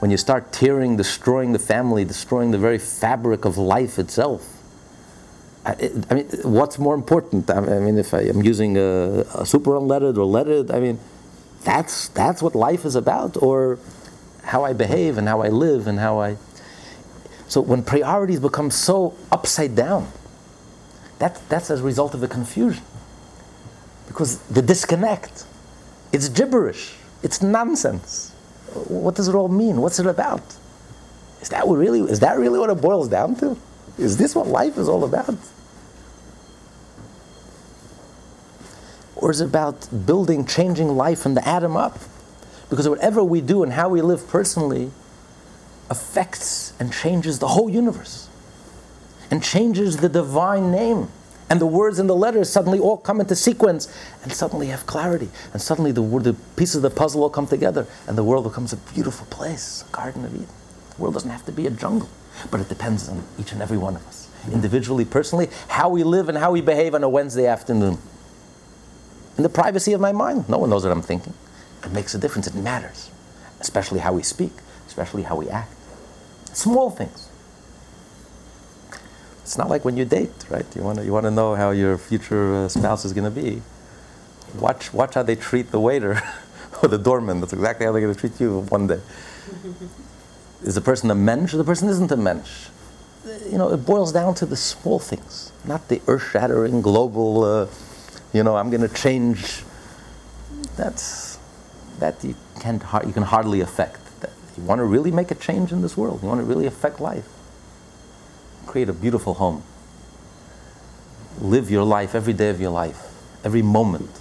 When 0.00 0.10
you 0.10 0.16
start 0.16 0.52
tearing, 0.52 0.96
destroying 0.96 1.52
the 1.52 1.58
family, 1.58 2.04
destroying 2.04 2.50
the 2.50 2.58
very 2.58 2.78
fabric 2.78 3.44
of 3.44 3.56
life 3.56 3.98
itself, 3.98 4.50
I, 5.66 5.90
mean, 6.12 6.26
what's 6.42 6.78
more 6.78 6.94
important? 6.94 7.48
I 7.50 7.60
mean, 7.60 7.96
if 7.96 8.12
I 8.12 8.20
am 8.20 8.42
using 8.42 8.76
a, 8.76 9.24
a 9.34 9.46
super 9.46 9.70
unleaded 9.72 10.18
or 10.18 10.24
leaded, 10.24 10.70
I 10.70 10.78
mean, 10.78 10.98
that's, 11.62 12.08
that's 12.08 12.42
what 12.42 12.54
life 12.54 12.84
is 12.84 12.96
about, 12.96 13.42
or 13.42 13.78
how 14.42 14.64
I 14.64 14.74
behave 14.74 15.16
and 15.16 15.26
how 15.26 15.40
I 15.40 15.48
live 15.48 15.86
and 15.86 15.98
how 15.98 16.20
I. 16.20 16.36
So 17.48 17.62
when 17.62 17.82
priorities 17.82 18.40
become 18.40 18.70
so 18.70 19.14
upside 19.32 19.74
down, 19.74 20.08
that, 21.24 21.40
that's 21.48 21.70
as 21.70 21.80
a 21.80 21.82
result 21.82 22.12
of 22.12 22.20
the 22.20 22.28
confusion. 22.28 22.84
Because 24.06 24.38
the 24.40 24.60
disconnect, 24.60 25.46
it's 26.12 26.28
gibberish, 26.28 26.96
it's 27.22 27.40
nonsense. 27.40 28.32
What 28.88 29.14
does 29.14 29.28
it 29.28 29.34
all 29.34 29.48
mean? 29.48 29.80
What's 29.80 29.98
it 29.98 30.06
about? 30.06 30.42
Is 31.40 31.48
that 31.48 31.66
what 31.66 31.76
really, 31.76 32.00
is 32.00 32.20
that 32.20 32.36
really 32.36 32.58
what 32.58 32.68
it 32.68 32.78
boils 32.78 33.08
down 33.08 33.36
to? 33.36 33.56
Is 33.96 34.18
this 34.18 34.34
what 34.34 34.48
life 34.48 34.76
is 34.76 34.86
all 34.86 35.02
about? 35.02 35.36
Or 39.16 39.30
is 39.30 39.40
it 39.40 39.46
about 39.46 39.88
building, 40.04 40.44
changing 40.44 40.88
life 40.88 41.20
from 41.20 41.32
the 41.32 41.48
atom 41.48 41.74
up? 41.74 41.98
Because 42.68 42.86
whatever 42.86 43.24
we 43.24 43.40
do 43.40 43.62
and 43.62 43.72
how 43.72 43.88
we 43.88 44.02
live 44.02 44.28
personally 44.28 44.90
affects 45.88 46.74
and 46.78 46.92
changes 46.92 47.38
the 47.38 47.48
whole 47.48 47.70
universe 47.70 48.28
and 49.34 49.42
changes 49.42 49.96
the 49.96 50.08
divine 50.08 50.70
name. 50.70 51.08
And 51.50 51.60
the 51.60 51.66
words 51.66 51.98
and 51.98 52.08
the 52.08 52.14
letters 52.14 52.48
suddenly 52.48 52.78
all 52.78 52.96
come 52.96 53.20
into 53.20 53.34
sequence 53.34 53.92
and 54.22 54.32
suddenly 54.32 54.68
have 54.68 54.86
clarity. 54.86 55.28
And 55.52 55.60
suddenly 55.60 55.90
the, 55.90 56.02
the 56.02 56.36
pieces 56.54 56.76
of 56.76 56.82
the 56.82 56.90
puzzle 56.90 57.24
all 57.24 57.30
come 57.30 57.48
together 57.48 57.88
and 58.06 58.16
the 58.16 58.22
world 58.22 58.44
becomes 58.44 58.72
a 58.72 58.76
beautiful 58.76 59.26
place, 59.26 59.84
a 59.88 59.92
Garden 59.92 60.24
of 60.24 60.32
Eden. 60.32 60.46
The 60.94 61.02
world 61.02 61.14
doesn't 61.14 61.30
have 61.30 61.44
to 61.46 61.52
be 61.52 61.66
a 61.66 61.70
jungle, 61.70 62.08
but 62.52 62.60
it 62.60 62.68
depends 62.68 63.08
on 63.08 63.24
each 63.36 63.50
and 63.50 63.60
every 63.60 63.76
one 63.76 63.96
of 63.96 64.06
us, 64.06 64.28
individually, 64.52 65.04
personally, 65.04 65.48
how 65.66 65.88
we 65.88 66.04
live 66.04 66.28
and 66.28 66.38
how 66.38 66.52
we 66.52 66.60
behave 66.60 66.94
on 66.94 67.02
a 67.02 67.08
Wednesday 67.08 67.48
afternoon. 67.48 67.98
In 69.36 69.42
the 69.42 69.48
privacy 69.48 69.92
of 69.94 70.00
my 70.00 70.12
mind, 70.12 70.48
no 70.48 70.58
one 70.58 70.70
knows 70.70 70.84
what 70.84 70.92
I'm 70.92 71.02
thinking. 71.02 71.34
It 71.82 71.90
makes 71.90 72.14
a 72.14 72.18
difference, 72.18 72.46
it 72.46 72.54
matters, 72.54 73.10
especially 73.58 73.98
how 73.98 74.12
we 74.12 74.22
speak, 74.22 74.52
especially 74.86 75.24
how 75.24 75.34
we 75.34 75.50
act. 75.50 75.74
Small 76.52 76.88
things. 76.88 77.23
It's 79.44 79.58
not 79.58 79.68
like 79.68 79.84
when 79.84 79.98
you 79.98 80.06
date, 80.06 80.46
right? 80.48 80.64
You 80.74 80.82
want 80.82 80.98
to 81.00 81.04
you 81.04 81.12
want 81.12 81.24
to 81.24 81.30
know 81.30 81.54
how 81.54 81.70
your 81.70 81.98
future 81.98 82.64
uh, 82.64 82.68
spouse 82.68 83.04
is 83.04 83.12
going 83.12 83.30
to 83.30 83.42
be. 83.42 83.60
Watch 84.58 84.94
watch 84.94 85.12
how 85.12 85.22
they 85.22 85.36
treat 85.36 85.70
the 85.70 85.78
waiter 85.78 86.22
or 86.82 86.88
the 86.88 86.96
doorman. 86.96 87.40
That's 87.40 87.52
exactly 87.52 87.84
how 87.84 87.92
they're 87.92 88.00
going 88.00 88.14
to 88.14 88.18
treat 88.18 88.40
you 88.40 88.60
one 88.70 88.86
day. 88.86 89.00
is 90.62 90.76
the 90.76 90.80
person 90.80 91.10
a 91.10 91.14
mensch 91.14 91.52
or 91.52 91.58
the 91.58 91.64
person 91.64 91.90
isn't 91.90 92.10
a 92.10 92.16
mensch? 92.16 92.68
You 93.50 93.58
know, 93.58 93.70
it 93.70 93.84
boils 93.84 94.12
down 94.12 94.34
to 94.36 94.46
the 94.46 94.56
small 94.56 94.98
things, 94.98 95.52
not 95.66 95.88
the 95.88 96.00
earth-shattering 96.08 96.80
global. 96.80 97.44
Uh, 97.44 97.66
you 98.32 98.42
know, 98.42 98.56
I'm 98.56 98.70
going 98.70 98.80
to 98.88 98.94
change. 98.94 99.62
That's 100.78 101.38
that 101.98 102.24
you 102.24 102.34
can 102.60 102.80
you 103.06 103.12
can 103.12 103.24
hardly 103.24 103.60
affect. 103.60 104.00
That 104.22 104.32
you 104.56 104.62
want 104.62 104.78
to 104.78 104.84
really 104.84 105.10
make 105.10 105.30
a 105.30 105.34
change 105.34 105.70
in 105.70 105.82
this 105.82 105.98
world. 105.98 106.22
You 106.22 106.28
want 106.28 106.40
to 106.40 106.46
really 106.46 106.64
affect 106.64 106.98
life 106.98 107.28
create 108.66 108.88
a 108.88 108.92
beautiful 108.92 109.34
home. 109.34 109.62
Live 111.40 111.70
your 111.70 111.84
life 111.84 112.14
every 112.14 112.32
day 112.32 112.50
of 112.50 112.60
your 112.60 112.70
life, 112.70 113.02
every 113.44 113.62
moment. 113.62 114.20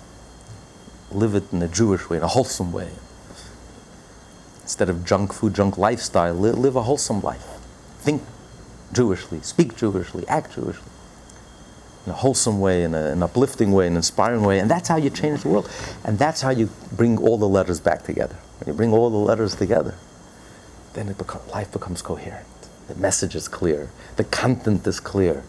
Live 1.12 1.36
it 1.36 1.44
in 1.52 1.62
a 1.62 1.68
Jewish 1.68 2.10
way, 2.10 2.18
in 2.18 2.24
a 2.24 2.28
wholesome 2.28 2.72
way. 2.72 2.89
Instead 4.64 4.89
of 4.89 5.06
junk 5.06 5.34
food, 5.34 5.54
junk 5.54 5.78
lifestyle, 5.78 6.34
live, 6.34 6.58
live 6.58 6.76
a 6.76 6.84
wholesome 6.84 7.22
life. 7.22 7.46
Think 8.00 8.24
Jewishly, 8.94 9.44
speak 9.44 9.76
Jewishly, 9.76 10.26
act 10.28 10.56
Jewishly. 10.56 10.89
In 12.06 12.12
a 12.12 12.16
wholesome 12.16 12.60
way, 12.60 12.84
in 12.84 12.94
a, 12.96 13.12
an 13.12 13.24
uplifting 13.24 13.72
way, 13.72 13.88
an 13.88 13.96
inspiring 13.96 14.44
way. 14.44 14.60
And 14.60 14.70
that's 14.70 14.88
how 14.88 14.98
you 14.98 15.10
change 15.10 15.44
the 15.44 15.50
world. 15.50 15.70
And 16.04 16.20
that's 16.20 16.41
how 16.41 16.50
you 16.50 16.70
bring 16.91 17.18
all 17.18 17.38
the 17.38 17.48
letters 17.48 17.80
back 17.80 18.04
together. 18.04 18.36
When 18.60 18.68
you 18.68 18.74
bring 18.74 18.91
all 18.91 19.10
the 19.10 19.18
letters 19.18 19.56
together, 19.56 19.96
then 20.94 21.16
life 21.54 21.72
becomes 21.72 22.02
coherent. 22.02 22.48
The 22.88 22.95
message 22.95 23.36
is 23.36 23.47
clear. 23.47 23.89
The 24.17 24.23
content 24.23 24.86
is 24.88 24.99
clear. 24.99 25.43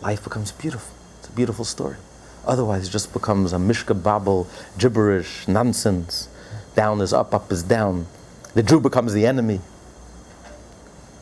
Life 0.00 0.24
becomes 0.24 0.52
beautiful. 0.52 0.94
It's 1.18 1.28
a 1.28 1.32
beautiful 1.32 1.64
story. 1.64 1.96
Otherwise, 2.44 2.88
it 2.88 2.90
just 2.90 3.12
becomes 3.12 3.52
a 3.52 3.58
mishka 3.58 3.94
babel, 3.94 4.48
gibberish, 4.78 5.46
nonsense. 5.46 6.28
Down 6.74 7.00
is 7.00 7.12
up, 7.12 7.34
up 7.34 7.52
is 7.52 7.62
down. 7.62 8.06
The 8.54 8.62
Jew 8.62 8.80
becomes 8.80 9.12
the 9.12 9.26
enemy. 9.26 9.60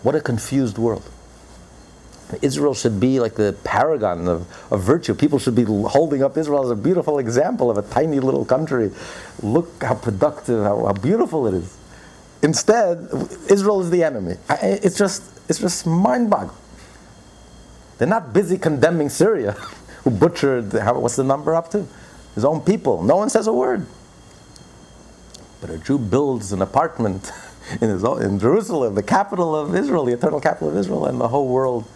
What 0.03 0.15
a 0.15 0.21
confused 0.21 0.79
world. 0.79 1.03
Israel 2.43 2.75
should 2.75 3.01
be 3.01 3.21
like 3.21 3.35
the 3.35 3.57
paragon 3.65 4.29
of, 4.29 4.73
of 4.73 4.83
virtue. 4.83 5.15
People 5.15 5.39
should 5.39 5.57
be 5.57 5.65
holding 5.65 6.23
up 6.23 6.39
Israel 6.39 6.65
as 6.65 6.71
a 6.71 6.77
beautiful 6.77 7.19
example 7.19 7.71
of 7.71 7.77
a 7.77 7.83
tiny 7.83 8.21
little 8.21 8.45
country. 8.45 8.93
Look 9.43 9.83
how 9.83 9.95
productive, 9.95 10.63
how, 10.63 10.87
how 10.87 10.93
beautiful 10.93 11.47
it 11.49 11.55
is. 11.55 11.77
Instead, 12.43 13.09
Israel 13.49 13.81
is 13.81 13.91
the 13.91 14.03
enemy. 14.03 14.37
It's 14.63 14.97
just, 14.97 15.23
it's 15.49 15.59
just 15.59 15.87
mind-boggling. 15.87 16.57
They're 17.99 18.09
not 18.09 18.33
busy 18.33 18.57
condemning 18.57 19.11
Syria, 19.11 19.53
who 20.05 20.11
butchered, 20.11 20.73
what's 20.73 21.17
the 21.17 21.25
number 21.25 21.55
up 21.55 21.71
to? 21.73 21.87
His 22.35 22.45
own 22.45 22.63
people. 22.63 23.03
No 23.03 23.17
one 23.17 23.29
says 23.29 23.47
a 23.47 23.53
word. 23.53 23.87
But 25.61 25.71
a 25.71 25.79
Jew 25.79 25.99
builds 25.99 26.53
an 26.53 26.63
apartment 26.63 27.31
in, 27.81 27.91
his 27.91 28.05
own, 28.05 28.23
in 28.23 28.39
Jerusalem, 28.39 28.95
the 28.95 29.03
capital 29.03 29.55
of 29.55 29.75
Israel, 29.75 30.05
the 30.05 30.15
eternal 30.15 30.41
capital 30.41 30.71
of 30.71 30.77
Israel, 30.77 31.07
and 31.07 31.21
the 31.21 31.29
whole 31.29 31.49
world. 31.49 31.87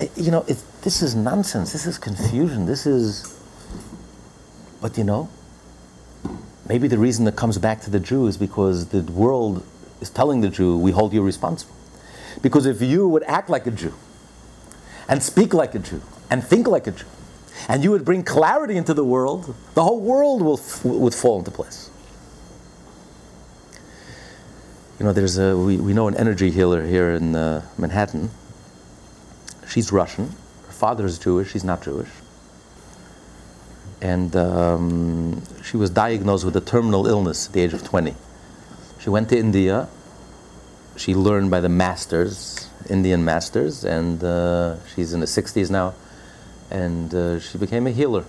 Eh, 0.00 0.08
you 0.16 0.30
know, 0.30 0.40
this 0.40 1.02
is 1.02 1.14
nonsense. 1.14 1.72
This 1.72 1.86
is 1.86 1.98
confusion. 1.98 2.66
This 2.66 2.86
is. 2.86 3.38
But 4.80 4.96
you 4.96 5.04
know, 5.04 5.28
maybe 6.68 6.88
the 6.88 6.98
reason 6.98 7.24
that 7.24 7.36
comes 7.36 7.58
back 7.58 7.80
to 7.82 7.90
the 7.90 8.00
Jew 8.00 8.26
is 8.26 8.36
because 8.36 8.88
the 8.88 9.02
world 9.12 9.64
is 10.00 10.10
telling 10.10 10.40
the 10.40 10.48
Jew, 10.48 10.76
we 10.76 10.90
hold 10.90 11.12
you 11.12 11.22
responsible. 11.22 11.74
Because 12.42 12.66
if 12.66 12.82
you 12.82 13.08
would 13.08 13.22
act 13.24 13.48
like 13.48 13.66
a 13.66 13.70
Jew, 13.70 13.94
and 15.08 15.22
speak 15.22 15.54
like 15.54 15.74
a 15.74 15.78
Jew, 15.78 16.02
and 16.30 16.44
think 16.44 16.66
like 16.66 16.86
a 16.86 16.90
Jew, 16.90 17.06
and 17.68 17.82
you 17.82 17.90
would 17.90 18.04
bring 18.04 18.22
clarity 18.22 18.76
into 18.76 18.92
the 18.92 19.04
world, 19.04 19.54
the 19.74 19.82
whole 19.82 20.00
world 20.00 20.42
will 20.42 20.58
f- 20.58 20.84
would 20.84 21.14
fall 21.14 21.38
into 21.38 21.50
place. 21.50 21.90
You 24.98 25.06
know, 25.06 25.12
there's 25.12 25.38
a 25.38 25.56
we, 25.56 25.76
we 25.76 25.92
know 25.92 26.08
an 26.08 26.16
energy 26.16 26.50
healer 26.50 26.84
here 26.86 27.12
in 27.12 27.34
uh, 27.34 27.64
Manhattan. 27.78 28.30
She's 29.68 29.92
Russian. 29.92 30.34
Her 30.66 30.72
father 30.72 31.06
is 31.06 31.18
Jewish. 31.18 31.52
She's 31.52 31.64
not 31.64 31.82
Jewish 31.82 32.08
and 34.00 34.34
um, 34.36 35.42
she 35.64 35.76
was 35.76 35.90
diagnosed 35.90 36.44
with 36.44 36.56
a 36.56 36.60
terminal 36.60 37.06
illness 37.06 37.46
at 37.46 37.52
the 37.52 37.62
age 37.62 37.72
of 37.72 37.82
20. 37.82 38.14
She 38.98 39.10
went 39.10 39.28
to 39.30 39.38
India. 39.38 39.88
She 40.96 41.14
learned 41.14 41.50
by 41.50 41.60
the 41.60 41.68
masters, 41.68 42.68
Indian 42.88 43.24
masters, 43.24 43.84
and 43.84 44.22
uh, 44.22 44.76
she's 44.86 45.12
in 45.12 45.20
the 45.20 45.26
60s 45.26 45.70
now. 45.70 45.94
And 46.70 47.14
uh, 47.14 47.40
she 47.40 47.58
became 47.58 47.86
a 47.86 47.90
healer. 47.90 48.24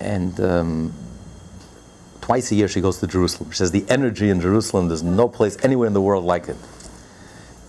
And 0.00 0.38
um, 0.40 0.92
twice 2.20 2.52
a 2.52 2.54
year 2.54 2.68
she 2.68 2.80
goes 2.80 2.98
to 2.98 3.06
Jerusalem. 3.06 3.50
She 3.50 3.56
says, 3.56 3.70
The 3.70 3.84
energy 3.88 4.28
in 4.28 4.40
Jerusalem, 4.40 4.88
there's 4.88 5.02
no 5.02 5.28
place 5.28 5.56
anywhere 5.64 5.86
in 5.86 5.94
the 5.94 6.02
world 6.02 6.24
like 6.24 6.48
it. 6.48 6.56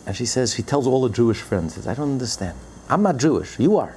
And 0.05 0.15
she 0.15 0.25
says, 0.25 0.53
She 0.53 0.61
tells 0.61 0.85
all 0.85 1.01
the 1.01 1.13
Jewish 1.13 1.41
friends, 1.41 1.75
says, 1.75 1.87
I 1.87 1.93
don't 1.93 2.11
understand. 2.11 2.57
I'm 2.89 3.01
not 3.01 3.17
Jewish, 3.17 3.57
you 3.59 3.77
are. 3.77 3.95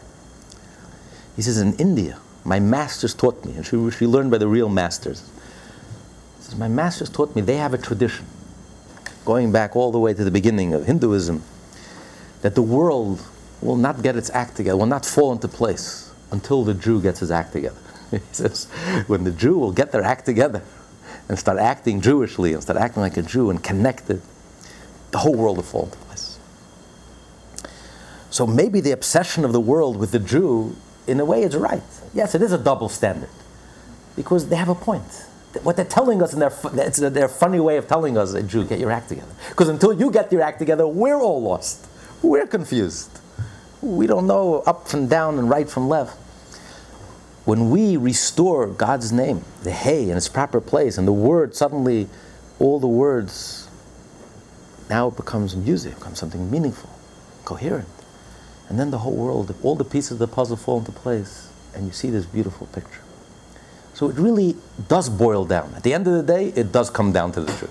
He 1.36 1.42
says, 1.42 1.58
In 1.58 1.74
India, 1.74 2.18
my 2.44 2.60
masters 2.60 3.14
taught 3.14 3.44
me, 3.44 3.52
and 3.54 3.64
she, 3.64 3.90
she 3.90 4.06
learned 4.06 4.30
by 4.30 4.38
the 4.38 4.48
real 4.48 4.68
masters. 4.68 5.28
He 6.38 6.44
says, 6.44 6.56
My 6.56 6.68
masters 6.68 7.08
taught 7.10 7.34
me 7.34 7.42
they 7.42 7.56
have 7.56 7.74
a 7.74 7.78
tradition, 7.78 8.26
going 9.24 9.52
back 9.52 9.76
all 9.76 9.92
the 9.92 9.98
way 9.98 10.14
to 10.14 10.24
the 10.24 10.30
beginning 10.30 10.74
of 10.74 10.86
Hinduism, 10.86 11.42
that 12.42 12.54
the 12.54 12.62
world 12.62 13.22
will 13.60 13.76
not 13.76 14.02
get 14.02 14.16
its 14.16 14.30
act 14.30 14.56
together, 14.56 14.76
will 14.76 14.86
not 14.86 15.06
fall 15.06 15.32
into 15.32 15.48
place 15.48 16.12
until 16.30 16.64
the 16.64 16.74
Jew 16.74 17.00
gets 17.00 17.20
his 17.20 17.30
act 17.30 17.52
together. 17.52 17.78
he 18.10 18.18
says, 18.32 18.64
when 19.06 19.24
the 19.24 19.30
Jew 19.30 19.56
will 19.58 19.72
get 19.72 19.92
their 19.92 20.02
act 20.02 20.26
together, 20.26 20.62
and 21.28 21.38
start 21.38 21.58
acting 21.58 22.00
Jewishly 22.00 22.52
and 22.52 22.62
start 22.62 22.78
acting 22.78 23.02
like 23.02 23.16
a 23.16 23.22
Jew 23.22 23.50
and 23.50 23.62
connected, 23.62 24.20
the 25.12 25.18
whole 25.18 25.34
world 25.34 25.56
will 25.56 25.64
fall 25.64 25.84
into 25.84 25.96
place. 25.98 26.38
So 28.30 28.46
maybe 28.46 28.80
the 28.80 28.92
obsession 28.92 29.44
of 29.44 29.52
the 29.52 29.60
world 29.60 29.96
with 29.96 30.10
the 30.10 30.18
Jew, 30.18 30.76
in 31.07 31.20
a 31.20 31.24
way, 31.24 31.42
it's 31.42 31.55
right. 31.55 31.82
Yes, 32.14 32.34
it 32.34 32.42
is 32.42 32.53
a 32.53 32.59
double 32.59 32.88
standard 32.88 33.30
because 34.16 34.48
they 34.48 34.57
have 34.57 34.68
a 34.68 34.74
point. 34.74 35.26
What 35.62 35.76
they're 35.76 35.84
telling 35.84 36.22
us 36.22 36.32
in 36.32 36.38
their, 36.38 36.53
it's 36.74 36.98
their 36.98 37.28
funny 37.28 37.61
way 37.61 37.76
of 37.76 37.86
telling 37.86 38.16
us, 38.16 38.34
Jew, 38.44 38.64
get 38.64 38.78
your 38.78 38.90
act 38.90 39.09
together. 39.11 39.32
Because 39.50 39.68
until 39.68 39.92
you 39.92 40.11
get 40.11 40.32
your 40.32 40.42
act 40.42 40.59
together, 40.59 40.86
we're 40.86 41.20
all 41.20 41.42
lost. 41.42 41.86
We're 42.22 42.46
confused. 42.46 43.20
We 43.82 44.07
don't 44.07 44.26
know 44.26 44.61
up 44.61 44.88
from 44.88 45.09
down 45.09 45.38
and 45.38 45.50
right 45.50 45.68
from 45.68 45.88
left. 45.88 46.16
When 47.44 47.70
we 47.70 47.96
restore 47.96 48.68
God's 48.68 49.12
name, 49.12 49.44
the 49.64 49.72
hay 49.72 50.09
in 50.09 50.16
its 50.16 50.28
proper 50.28 50.61
place, 50.61 50.96
and 50.96 51.07
the 51.07 51.12
word 51.12 51.57
suddenly, 51.57 52.09
all 52.61 52.78
the 52.78 52.86
words, 52.86 53.68
now 54.88 55.09
it 55.09 55.16
becomes 55.16 55.57
music, 55.57 55.96
becomes 55.96 56.20
something 56.20 56.50
meaningful, 56.50 56.88
coherent. 57.44 57.88
And 58.72 58.80
then 58.80 58.90
the 58.90 59.00
whole 59.00 59.12
world, 59.12 59.54
all 59.62 59.74
the 59.74 59.84
pieces 59.84 60.12
of 60.12 60.18
the 60.18 60.26
puzzle 60.26 60.56
fall 60.56 60.78
into 60.78 60.92
place, 60.92 61.50
and 61.74 61.84
you 61.84 61.92
see 61.92 62.08
this 62.08 62.24
beautiful 62.24 62.66
picture. 62.68 63.02
So 63.92 64.08
it 64.08 64.16
really 64.16 64.56
does 64.88 65.10
boil 65.10 65.44
down. 65.44 65.74
At 65.76 65.82
the 65.82 65.92
end 65.92 66.06
of 66.06 66.14
the 66.14 66.22
day, 66.22 66.54
it 66.56 66.72
does 66.72 66.88
come 66.88 67.12
down 67.12 67.32
to 67.32 67.42
the 67.42 67.52
Jew. 67.52 67.68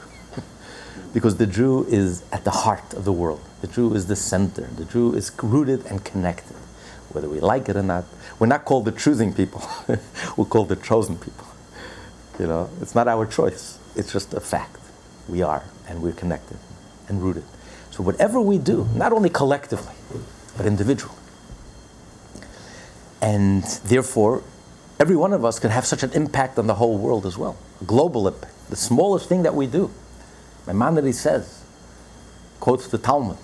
because 1.13 1.37
the 1.37 1.47
Jew 1.47 1.87
is 1.89 2.21
at 2.31 2.43
the 2.43 2.51
heart 2.51 2.93
of 2.93 3.03
the 3.03 3.11
world. 3.11 3.41
The 3.61 3.67
Jew 3.67 3.95
is 3.95 4.05
the 4.05 4.15
center. 4.15 4.69
The 4.75 4.85
Jew 4.85 5.15
is 5.15 5.31
rooted 5.41 5.87
and 5.87 6.05
connected, 6.05 6.55
whether 7.09 7.27
we 7.27 7.39
like 7.39 7.67
it 7.67 7.75
or 7.75 7.81
not. 7.81 8.05
We're 8.37 8.45
not 8.45 8.65
called 8.65 8.85
the 8.85 8.91
choosing 8.91 9.33
people, 9.33 9.67
we're 10.37 10.45
called 10.45 10.69
the 10.69 10.75
chosen 10.75 11.17
people. 11.17 11.47
You 12.37 12.45
know, 12.45 12.69
it's 12.79 12.93
not 12.93 13.07
our 13.07 13.25
choice, 13.25 13.79
it's 13.95 14.13
just 14.13 14.35
a 14.35 14.39
fact. 14.39 14.77
We 15.27 15.41
are, 15.41 15.63
and 15.87 16.03
we're 16.03 16.11
connected 16.11 16.59
and 17.07 17.23
rooted. 17.23 17.45
So 17.89 18.03
whatever 18.03 18.39
we 18.39 18.59
do, 18.59 18.87
not 18.93 19.11
only 19.11 19.29
collectively, 19.31 19.95
but 20.57 20.65
individual. 20.65 21.15
And 23.21 23.63
therefore, 23.85 24.43
every 24.99 25.15
one 25.15 25.33
of 25.33 25.45
us 25.45 25.59
can 25.59 25.69
have 25.69 25.85
such 25.85 26.03
an 26.03 26.11
impact 26.13 26.57
on 26.57 26.67
the 26.67 26.75
whole 26.75 26.97
world 26.97 27.25
as 27.25 27.37
well. 27.37 27.57
A 27.81 27.85
global 27.85 28.27
impact. 28.27 28.53
The 28.69 28.75
smallest 28.75 29.29
thing 29.29 29.43
that 29.43 29.53
we 29.53 29.67
do. 29.67 29.91
Maimonides 30.67 31.19
says, 31.19 31.63
quotes 32.59 32.87
the 32.87 32.97
Talmud, 32.97 33.37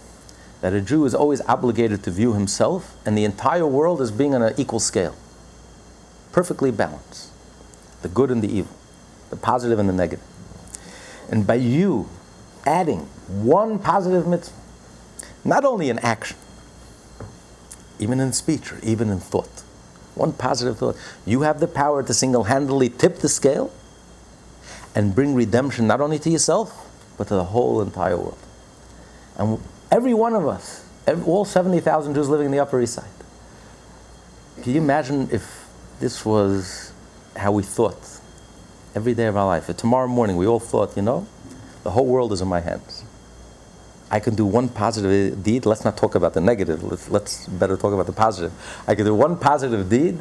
that 0.61 0.73
a 0.73 0.81
Jew 0.81 1.05
is 1.05 1.13
always 1.13 1.41
obligated 1.41 2.03
to 2.03 2.11
view 2.11 2.33
himself 2.33 2.95
and 3.05 3.17
the 3.17 3.23
entire 3.23 3.67
world 3.67 4.01
as 4.01 4.11
being 4.11 4.33
on 4.33 4.41
an 4.41 4.53
equal 4.57 4.79
scale. 4.79 5.15
Perfectly 6.31 6.71
balanced. 6.71 7.31
The 8.01 8.09
good 8.09 8.31
and 8.31 8.41
the 8.41 8.51
evil, 8.51 8.75
the 9.29 9.35
positive 9.35 9.79
and 9.79 9.89
the 9.89 9.93
negative. 9.93 10.25
And 11.29 11.45
by 11.45 11.55
you 11.55 12.09
adding 12.65 12.99
one 13.27 13.79
positive 13.79 14.27
mitzvah, 14.27 14.55
not 15.43 15.65
only 15.65 15.89
in 15.89 15.99
action, 15.99 16.37
even 17.99 18.19
in 18.19 18.33
speech 18.33 18.71
or 18.71 18.79
even 18.83 19.09
in 19.09 19.19
thought, 19.19 19.63
one 20.15 20.31
positive 20.33 20.77
thought. 20.77 20.95
You 21.25 21.41
have 21.41 21.59
the 21.59 21.67
power 21.67 22.03
to 22.03 22.13
single 22.13 22.45
handedly 22.45 22.89
tip 22.89 23.17
the 23.17 23.29
scale 23.29 23.71
and 24.95 25.13
bring 25.13 25.35
redemption 25.35 25.87
not 25.87 26.01
only 26.01 26.19
to 26.19 26.29
yourself, 26.29 26.89
but 27.17 27.27
to 27.27 27.35
the 27.35 27.45
whole 27.45 27.81
entire 27.81 28.17
world. 28.17 28.37
And 29.37 29.59
every 29.91 30.13
one 30.13 30.33
of 30.33 30.47
us, 30.47 30.85
all 31.25 31.45
70,000 31.45 32.13
Jews 32.13 32.29
living 32.29 32.47
in 32.47 32.51
the 32.51 32.59
Upper 32.59 32.81
East 32.81 32.95
Side, 32.95 33.05
can 34.61 34.73
you 34.73 34.81
imagine 34.81 35.29
if 35.31 35.67
this 35.99 36.25
was 36.25 36.91
how 37.35 37.51
we 37.51 37.63
thought 37.63 38.19
every 38.95 39.13
day 39.13 39.27
of 39.27 39.37
our 39.37 39.45
life? 39.45 39.69
If 39.69 39.77
tomorrow 39.77 40.07
morning 40.07 40.35
we 40.35 40.47
all 40.47 40.59
thought, 40.59 40.95
you 40.95 41.03
know, 41.03 41.27
the 41.83 41.91
whole 41.91 42.05
world 42.05 42.33
is 42.33 42.41
in 42.41 42.47
my 42.47 42.59
hands. 42.59 43.03
I 44.09 44.19
can 44.19 44.35
do 44.35 44.45
one 44.45 44.69
positive 44.69 45.43
deed. 45.43 45.65
Let's 45.65 45.83
not 45.83 45.97
talk 45.97 46.15
about 46.15 46.33
the 46.33 46.41
negative. 46.41 46.83
Let's, 46.83 47.09
let's 47.09 47.47
better 47.47 47.75
talk 47.75 47.93
about 47.93 48.05
the 48.05 48.13
positive. 48.13 48.53
I 48.87 48.95
can 48.95 49.05
do 49.05 49.13
one 49.13 49.37
positive 49.37 49.89
deed 49.89 50.19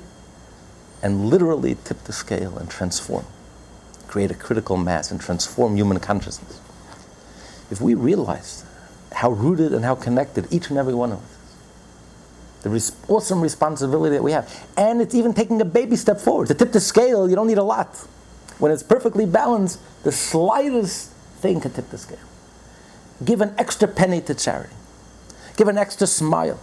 and 1.03 1.27
literally 1.27 1.77
tip 1.85 2.03
the 2.05 2.13
scale 2.13 2.59
and 2.59 2.69
transform, 2.69 3.27
create 4.09 4.31
a 4.31 4.35
critical 4.35 4.77
mass 4.77 5.11
and 5.11 5.21
transform 5.21 5.77
human 5.77 6.01
consciousness. 6.01 6.61
If 7.71 7.81
we 7.81 7.95
realized 7.95 8.65
how 9.13 9.31
rooted 9.31 9.73
and 9.73 9.85
how 9.85 9.95
connected 9.95 10.53
each 10.53 10.69
and 10.69 10.79
every 10.79 10.95
one 10.95 11.13
of 11.13 11.19
us 11.19 11.37
the 12.67 12.71
res- 12.71 12.97
awesome 13.07 13.41
responsibility 13.41 14.17
that 14.17 14.25
we 14.25 14.33
have. 14.33 14.53
And 14.77 15.01
it's 15.01 15.15
even 15.15 15.33
taking 15.33 15.61
a 15.61 15.65
baby 15.65 15.95
step 15.95 16.19
forward. 16.19 16.49
To 16.49 16.55
tip 16.55 16.73
the 16.73 16.81
scale, 16.81 17.31
you 17.31 17.37
don't 17.37 17.47
need 17.47 17.59
a 17.59 17.63
lot. 17.63 17.95
When 18.59 18.73
it's 18.73 18.83
perfectly 18.83 19.25
balanced, 19.25 19.79
the 20.03 20.11
slightest 20.11 21.13
thing 21.39 21.61
can 21.61 21.73
tip 21.73 21.91
the 21.91 21.99
scale. 21.99 22.19
Give 23.25 23.41
an 23.41 23.55
extra 23.59 23.89
penny 23.89 24.21
to 24.23 24.35
charity. 24.35 24.75
Give 25.57 25.69
an 25.69 25.79
extra 25.79 26.07
smile. 26.07 26.61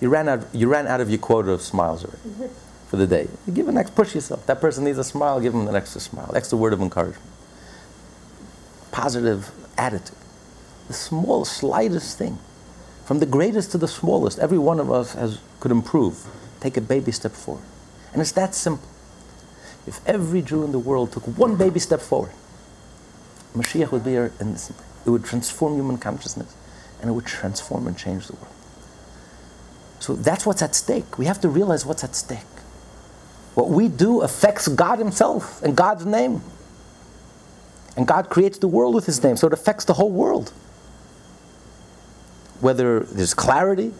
You 0.00 0.08
ran 0.08 0.28
out, 0.28 0.46
you 0.52 0.68
ran 0.68 0.86
out 0.86 1.00
of 1.00 1.10
your 1.10 1.18
quota 1.18 1.50
of 1.50 1.62
smiles 1.62 2.04
already 2.04 2.52
for 2.88 2.96
the 2.96 3.06
day. 3.06 3.28
You 3.46 3.52
give 3.52 3.68
an 3.68 3.76
extra, 3.76 3.96
push 3.96 4.14
yourself. 4.14 4.46
That 4.46 4.60
person 4.60 4.84
needs 4.84 4.98
a 4.98 5.04
smile, 5.04 5.40
give 5.40 5.52
them 5.52 5.66
an 5.66 5.74
extra 5.74 6.00
smile, 6.00 6.32
extra 6.36 6.56
word 6.56 6.72
of 6.72 6.80
encouragement. 6.80 7.24
Positive 8.92 9.50
attitude. 9.76 10.16
The 10.86 10.94
small, 10.94 11.44
slightest 11.44 12.16
thing. 12.16 12.38
From 13.04 13.18
the 13.18 13.26
greatest 13.26 13.72
to 13.72 13.78
the 13.78 13.88
smallest, 13.88 14.38
every 14.38 14.58
one 14.58 14.78
of 14.78 14.90
us 14.90 15.14
has, 15.14 15.40
could 15.60 15.70
improve. 15.72 16.24
Take 16.60 16.76
a 16.76 16.80
baby 16.80 17.10
step 17.10 17.32
forward. 17.32 17.64
And 18.12 18.22
it's 18.22 18.32
that 18.32 18.54
simple. 18.54 18.88
If 19.86 20.06
every 20.06 20.42
Jew 20.42 20.64
in 20.64 20.72
the 20.72 20.78
world 20.78 21.12
took 21.12 21.24
one 21.24 21.56
baby 21.56 21.80
step 21.80 22.00
forward, 22.00 22.32
Mashiach 23.54 23.90
would 23.90 24.04
be 24.04 24.10
here 24.10 24.32
and 24.38 24.56
it 24.56 25.10
would 25.10 25.24
transform 25.24 25.74
human 25.74 25.98
consciousness 25.98 26.54
and 27.00 27.10
it 27.10 27.12
would 27.12 27.26
transform 27.26 27.86
and 27.86 27.96
change 27.96 28.26
the 28.26 28.34
world. 28.34 28.54
So 30.00 30.14
that's 30.14 30.46
what's 30.46 30.62
at 30.62 30.74
stake. 30.74 31.18
We 31.18 31.26
have 31.26 31.40
to 31.40 31.48
realize 31.48 31.84
what's 31.84 32.04
at 32.04 32.14
stake. 32.14 32.38
What 33.54 33.68
we 33.68 33.88
do 33.88 34.20
affects 34.22 34.68
God 34.68 34.98
Himself 34.98 35.62
and 35.62 35.76
God's 35.76 36.06
name. 36.06 36.42
And 37.96 38.06
God 38.06 38.28
creates 38.28 38.58
the 38.58 38.68
world 38.68 38.94
with 38.94 39.06
His 39.06 39.22
name, 39.22 39.36
so 39.36 39.48
it 39.48 39.52
affects 39.52 39.84
the 39.84 39.94
whole 39.94 40.10
world. 40.10 40.52
Whether 42.60 43.00
there's 43.00 43.34
clarity 43.34 43.92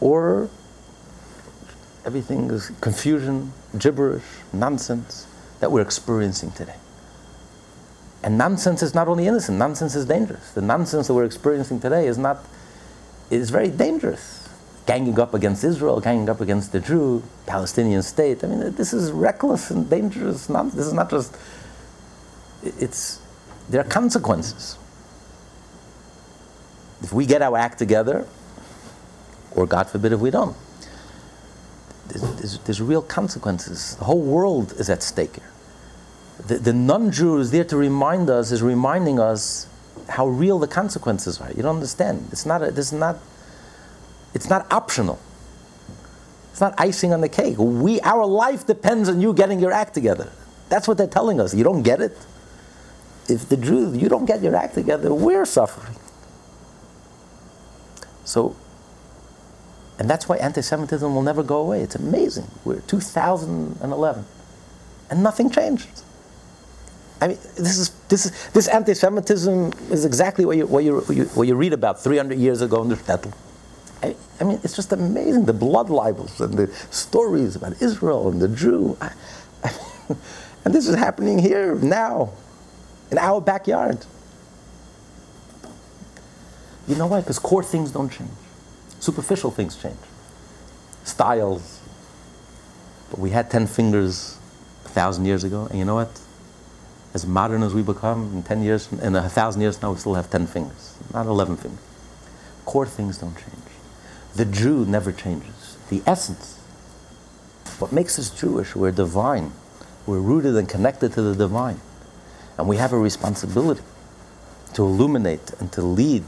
or 0.00 0.48
everything 2.06 2.50
is 2.50 2.70
confusion, 2.80 3.52
gibberish, 3.78 4.24
nonsense 4.52 5.26
that 5.60 5.70
we're 5.70 5.82
experiencing 5.82 6.52
today. 6.52 6.76
And 8.26 8.36
nonsense 8.36 8.82
is 8.82 8.92
not 8.92 9.06
only 9.06 9.28
innocent, 9.28 9.56
nonsense 9.56 9.94
is 9.94 10.04
dangerous. 10.04 10.50
The 10.50 10.60
nonsense 10.60 11.06
that 11.06 11.14
we're 11.14 11.24
experiencing 11.24 11.78
today 11.78 12.08
is 12.08 12.18
not 12.18 12.44
is 13.30 13.50
very 13.50 13.68
dangerous. 13.68 14.48
Ganging 14.84 15.20
up 15.20 15.32
against 15.32 15.62
Israel, 15.62 16.00
ganging 16.00 16.28
up 16.28 16.40
against 16.40 16.72
the 16.72 16.80
Jew, 16.80 17.22
Palestinian 17.46 18.02
state. 18.02 18.42
I 18.42 18.48
mean, 18.48 18.74
this 18.74 18.92
is 18.92 19.12
reckless 19.12 19.70
and 19.70 19.88
dangerous. 19.88 20.48
Nonsense. 20.48 20.74
This 20.74 20.86
is 20.88 20.92
not 20.92 21.08
just. 21.08 21.36
It's 22.64 23.20
there 23.70 23.80
are 23.80 23.88
consequences. 23.88 24.76
If 27.02 27.12
we 27.12 27.26
get 27.26 27.42
our 27.42 27.56
act 27.56 27.78
together, 27.78 28.26
or 29.52 29.66
God 29.66 29.88
forbid 29.88 30.12
if 30.12 30.18
we 30.18 30.32
don't, 30.32 30.56
there's, 32.08 32.22
there's, 32.34 32.58
there's 32.58 32.82
real 32.82 33.02
consequences. 33.02 33.94
The 33.96 34.04
whole 34.04 34.20
world 34.20 34.72
is 34.72 34.90
at 34.90 35.04
stake 35.04 35.36
here 35.36 35.52
the, 36.46 36.58
the 36.58 36.72
non-Jew 36.72 37.38
is 37.38 37.50
there 37.50 37.64
to 37.64 37.76
remind 37.76 38.30
us, 38.30 38.52
is 38.52 38.62
reminding 38.62 39.18
us 39.18 39.66
how 40.08 40.26
real 40.28 40.58
the 40.58 40.68
consequences 40.68 41.40
are. 41.40 41.50
You 41.52 41.62
don't 41.62 41.76
understand. 41.76 42.28
It's 42.30 42.46
not, 42.46 42.62
a, 42.62 42.70
this 42.70 42.92
is 42.92 42.98
not, 42.98 43.18
it's 44.34 44.48
not 44.48 44.70
optional. 44.72 45.18
It's 46.52 46.60
not 46.60 46.74
icing 46.78 47.12
on 47.12 47.20
the 47.20 47.28
cake. 47.28 47.56
We, 47.58 48.00
our 48.00 48.24
life 48.24 48.66
depends 48.66 49.08
on 49.08 49.20
you 49.20 49.34
getting 49.34 49.60
your 49.60 49.72
act 49.72 49.92
together. 49.92 50.30
That's 50.68 50.86
what 50.88 50.98
they're 50.98 51.06
telling 51.06 51.40
us. 51.40 51.54
You 51.54 51.64
don't 51.64 51.82
get 51.82 52.00
it. 52.00 52.16
If 53.28 53.48
the 53.48 53.56
Jews, 53.56 53.96
you 53.96 54.08
don't 54.08 54.24
get 54.24 54.40
your 54.42 54.54
act 54.54 54.74
together, 54.74 55.12
we're 55.12 55.44
suffering. 55.44 55.96
So, 58.24 58.56
and 59.98 60.08
that's 60.08 60.28
why 60.28 60.36
anti-Semitism 60.36 61.12
will 61.12 61.22
never 61.22 61.42
go 61.42 61.58
away. 61.58 61.80
It's 61.80 61.96
amazing. 61.96 62.48
We're 62.64 62.80
2011, 62.80 64.24
and 65.10 65.22
nothing 65.22 65.50
changed. 65.50 66.02
I 67.20 67.28
mean, 67.28 67.38
this 67.56 67.78
is 67.78 67.90
this 68.08 68.26
is 68.26 68.48
this 68.50 68.68
anti-Semitism 68.68 69.72
is 69.90 70.04
exactly 70.04 70.44
what 70.44 70.56
you 70.56 70.66
what 70.66 70.84
you 70.84 71.00
what 71.00 71.48
you 71.48 71.54
read 71.54 71.72
about 71.72 72.02
300 72.02 72.38
years 72.38 72.60
ago 72.60 72.82
in 72.82 72.88
the 72.88 72.96
Shtetl. 72.96 73.32
I, 74.02 74.14
I, 74.40 74.44
mean, 74.44 74.60
it's 74.62 74.76
just 74.76 74.92
amazing 74.92 75.46
the 75.46 75.54
blood 75.54 75.88
libels 75.88 76.40
and 76.40 76.52
the 76.54 76.66
stories 76.90 77.56
about 77.56 77.80
Israel 77.80 78.28
and 78.28 78.40
the 78.40 78.48
Jew, 78.48 78.96
I, 79.00 79.10
I, 79.64 79.72
and 80.66 80.74
this 80.74 80.86
is 80.86 80.94
happening 80.94 81.38
here 81.38 81.74
now, 81.76 82.32
in 83.10 83.16
our 83.16 83.40
backyard. 83.40 84.04
You 86.86 86.96
know 86.96 87.06
why? 87.06 87.20
Because 87.20 87.38
core 87.38 87.64
things 87.64 87.90
don't 87.90 88.10
change. 88.10 88.30
Superficial 89.00 89.50
things 89.50 89.74
change. 89.80 89.96
Styles. 91.04 91.80
But 93.10 93.18
we 93.18 93.30
had 93.30 93.50
ten 93.50 93.66
fingers 93.66 94.36
a 94.84 94.88
thousand 94.90 95.24
years 95.24 95.42
ago, 95.42 95.66
and 95.70 95.78
you 95.78 95.86
know 95.86 95.94
what? 95.94 96.20
As 97.16 97.24
modern 97.24 97.62
as 97.62 97.72
we 97.72 97.80
become, 97.80 98.30
in 98.34 98.42
10 98.42 98.62
years, 98.62 98.92
in 98.92 99.16
a 99.16 99.26
thousand 99.26 99.62
years 99.62 99.80
now, 99.80 99.90
we 99.90 99.98
still 99.98 100.12
have 100.12 100.28
10 100.28 100.46
fingers, 100.46 100.98
not 101.14 101.24
11 101.24 101.56
fingers. 101.56 101.80
Core 102.66 102.84
things 102.84 103.16
don't 103.16 103.34
change. 103.34 103.70
The 104.34 104.44
Jew 104.44 104.84
never 104.84 105.12
changes. 105.12 105.78
The 105.88 106.02
essence, 106.06 106.58
what 107.78 107.90
makes 107.90 108.18
us 108.18 108.28
Jewish, 108.28 108.76
we're 108.76 108.92
divine. 108.92 109.52
We're 110.04 110.20
rooted 110.20 110.56
and 110.56 110.68
connected 110.68 111.14
to 111.14 111.22
the 111.22 111.34
divine. 111.34 111.80
And 112.58 112.68
we 112.68 112.76
have 112.76 112.92
a 112.92 112.98
responsibility 112.98 113.82
to 114.74 114.82
illuminate 114.82 115.52
and 115.58 115.72
to 115.72 115.80
lead 115.80 116.24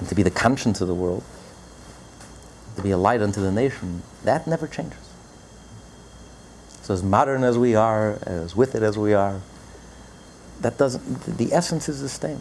and 0.00 0.08
to 0.08 0.14
be 0.16 0.24
the 0.24 0.30
conscience 0.32 0.80
of 0.80 0.88
the 0.88 0.94
world, 0.94 1.22
to 2.74 2.82
be 2.82 2.90
a 2.90 2.98
light 2.98 3.22
unto 3.22 3.40
the 3.40 3.52
nation. 3.52 4.02
That 4.24 4.48
never 4.48 4.66
changes. 4.66 5.05
So 6.86 6.94
as 6.94 7.02
modern 7.02 7.42
as 7.42 7.58
we 7.58 7.74
are, 7.74 8.16
as 8.22 8.54
with 8.54 8.76
it 8.76 8.84
as 8.84 8.96
we 8.96 9.12
are, 9.12 9.40
that 10.60 10.78
doesn't, 10.78 11.36
the 11.36 11.52
essence 11.52 11.88
is 11.88 12.00
the 12.00 12.08
same. 12.08 12.38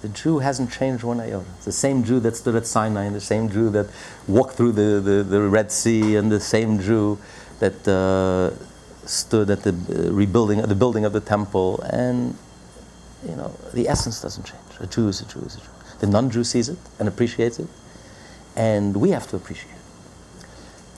The 0.00 0.08
Jew 0.08 0.38
hasn't 0.38 0.72
changed 0.72 1.04
one 1.04 1.20
iota. 1.20 1.44
It's 1.56 1.66
the 1.66 1.72
same 1.72 2.02
Jew 2.02 2.18
that 2.20 2.34
stood 2.34 2.54
at 2.54 2.66
Sinai, 2.66 3.04
and 3.04 3.14
the 3.14 3.20
same 3.20 3.50
Jew 3.50 3.68
that 3.68 3.88
walked 4.26 4.54
through 4.54 4.72
the, 4.72 4.98
the, 4.98 5.22
the 5.22 5.42
Red 5.42 5.70
Sea, 5.70 6.16
and 6.16 6.32
the 6.32 6.40
same 6.40 6.80
Jew 6.80 7.18
that 7.58 7.86
uh, 7.86 8.56
stood 9.06 9.50
at 9.50 9.62
the 9.62 9.72
uh, 9.72 10.10
rebuilding, 10.10 10.62
the 10.62 10.74
building 10.74 11.04
of 11.04 11.12
the 11.12 11.20
temple, 11.20 11.82
and 11.82 12.34
you 13.28 13.36
know 13.36 13.54
the 13.74 13.90
essence 13.90 14.22
doesn't 14.22 14.44
change. 14.44 14.62
A 14.80 14.86
Jew 14.86 15.08
is 15.08 15.20
a 15.20 15.26
Jew 15.26 15.40
is 15.40 15.56
a 15.56 15.60
Jew. 15.60 15.66
The 16.00 16.06
non-Jew 16.06 16.44
sees 16.44 16.70
it 16.70 16.78
and 16.98 17.08
appreciates 17.08 17.58
it, 17.58 17.68
and 18.56 18.96
we 18.96 19.10
have 19.10 19.26
to 19.28 19.36
appreciate 19.36 19.74
it. 19.74 20.44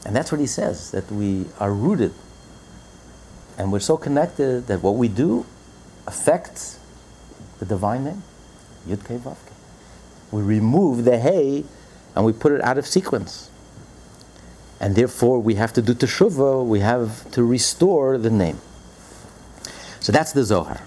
And 0.07 0.14
that's 0.14 0.30
what 0.30 0.40
he 0.40 0.47
says 0.47 0.92
that 0.92 1.11
we 1.11 1.47
are 1.59 1.72
rooted, 1.72 2.12
and 3.59 3.73
we're 3.73 3.81
so 3.81 3.97
connected 3.97 4.67
that 4.67 4.83
what 4.83 4.97
we 4.97 5.09
do 5.09 5.47
affects 6.07 6.79
the 7.59 7.65
divine 7.65 8.05
name, 8.05 8.23
Yud 8.89 9.07
Kei 9.07 9.17
Vav. 9.17 9.37
We 10.31 10.43
remove 10.43 11.05
the 11.05 11.19
Hey, 11.19 11.65
and 12.15 12.25
we 12.25 12.33
put 12.33 12.53
it 12.53 12.61
out 12.63 12.79
of 12.79 12.87
sequence 12.87 13.51
and 14.85 14.97
therefore 14.97 15.41
we 15.41 15.55
have 15.55 15.73
to 15.73 15.83
do 15.83 15.95
teshuvah, 15.95 16.67
we 16.67 16.81
have 16.81 17.31
to 17.31 17.43
restore 17.43 18.19
the 18.19 18.29
name. 18.29 18.61
So 20.01 20.13
that's 20.13 20.33
the 20.33 20.45
Zohar. 20.45 20.83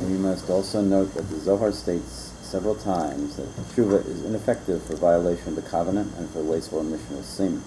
And 0.00 0.10
we 0.10 0.18
must 0.18 0.50
also 0.50 0.80
note 0.82 1.14
that 1.14 1.28
the 1.30 1.38
Zohar 1.38 1.70
states 1.70 2.32
several 2.42 2.74
times 2.74 3.36
that 3.36 3.46
teshuvah 3.56 4.06
is 4.06 4.24
ineffective 4.24 4.82
for 4.82 4.96
violation 4.96 5.50
of 5.50 5.56
the 5.56 5.62
covenant 5.62 6.14
and 6.16 6.28
for 6.30 6.42
wasteful 6.42 6.80
emission 6.80 7.18
of 7.18 7.24
sin. 7.24 7.62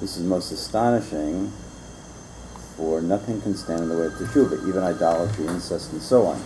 This 0.00 0.16
is 0.16 0.24
most 0.24 0.52
astonishing, 0.52 1.52
nothing 3.00 3.40
can 3.40 3.56
stand 3.56 3.80
in 3.80 3.88
the 3.88 3.96
way 3.96 4.06
of 4.06 4.12
teshuvah, 4.14 4.68
even 4.68 4.82
idolatry, 4.82 5.46
incest, 5.46 5.92
and 5.92 6.02
so 6.02 6.26
on. 6.26 6.40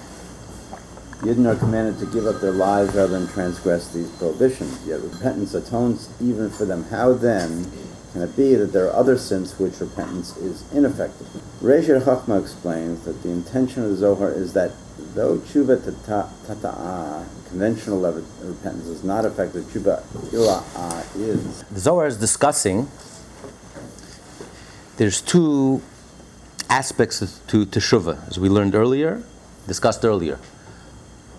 Yidden 1.21 1.47
are 1.47 1.57
commanded 1.57 1.99
to 1.99 2.07
give 2.13 2.27
up 2.27 2.41
their 2.41 2.53
lives 2.53 2.95
rather 2.95 3.19
than 3.19 3.29
transgress 3.29 3.89
these 3.89 4.11
prohibitions, 4.19 4.87
yet 4.87 5.01
repentance 5.01 5.55
atones 5.55 6.09
even 6.21 6.51
for 6.51 6.65
them. 6.65 6.85
How 6.85 7.15
then 7.15 7.71
can 8.13 8.23
it 8.23 8.37
be 8.37 8.55
that 8.55 8.73
there 8.73 8.87
are 8.87 8.93
other 8.93 9.17
sins 9.17 9.59
which 9.59 9.81
repentance 9.81 10.37
is 10.37 10.71
ineffective? 10.73 11.27
Reishit 11.63 12.03
Chachma 12.03 12.41
explains 12.43 13.05
that 13.07 13.23
the 13.23 13.31
intention 13.31 13.85
of 13.85 13.91
the 13.91 13.97
Zohar 13.97 14.31
is 14.31 14.53
that 14.53 14.73
though 15.15 15.39
tshuva 15.39 15.79
tata'a, 15.79 17.25
conventional 17.49 18.01
repentance, 18.43 18.87
is 18.87 19.03
not 19.03 19.25
effective, 19.25 19.65
tshuva 19.65 20.03
ila'ah 20.31 21.17
is. 21.17 21.63
The 21.65 21.81
Zohar 21.81 22.07
is 22.07 22.19
discussing 22.19 22.89
there's 24.97 25.21
two 25.21 25.81
aspects 26.69 27.19
to 27.49 27.67
teshuvah, 27.67 28.29
as 28.29 28.39
we 28.39 28.49
learned 28.49 28.75
earlier, 28.75 29.23
discussed 29.67 30.05
earlier. 30.05 30.39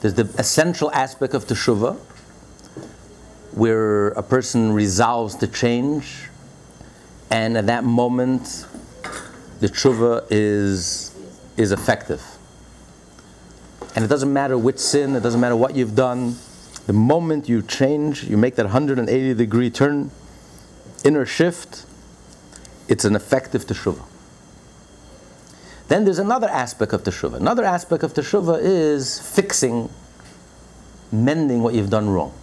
There's 0.01 0.13
the 0.13 0.29
essential 0.37 0.91
aspect 0.91 1.33
of 1.33 1.45
teshuvah, 1.45 1.97
where 3.53 4.09
a 4.09 4.23
person 4.23 4.73
resolves 4.73 5.35
to 5.35 5.47
change 5.47 6.29
and 7.31 7.57
at 7.57 7.65
that 7.65 7.83
moment 7.83 8.65
the 9.59 9.67
tshuva 9.67 10.25
is 10.29 11.15
is 11.57 11.71
effective. 11.71 12.21
And 13.95 14.03
it 14.03 14.09
doesn't 14.09 14.31
matter 14.31 14.57
which 14.57 14.77
sin, 14.77 15.15
it 15.15 15.23
doesn't 15.23 15.39
matter 15.39 15.55
what 15.55 15.75
you've 15.75 15.95
done. 15.95 16.35
The 16.85 16.93
moment 16.93 17.47
you 17.47 17.61
change, 17.61 18.25
you 18.25 18.35
make 18.35 18.55
that 18.55 18.65
180 18.65 19.33
degree 19.33 19.69
turn, 19.69 20.11
inner 21.05 21.25
shift, 21.25 21.85
it's 22.89 23.05
an 23.05 23.15
effective 23.15 23.65
teshuvah. 23.65 24.03
Then 25.87 26.05
there's 26.05 26.19
another 26.19 26.49
aspect 26.49 26.93
of 26.93 27.03
teshuvah. 27.03 27.35
Another 27.35 27.63
aspect 27.63 28.03
of 28.03 28.13
teshuvah 28.13 28.59
is 28.61 29.19
fixing, 29.19 29.89
mending 31.11 31.61
what 31.61 31.73
you've 31.75 31.91
done 31.91 32.09
wrong, 32.09 32.33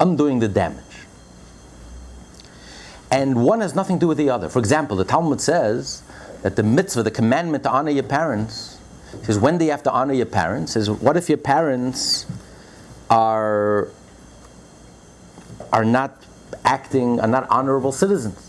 undoing 0.00 0.38
the 0.38 0.48
damage 0.48 0.82
and 3.10 3.44
one 3.44 3.60
has 3.60 3.74
nothing 3.74 3.96
to 3.96 4.00
do 4.00 4.08
with 4.08 4.18
the 4.18 4.30
other. 4.30 4.48
For 4.48 4.58
example, 4.58 4.96
the 4.96 5.04
Talmud 5.04 5.40
says 5.40 6.02
that 6.42 6.56
the 6.56 6.62
mitzvah, 6.62 7.02
the 7.02 7.10
commandment 7.10 7.64
to 7.64 7.70
honor 7.70 7.90
your 7.90 8.02
parents, 8.02 8.78
says 9.22 9.38
when 9.38 9.58
do 9.58 9.64
you 9.64 9.70
have 9.70 9.82
to 9.84 9.92
honor 9.92 10.12
your 10.12 10.26
parents? 10.26 10.72
Says 10.72 10.90
what 10.90 11.16
if 11.16 11.28
your 11.28 11.38
parents 11.38 12.26
are 13.08 13.88
are 15.72 15.84
not 15.84 16.22
acting, 16.64 17.20
are 17.20 17.28
not 17.28 17.48
honorable 17.48 17.92
citizens? 17.92 18.45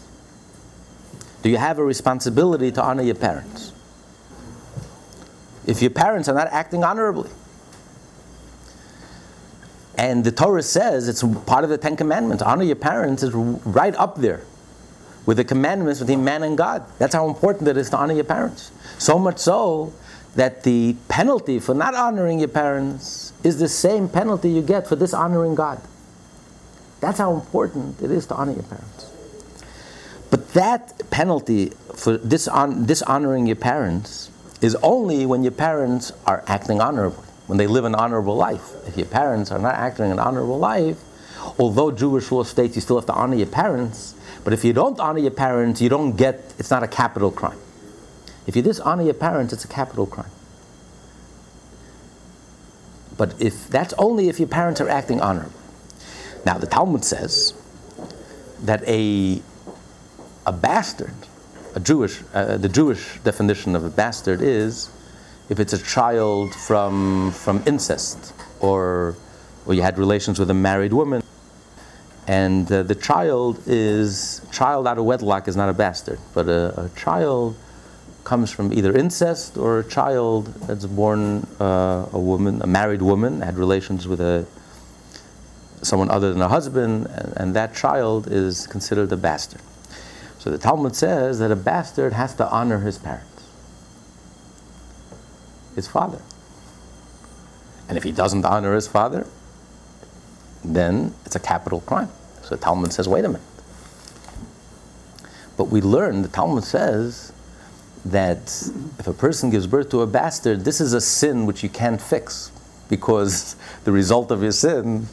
Do 1.41 1.49
you 1.49 1.57
have 1.57 1.79
a 1.79 1.83
responsibility 1.83 2.71
to 2.71 2.83
honor 2.83 3.03
your 3.03 3.15
parents? 3.15 3.71
If 5.65 5.81
your 5.81 5.91
parents 5.91 6.29
are 6.29 6.35
not 6.35 6.47
acting 6.47 6.83
honorably, 6.83 7.29
and 9.97 10.23
the 10.23 10.31
Torah 10.31 10.61
says 10.61 11.09
it's 11.09 11.23
part 11.45 11.63
of 11.63 11.69
the 11.69 11.77
Ten 11.77 11.95
Commandments. 11.97 12.43
Honor 12.43 12.63
your 12.63 12.75
parents 12.75 13.23
is 13.23 13.33
right 13.33 13.95
up 13.95 14.17
there 14.17 14.43
with 15.25 15.37
the 15.37 15.43
commandments 15.43 15.99
between 15.99 16.23
man 16.23 16.43
and 16.43 16.57
God. 16.57 16.85
That's 16.99 17.15
how 17.15 17.27
important 17.27 17.67
it 17.67 17.77
is 17.77 17.89
to 17.89 17.97
honor 17.97 18.13
your 18.13 18.23
parents. 18.23 18.71
So 18.99 19.17
much 19.17 19.39
so 19.39 19.93
that 20.35 20.63
the 20.63 20.95
penalty 21.09 21.59
for 21.59 21.73
not 21.73 21.95
honoring 21.95 22.39
your 22.39 22.47
parents 22.47 23.33
is 23.43 23.57
the 23.57 23.67
same 23.67 24.07
penalty 24.07 24.49
you 24.51 24.61
get 24.61 24.87
for 24.87 24.95
dishonoring 24.95 25.55
God. 25.55 25.81
That's 26.99 27.17
how 27.17 27.33
important 27.33 28.01
it 28.01 28.11
is 28.11 28.27
to 28.27 28.35
honor 28.35 28.53
your 28.53 28.63
parents. 28.63 29.06
But 30.29 30.53
that 30.53 31.09
penalty 31.09 31.69
for 31.95 32.17
dishon- 32.17 32.85
dishonoring 32.85 33.47
your 33.47 33.55
parents 33.55 34.29
is 34.61 34.75
only 34.81 35.25
when 35.25 35.43
your 35.43 35.51
parents 35.51 36.11
are 36.25 36.43
acting 36.47 36.81
honorably 36.81 37.27
when 37.47 37.57
they 37.57 37.67
live 37.67 37.85
an 37.85 37.95
honorable 37.95 38.35
life. 38.35 38.73
If 38.87 38.97
your 38.97 39.07
parents 39.07 39.51
are 39.51 39.59
not 39.59 39.75
acting 39.75 40.11
an 40.11 40.19
honorable 40.19 40.59
life, 40.59 41.01
although 41.57 41.91
Jewish 41.91 42.31
law 42.31 42.43
states 42.43 42.75
you 42.75 42.81
still 42.81 42.97
have 42.97 43.05
to 43.07 43.13
honor 43.13 43.35
your 43.35 43.47
parents, 43.47 44.13
but 44.43 44.53
if 44.53 44.63
you 44.63 44.73
don't 44.73 44.99
honor 44.99 45.19
your 45.19 45.31
parents, 45.31 45.81
you 45.81 45.89
don't 45.89 46.15
get, 46.15 46.53
it's 46.59 46.69
not 46.69 46.83
a 46.83 46.87
capital 46.87 47.31
crime. 47.31 47.57
If 48.45 48.55
you 48.55 48.61
dishonor 48.61 49.03
your 49.03 49.13
parents, 49.13 49.53
it's 49.53 49.65
a 49.65 49.67
capital 49.67 50.05
crime. 50.05 50.31
But 53.17 53.33
if 53.41 53.67
that's 53.67 53.93
only 53.97 54.29
if 54.29 54.39
your 54.39 54.47
parents 54.47 54.79
are 54.79 54.89
acting 54.89 55.19
honorably. 55.21 55.53
Now 56.45 56.57
the 56.57 56.67
Talmud 56.67 57.03
says 57.03 57.53
that 58.61 58.83
a 58.87 59.41
a 60.47 60.51
bastard, 60.53 61.13
a 61.75 61.79
Jewish, 61.79 62.23
uh, 62.33 62.55
the 62.57 62.69
Jewish 62.69 63.19
definition 63.19 63.75
of 63.75 63.83
a 63.83 63.89
bastard 63.89 64.41
is 64.41 64.89
if 65.49 65.59
it's 65.59 65.73
a 65.73 65.77
child 65.77 66.55
from, 66.55 67.31
from 67.33 67.61
incest 67.67 68.33
or, 68.61 69.15
or 69.65 69.73
you 69.73 69.81
had 69.81 69.99
relations 69.99 70.39
with 70.39 70.49
a 70.49 70.53
married 70.53 70.93
woman 70.93 71.21
and 72.27 72.71
uh, 72.71 72.81
the 72.83 72.95
child 72.95 73.61
is 73.65 74.41
child 74.51 74.87
out 74.87 74.97
of 74.97 75.03
wedlock 75.05 75.47
is 75.47 75.55
not 75.55 75.69
a 75.69 75.73
bastard 75.73 76.19
but 76.33 76.47
a, 76.47 76.85
a 76.85 76.89
child 76.89 77.55
comes 78.25 78.51
from 78.51 78.73
either 78.73 78.95
incest 78.97 79.57
or 79.57 79.79
a 79.79 79.83
child 79.83 80.47
that's 80.67 80.85
born 80.85 81.47
uh, 81.61 82.05
a 82.11 82.19
woman 82.19 82.61
a 82.61 82.67
married 82.67 83.01
woman 83.01 83.39
had 83.41 83.57
relations 83.57 84.09
with 84.09 84.19
a 84.19 84.45
someone 85.81 86.09
other 86.09 86.33
than 86.33 86.41
a 86.41 86.49
husband 86.49 87.07
and, 87.07 87.33
and 87.37 87.55
that 87.55 87.73
child 87.73 88.27
is 88.29 88.67
considered 88.67 89.09
a 89.13 89.17
bastard 89.17 89.61
so 90.47 90.51
the 90.51 90.57
talmud 90.57 90.95
says 90.95 91.39
that 91.39 91.51
a 91.51 91.55
bastard 91.55 92.13
has 92.13 92.33
to 92.35 92.49
honor 92.49 92.79
his 92.79 92.97
parents 92.97 93.37
his 95.77 95.87
father. 95.87 96.19
And 97.87 97.97
if 97.97 98.03
he 98.03 98.11
doesn't 98.11 98.43
honor 98.43 98.73
his 98.73 98.87
father, 98.87 99.25
then 100.65 101.13
it's 101.23 101.35
a 101.35 101.39
capital 101.39 101.81
crime. 101.81 102.09
So 102.41 102.55
the 102.55 102.61
Talmud 102.61 102.91
says, 102.91 103.07
wait 103.07 103.23
a 103.23 103.29
minute. 103.29 103.41
But 105.55 105.65
we 105.65 105.79
learn, 105.79 106.23
the 106.23 106.27
Talmud 106.27 106.63
says, 106.63 107.31
that 108.03 108.69
if 108.99 109.07
a 109.07 109.13
person 109.13 109.49
gives 109.49 109.67
birth 109.67 109.89
to 109.91 110.01
a 110.01 110.07
bastard, 110.07 110.65
this 110.65 110.81
is 110.81 110.93
a 110.93 111.01
sin 111.01 111.45
which 111.45 111.61
you 111.61 111.69
can't 111.69 112.01
fix 112.01 112.51
because 112.89 113.55
the 113.85 113.91
result 113.91 114.31
of 114.31 114.41
your 114.41 114.51
sin 114.51 115.07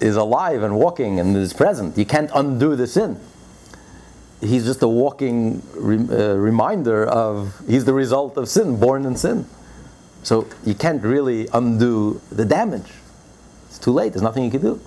is 0.00 0.16
alive 0.16 0.62
and 0.62 0.76
walking 0.76 1.20
and 1.20 1.36
is 1.36 1.52
present. 1.52 1.96
You 1.96 2.04
can't 2.04 2.30
undo 2.34 2.74
the 2.74 2.86
sin. 2.86 3.20
He's 4.40 4.64
just 4.64 4.82
a 4.82 4.88
walking 4.88 5.62
re- 5.74 5.96
uh, 5.96 6.34
reminder 6.34 7.06
of 7.06 7.60
he's 7.66 7.84
the 7.84 7.94
result 7.94 8.36
of 8.36 8.48
sin, 8.48 8.78
born 8.78 9.04
in 9.04 9.16
sin. 9.16 9.46
So 10.22 10.46
you 10.64 10.74
can't 10.74 11.02
really 11.02 11.48
undo 11.52 12.20
the 12.30 12.44
damage. 12.44 12.90
It's 13.68 13.78
too 13.78 13.92
late. 13.92 14.12
There's 14.12 14.22
nothing 14.22 14.44
you 14.44 14.50
can 14.50 14.60
do. 14.60 14.80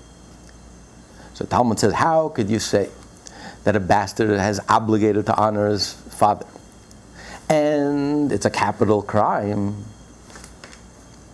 So 1.34 1.44
Talmud 1.44 1.78
says, 1.78 1.94
how 1.94 2.28
could 2.28 2.50
you 2.50 2.58
say 2.58 2.90
that 3.64 3.74
a 3.74 3.80
bastard 3.80 4.38
has 4.38 4.60
obligated 4.68 5.26
to 5.26 5.36
honor 5.36 5.68
his 5.68 5.92
father? 5.92 6.46
And 7.48 8.30
it's 8.32 8.46
a 8.46 8.50
capital 8.50 9.02
crime. 9.02 9.84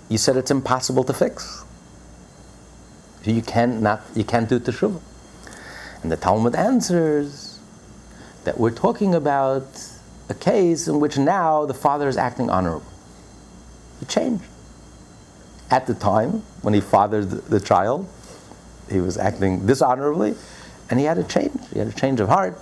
You 0.08 0.18
said 0.18 0.36
it's 0.36 0.50
impossible 0.50 1.04
to 1.04 1.12
fix. 1.12 1.64
You 3.24 3.42
can't 3.42 3.82
not 3.82 4.02
you 4.14 4.24
can't 4.24 4.48
do 4.48 4.58
teshuvah. 4.58 5.00
And 6.02 6.10
the 6.10 6.16
Talmud 6.16 6.54
answers 6.54 7.47
that 8.48 8.58
we're 8.58 8.70
talking 8.70 9.14
about 9.14 9.66
a 10.30 10.34
case 10.34 10.88
in 10.88 11.00
which 11.00 11.18
now 11.18 11.66
the 11.66 11.74
father 11.74 12.08
is 12.08 12.16
acting 12.16 12.48
honorable. 12.48 12.90
He 14.00 14.06
changed. 14.06 14.42
At 15.70 15.86
the 15.86 15.92
time 15.92 16.42
when 16.62 16.72
he 16.72 16.80
fathered 16.80 17.28
the 17.28 17.60
child, 17.60 18.08
he 18.90 19.00
was 19.00 19.18
acting 19.18 19.66
dishonorably, 19.66 20.34
and 20.88 20.98
he 20.98 21.04
had 21.04 21.18
a 21.18 21.24
change. 21.24 21.60
He 21.74 21.78
had 21.78 21.88
a 21.88 21.92
change 21.92 22.20
of 22.20 22.30
heart, 22.30 22.58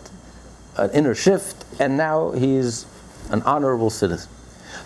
an 0.76 0.91
inner 0.91 1.14
shift, 1.14 1.64
and 1.78 1.97
now 1.97 2.32
he's 2.32 2.84
an 3.30 3.43
honorable 3.43 3.91
citizen. 3.91 4.28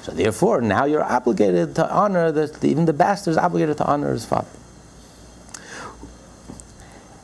So 0.02 0.12
therefore, 0.12 0.60
now 0.60 0.84
you're 0.84 1.02
obligated 1.02 1.74
to 1.76 1.90
honor 1.90 2.30
that 2.30 2.62
even 2.62 2.84
the 2.84 2.92
bastard 2.92 3.32
is 3.32 3.38
obligated 3.38 3.78
to 3.78 3.86
honor 3.86 4.12
his 4.12 4.26
father. 4.26 4.50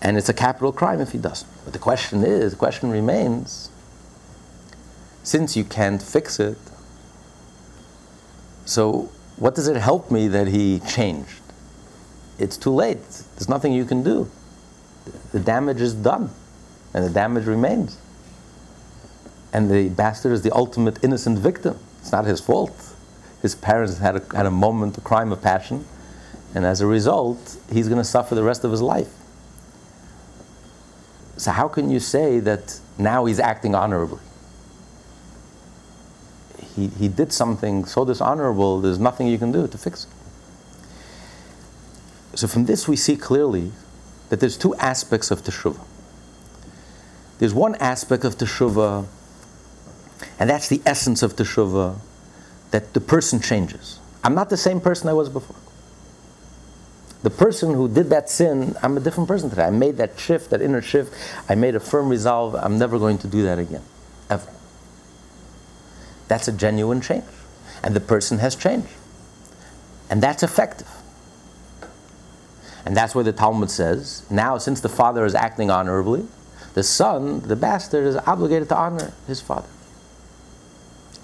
And 0.06 0.16
it's 0.16 0.28
a 0.28 0.34
capital 0.34 0.70
crime 0.70 1.00
if 1.00 1.10
he 1.10 1.18
doesn't. 1.18 1.50
But 1.64 1.72
the 1.72 1.80
question 1.80 2.22
is, 2.22 2.52
the 2.52 2.56
question 2.56 2.90
remains, 2.90 3.70
since 5.24 5.56
you 5.56 5.64
can't 5.64 6.00
fix 6.00 6.38
it, 6.38 6.58
so 8.64 9.10
what 9.36 9.56
does 9.56 9.66
it 9.66 9.74
help 9.74 10.12
me 10.12 10.28
that 10.28 10.46
he 10.46 10.78
changed? 10.78 11.40
It's 12.38 12.56
too 12.56 12.70
late. 12.70 13.02
There's 13.34 13.48
nothing 13.48 13.72
you 13.72 13.84
can 13.84 14.04
do. 14.04 14.30
The 15.32 15.40
damage 15.40 15.80
is 15.80 15.92
done, 15.92 16.30
and 16.94 17.04
the 17.04 17.10
damage 17.10 17.46
remains. 17.46 17.98
And 19.52 19.68
the 19.68 19.88
bastard 19.88 20.30
is 20.30 20.42
the 20.42 20.54
ultimate 20.54 21.02
innocent 21.02 21.40
victim. 21.40 21.80
It's 22.00 22.12
not 22.12 22.26
his 22.26 22.40
fault. 22.40 22.94
His 23.42 23.56
parents 23.56 23.98
had 23.98 24.14
a, 24.14 24.36
had 24.36 24.46
a 24.46 24.52
moment, 24.52 24.98
a 24.98 25.00
crime 25.00 25.32
of 25.32 25.42
passion, 25.42 25.84
and 26.54 26.64
as 26.64 26.80
a 26.80 26.86
result, 26.86 27.56
he's 27.72 27.88
going 27.88 28.00
to 28.00 28.04
suffer 28.04 28.36
the 28.36 28.44
rest 28.44 28.62
of 28.62 28.70
his 28.70 28.80
life. 28.80 29.08
So, 31.36 31.50
how 31.50 31.68
can 31.68 31.90
you 31.90 32.00
say 32.00 32.40
that 32.40 32.80
now 32.98 33.26
he's 33.26 33.38
acting 33.38 33.74
honorably? 33.74 34.20
He, 36.74 36.88
he 36.88 37.08
did 37.08 37.32
something 37.32 37.84
so 37.84 38.04
dishonorable, 38.04 38.80
there's 38.80 38.98
nothing 38.98 39.26
you 39.26 39.38
can 39.38 39.52
do 39.52 39.66
to 39.68 39.78
fix 39.78 40.04
it. 40.04 40.10
So, 42.38 42.46
from 42.46 42.64
this, 42.64 42.88
we 42.88 42.96
see 42.96 43.16
clearly 43.16 43.72
that 44.30 44.40
there's 44.40 44.56
two 44.56 44.74
aspects 44.76 45.30
of 45.30 45.42
teshuvah. 45.42 45.84
There's 47.38 47.54
one 47.54 47.74
aspect 47.76 48.24
of 48.24 48.36
teshuvah, 48.36 49.06
and 50.38 50.48
that's 50.48 50.68
the 50.68 50.80
essence 50.86 51.22
of 51.22 51.36
teshuvah, 51.36 51.98
that 52.70 52.94
the 52.94 53.00
person 53.00 53.40
changes. 53.40 54.00
I'm 54.24 54.34
not 54.34 54.48
the 54.48 54.56
same 54.56 54.80
person 54.80 55.08
I 55.08 55.12
was 55.12 55.28
before. 55.28 55.56
The 57.26 57.30
person 57.30 57.74
who 57.74 57.88
did 57.88 58.08
that 58.10 58.30
sin, 58.30 58.76
I'm 58.84 58.96
a 58.96 59.00
different 59.00 59.26
person 59.26 59.50
today. 59.50 59.64
I 59.64 59.70
made 59.70 59.96
that 59.96 60.16
shift, 60.16 60.50
that 60.50 60.62
inner 60.62 60.80
shift. 60.80 61.12
I 61.48 61.56
made 61.56 61.74
a 61.74 61.80
firm 61.80 62.08
resolve. 62.08 62.54
I'm 62.54 62.78
never 62.78 63.00
going 63.00 63.18
to 63.18 63.26
do 63.26 63.42
that 63.42 63.58
again, 63.58 63.82
ever. 64.30 64.48
That's 66.28 66.46
a 66.46 66.52
genuine 66.52 67.00
change. 67.00 67.24
And 67.82 67.96
the 67.96 68.00
person 68.00 68.38
has 68.38 68.54
changed. 68.54 68.86
And 70.08 70.22
that's 70.22 70.44
effective. 70.44 70.86
And 72.84 72.96
that's 72.96 73.12
where 73.12 73.24
the 73.24 73.32
Talmud 73.32 73.72
says 73.72 74.24
now, 74.30 74.56
since 74.56 74.80
the 74.80 74.88
father 74.88 75.24
is 75.24 75.34
acting 75.34 75.68
honorably, 75.68 76.28
the 76.74 76.84
son, 76.84 77.40
the 77.40 77.56
bastard, 77.56 78.06
is 78.06 78.14
obligated 78.14 78.68
to 78.68 78.76
honor 78.76 79.12
his 79.26 79.40
father. 79.40 79.66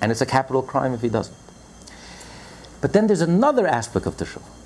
And 0.01 0.11
it's 0.11 0.21
a 0.21 0.27
capital 0.27 0.63
crime 0.63 0.95
if 0.95 1.01
he 1.01 1.09
doesn't. 1.09 1.37
But 2.81 2.93
then 2.93 3.07
there's 3.07 3.21
another 3.21 3.69
aspect 3.69 4.07
of 4.07 4.17
teshuvah 4.17 4.62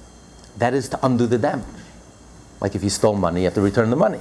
that 0.57 0.75
is 0.75 0.89
to 0.91 1.07
undo 1.07 1.27
the 1.27 1.39
damage. 1.39 1.67
Like 2.61 2.75
if 2.75 2.83
you 2.83 2.91
stole 2.91 3.17
money, 3.17 3.41
you 3.41 3.45
have 3.45 3.55
to 3.55 3.61
return 3.61 3.91
the 3.91 3.97
money. 3.97 4.21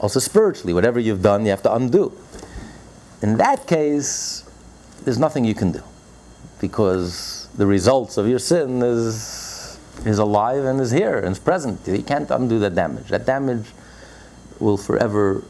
Also, 0.00 0.18
spiritually, 0.18 0.72
whatever 0.72 0.98
you've 0.98 1.22
done, 1.22 1.44
you 1.44 1.50
have 1.50 1.62
to 1.62 1.74
undo. 1.74 2.12
In 3.22 3.36
that 3.36 3.66
case, 3.66 4.48
there's 5.04 5.18
nothing 5.18 5.44
you 5.44 5.54
can 5.54 5.72
do 5.72 5.82
because 6.60 7.48
the 7.56 7.66
results 7.66 8.16
of 8.16 8.26
your 8.26 8.38
sin 8.38 8.82
is, 8.82 9.78
is 10.06 10.18
alive 10.18 10.64
and 10.64 10.80
is 10.80 10.90
here 10.90 11.18
and 11.18 11.32
is 11.32 11.38
present. 11.38 11.86
You 11.86 12.02
can't 12.02 12.30
undo 12.30 12.58
that 12.60 12.74
damage. 12.74 13.08
That 13.08 13.26
damage 13.26 13.66
will 14.58 14.78
forever 14.78 15.44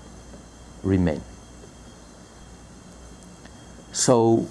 remain. 0.82 1.22
So, 3.92 4.48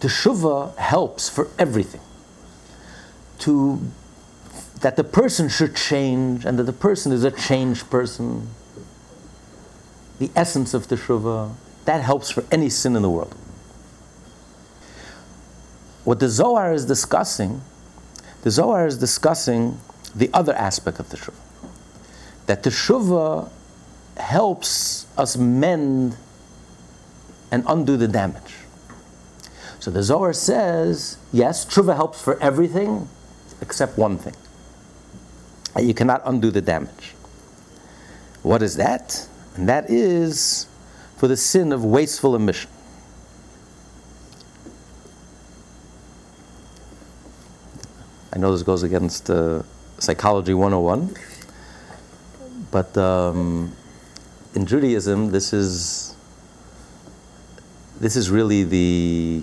teshuva 0.00 0.76
helps 0.76 1.28
for 1.28 1.48
everything. 1.58 2.00
To 3.40 3.80
that 4.80 4.96
the 4.96 5.04
person 5.04 5.48
should 5.48 5.74
change 5.74 6.44
and 6.44 6.58
that 6.58 6.64
the 6.64 6.72
person 6.72 7.12
is 7.12 7.24
a 7.24 7.30
changed 7.30 7.90
person. 7.90 8.48
The 10.18 10.30
essence 10.36 10.74
of 10.74 10.88
the 10.88 10.96
teshuva, 10.96 11.54
that 11.84 12.02
helps 12.02 12.30
for 12.30 12.44
any 12.50 12.68
sin 12.68 12.96
in 12.96 13.02
the 13.02 13.10
world. 13.10 13.34
What 16.04 16.20
the 16.20 16.28
Zohar 16.28 16.72
is 16.72 16.84
discussing, 16.84 17.62
the 18.42 18.50
Zohar 18.50 18.86
is 18.86 18.98
discussing 18.98 19.78
the 20.14 20.30
other 20.32 20.54
aspect 20.54 21.00
of 21.00 21.08
the 21.10 21.16
teshuva. 21.16 21.34
That 22.46 22.62
the 22.62 22.70
teshuva 22.70 23.50
helps 24.16 25.06
us 25.16 25.36
mend 25.36 26.16
and 27.50 27.64
undo 27.66 27.96
the 27.96 28.08
damage. 28.08 28.54
So 29.80 29.90
the 29.90 30.02
Zohar 30.02 30.32
says, 30.32 31.18
yes, 31.32 31.64
teshuva 31.64 31.96
helps 31.96 32.20
for 32.20 32.40
everything 32.40 33.08
except 33.60 33.98
one 33.98 34.18
thing 34.18 34.34
you 35.80 35.94
cannot 35.94 36.22
undo 36.24 36.50
the 36.50 36.60
damage. 36.60 37.14
What 38.42 38.62
is 38.62 38.76
that? 38.76 39.28
And 39.56 39.68
that 39.68 39.90
is 39.90 40.66
for 41.16 41.28
the 41.28 41.36
sin 41.36 41.72
of 41.72 41.84
wasteful 41.84 42.36
emission. 42.36 42.70
I 48.32 48.38
know 48.38 48.52
this 48.52 48.62
goes 48.62 48.82
against 48.82 49.30
uh, 49.30 49.62
Psychology 49.98 50.54
101, 50.54 51.16
but 52.70 52.96
um, 52.96 53.72
in 54.54 54.64
Judaism, 54.64 55.30
this 55.30 55.52
is 55.52 56.14
this 57.98 58.14
is 58.14 58.30
really 58.30 58.62
the 58.62 59.42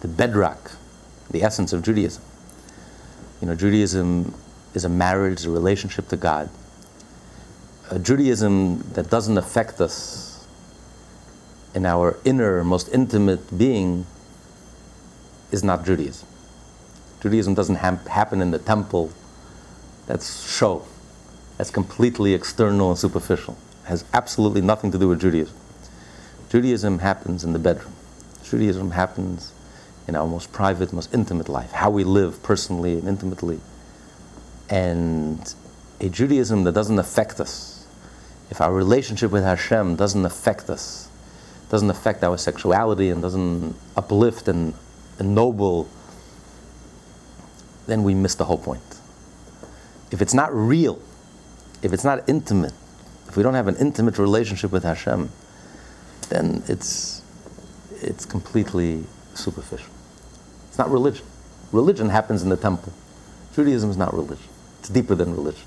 the 0.00 0.08
bedrock, 0.08 0.72
the 1.30 1.42
essence 1.42 1.74
of 1.74 1.82
Judaism. 1.82 2.22
You 3.42 3.48
know, 3.48 3.54
Judaism 3.54 4.34
is 4.74 4.84
a 4.84 4.88
marriage, 4.88 5.44
a 5.44 5.50
relationship 5.50 6.08
to 6.08 6.16
God. 6.16 6.48
A 7.90 7.98
Judaism 7.98 8.84
that 8.92 9.10
doesn't 9.10 9.36
affect 9.36 9.80
us 9.80 10.46
in 11.74 11.86
our 11.86 12.18
inner, 12.24 12.62
most 12.64 12.88
intimate 12.92 13.56
being 13.56 14.06
is 15.50 15.64
not 15.64 15.84
Judaism. 15.84 16.26
Judaism 17.20 17.54
doesn't 17.54 17.76
ha- 17.76 17.98
happen 18.08 18.40
in 18.40 18.50
the 18.50 18.58
temple. 18.58 19.10
That's 20.06 20.48
show. 20.48 20.84
That's 21.58 21.70
completely 21.70 22.34
external 22.34 22.90
and 22.90 22.98
superficial. 22.98 23.56
It 23.84 23.88
has 23.88 24.04
absolutely 24.12 24.60
nothing 24.60 24.90
to 24.92 24.98
do 24.98 25.08
with 25.08 25.20
Judaism. 25.20 25.54
Judaism 26.48 27.00
happens 27.00 27.44
in 27.44 27.52
the 27.52 27.58
bedroom. 27.58 27.92
Judaism 28.42 28.92
happens 28.92 29.52
in 30.08 30.16
our 30.16 30.26
most 30.26 30.52
private, 30.52 30.92
most 30.92 31.12
intimate 31.14 31.48
life, 31.48 31.70
how 31.72 31.90
we 31.90 32.02
live 32.02 32.42
personally 32.42 32.98
and 32.98 33.06
intimately 33.06 33.60
and 34.70 35.54
a 36.00 36.08
Judaism 36.08 36.64
that 36.64 36.72
doesn't 36.72 36.98
affect 36.98 37.40
us, 37.40 37.86
if 38.50 38.60
our 38.60 38.72
relationship 38.72 39.30
with 39.30 39.44
Hashem 39.44 39.96
doesn't 39.96 40.24
affect 40.24 40.70
us, 40.70 41.08
doesn't 41.68 41.90
affect 41.90 42.24
our 42.24 42.38
sexuality 42.38 43.10
and 43.10 43.20
doesn't 43.20 43.74
uplift 43.96 44.48
and 44.48 44.74
ennoble, 45.18 45.88
then 47.86 48.02
we 48.02 48.14
miss 48.14 48.34
the 48.36 48.44
whole 48.44 48.58
point. 48.58 48.82
If 50.10 50.22
it's 50.22 50.34
not 50.34 50.54
real, 50.54 51.00
if 51.82 51.92
it's 51.92 52.04
not 52.04 52.28
intimate, 52.28 52.72
if 53.28 53.36
we 53.36 53.42
don't 53.42 53.54
have 53.54 53.68
an 53.68 53.76
intimate 53.76 54.18
relationship 54.18 54.72
with 54.72 54.82
Hashem, 54.82 55.30
then 56.28 56.62
it's, 56.68 57.22
it's 58.00 58.24
completely 58.24 59.04
superficial. 59.34 59.92
It's 60.68 60.78
not 60.78 60.90
religion. 60.90 61.24
Religion 61.72 62.08
happens 62.08 62.42
in 62.42 62.48
the 62.48 62.56
temple. 62.56 62.92
Judaism 63.54 63.90
is 63.90 63.96
not 63.96 64.12
religion. 64.14 64.48
It's 64.80 64.88
deeper 64.88 65.14
than 65.14 65.36
religion. 65.36 65.66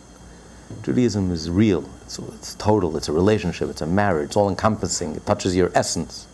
Judaism 0.81 1.31
is 1.31 1.49
real, 1.49 1.87
it's, 2.03 2.17
it's 2.17 2.55
total, 2.55 2.97
it's 2.97 3.07
a 3.07 3.13
relationship, 3.13 3.69
it's 3.69 3.81
a 3.81 3.85
marriage, 3.85 4.29
it's 4.29 4.35
all 4.35 4.49
encompassing, 4.49 5.15
it 5.15 5.25
touches 5.25 5.55
your 5.55 5.71
essence, 5.75 6.27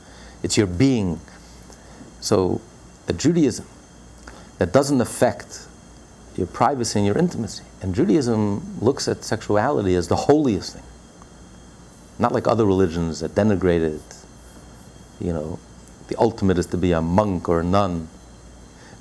it's 0.44 0.58
your 0.58 0.66
being. 0.66 1.20
So, 2.22 2.62
a 3.08 3.14
Judaism 3.14 3.66
that 4.60 4.72
doesn't 4.72 5.02
affect 5.02 5.68
your 6.38 6.48
privacy 6.48 7.00
and 7.00 7.06
your 7.06 7.18
intimacy. 7.18 7.64
And 7.82 7.94
Judaism 7.94 8.80
looks 8.80 9.08
at 9.08 9.24
sexuality 9.24 9.96
as 9.96 10.08
the 10.08 10.16
holiest 10.16 10.74
thing. 10.74 10.84
Not 12.18 12.32
like 12.32 12.48
other 12.48 12.66
religions 12.66 13.20
that 13.20 13.36
denigrate 13.36 13.82
it. 13.82 14.02
You 15.20 15.34
know, 15.34 15.60
the 16.08 16.16
ultimate 16.18 16.58
is 16.58 16.66
to 16.68 16.78
be 16.78 16.92
a 16.94 17.02
monk 17.02 17.50
or 17.50 17.60
a 17.60 17.64
nun. 17.64 18.08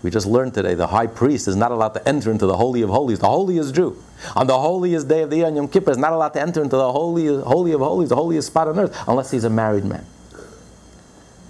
We 0.03 0.11
just 0.11 0.26
learned 0.26 0.55
today 0.55 0.74
the 0.74 0.86
high 0.86 1.09
priest 1.09 1.49
is 1.49 1.57
not 1.57 1.72
allowed 1.72 1.94
to 1.94 2.09
enter 2.09 2.30
into 2.30 2.46
the 2.46 2.57
Holy 2.57 2.82
of 2.82 2.90
Holies, 2.90 3.18
the 3.18 3.28
holiest 3.28 3.74
Jew. 3.74 4.01
On 4.36 4.46
the 4.46 4.59
holiest 4.59 5.09
day 5.09 5.22
of 5.22 5.30
the 5.30 5.38
year, 5.38 5.51
Yom 5.51 5.68
Kippur, 5.68 5.90
is 5.90 5.99
not 5.99 6.12
allowed 6.12 6.34
to 6.34 6.40
enter 6.40 6.62
into 6.62 6.76
the 6.76 6.92
Holy, 6.92 7.26
Holy 7.26 7.72
of 7.72 7.80
Holies, 7.80 8.11
the 8.11 8.16
holiest 8.16 8.49
spot 8.49 8.68
on 8.68 8.78
earth, 8.78 8.96
unless 9.09 9.30
he's 9.30 9.44
a 9.44 9.51
married 9.51 9.84
man. 9.84 10.07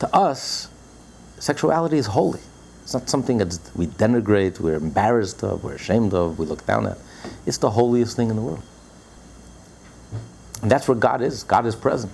To 0.00 0.14
us, 0.14 0.68
sexuality 1.38 1.98
is 1.98 2.06
holy. 2.06 2.40
It's 2.82 2.94
not 2.94 3.10
something 3.10 3.36
that 3.38 3.58
we 3.74 3.86
denigrate, 3.86 4.60
we're 4.60 4.76
embarrassed 4.76 5.42
of, 5.42 5.62
we're 5.62 5.74
ashamed 5.74 6.14
of, 6.14 6.38
we 6.38 6.46
look 6.46 6.64
down 6.64 6.86
at. 6.86 6.96
It's 7.44 7.58
the 7.58 7.70
holiest 7.70 8.16
thing 8.16 8.30
in 8.30 8.36
the 8.36 8.42
world. 8.42 8.62
And 10.62 10.70
that's 10.70 10.88
where 10.88 10.96
God 10.96 11.20
is. 11.20 11.44
God 11.44 11.66
is 11.66 11.76
present. 11.76 12.12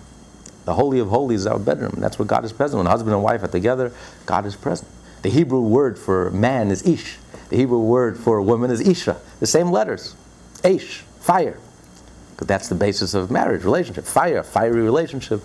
The 0.65 0.75
Holy 0.75 0.99
of 0.99 1.09
Holies 1.09 1.41
is 1.41 1.47
our 1.47 1.59
bedroom. 1.59 1.95
That's 1.99 2.19
where 2.19 2.27
God 2.27 2.45
is 2.45 2.53
present. 2.53 2.79
When 2.79 2.87
husband 2.87 3.15
and 3.15 3.23
wife 3.23 3.43
are 3.43 3.49
together, 3.49 3.93
God 4.27 4.47
is 4.47 4.57
present. 4.57 4.91
The 5.25 5.31
Hebrew 5.31 5.63
word 5.63 5.99
for 5.99 6.31
man 6.33 6.71
is 6.71 6.87
ish. 6.87 7.17
The 7.49 7.57
Hebrew 7.57 7.79
word 7.79 8.19
for 8.19 8.43
woman 8.43 8.71
is 8.71 8.87
isha. 8.87 9.19
The 9.41 9.47
same 9.47 9.71
letters. 9.71 10.15
Ish, 10.63 10.99
fire. 11.19 11.59
Because 12.33 12.47
that's 12.47 12.69
the 12.69 12.75
basis 12.75 13.15
of 13.15 13.31
marriage, 13.31 13.65
relationship. 13.65 14.05
Fire, 14.05 14.43
fiery 14.43 14.83
relationship, 14.83 15.41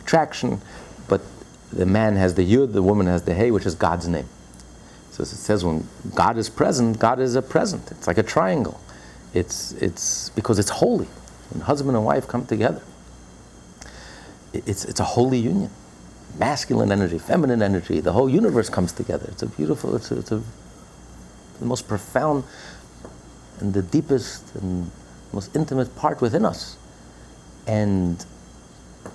attraction. 0.00 0.62
But 1.08 1.20
the 1.70 1.84
man 1.84 2.16
has 2.16 2.36
the 2.36 2.42
yud, 2.42 2.72
the 2.72 2.82
woman 2.82 3.06
has 3.06 3.24
the 3.24 3.34
hey, 3.34 3.50
which 3.50 3.66
is 3.66 3.74
God's 3.74 4.08
name. 4.08 4.30
So 5.10 5.24
it 5.24 5.26
says 5.26 5.62
when 5.62 5.86
God 6.14 6.38
is 6.38 6.48
present, 6.48 6.98
God 6.98 7.20
is 7.20 7.34
a 7.34 7.42
present. 7.42 7.90
It's 7.90 8.06
like 8.06 8.16
a 8.16 8.22
triangle. 8.22 8.80
It's, 9.34 9.72
it's 9.72 10.30
because 10.30 10.58
it's 10.58 10.70
holy. 10.70 11.08
When 11.50 11.60
husband 11.60 11.94
and 11.94 12.06
wife 12.06 12.26
come 12.26 12.46
together, 12.46 12.80
it's, 14.54 14.86
it's 14.86 15.00
a 15.00 15.04
holy 15.04 15.38
union. 15.38 15.70
Masculine 16.38 16.92
energy, 16.92 17.18
feminine 17.18 17.62
energy, 17.62 18.00
the 18.00 18.12
whole 18.12 18.28
universe 18.28 18.68
comes 18.68 18.92
together. 18.92 19.26
It's 19.32 19.42
a 19.42 19.46
beautiful, 19.46 19.96
it's, 19.96 20.10
a, 20.10 20.18
it's 20.18 20.32
a, 20.32 20.42
the 21.58 21.66
most 21.66 21.88
profound 21.88 22.44
and 23.60 23.74
the 23.74 23.82
deepest 23.82 24.54
and 24.54 24.90
most 25.32 25.54
intimate 25.54 25.94
part 25.96 26.20
within 26.20 26.44
us. 26.44 26.76
And 27.66 28.24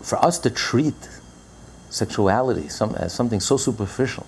for 0.02 0.24
us 0.24 0.38
to 0.40 0.50
treat 0.50 0.96
sexuality 1.90 2.68
some, 2.70 2.96
as 2.96 3.14
something 3.14 3.40
so 3.40 3.56
superficial 3.56 4.26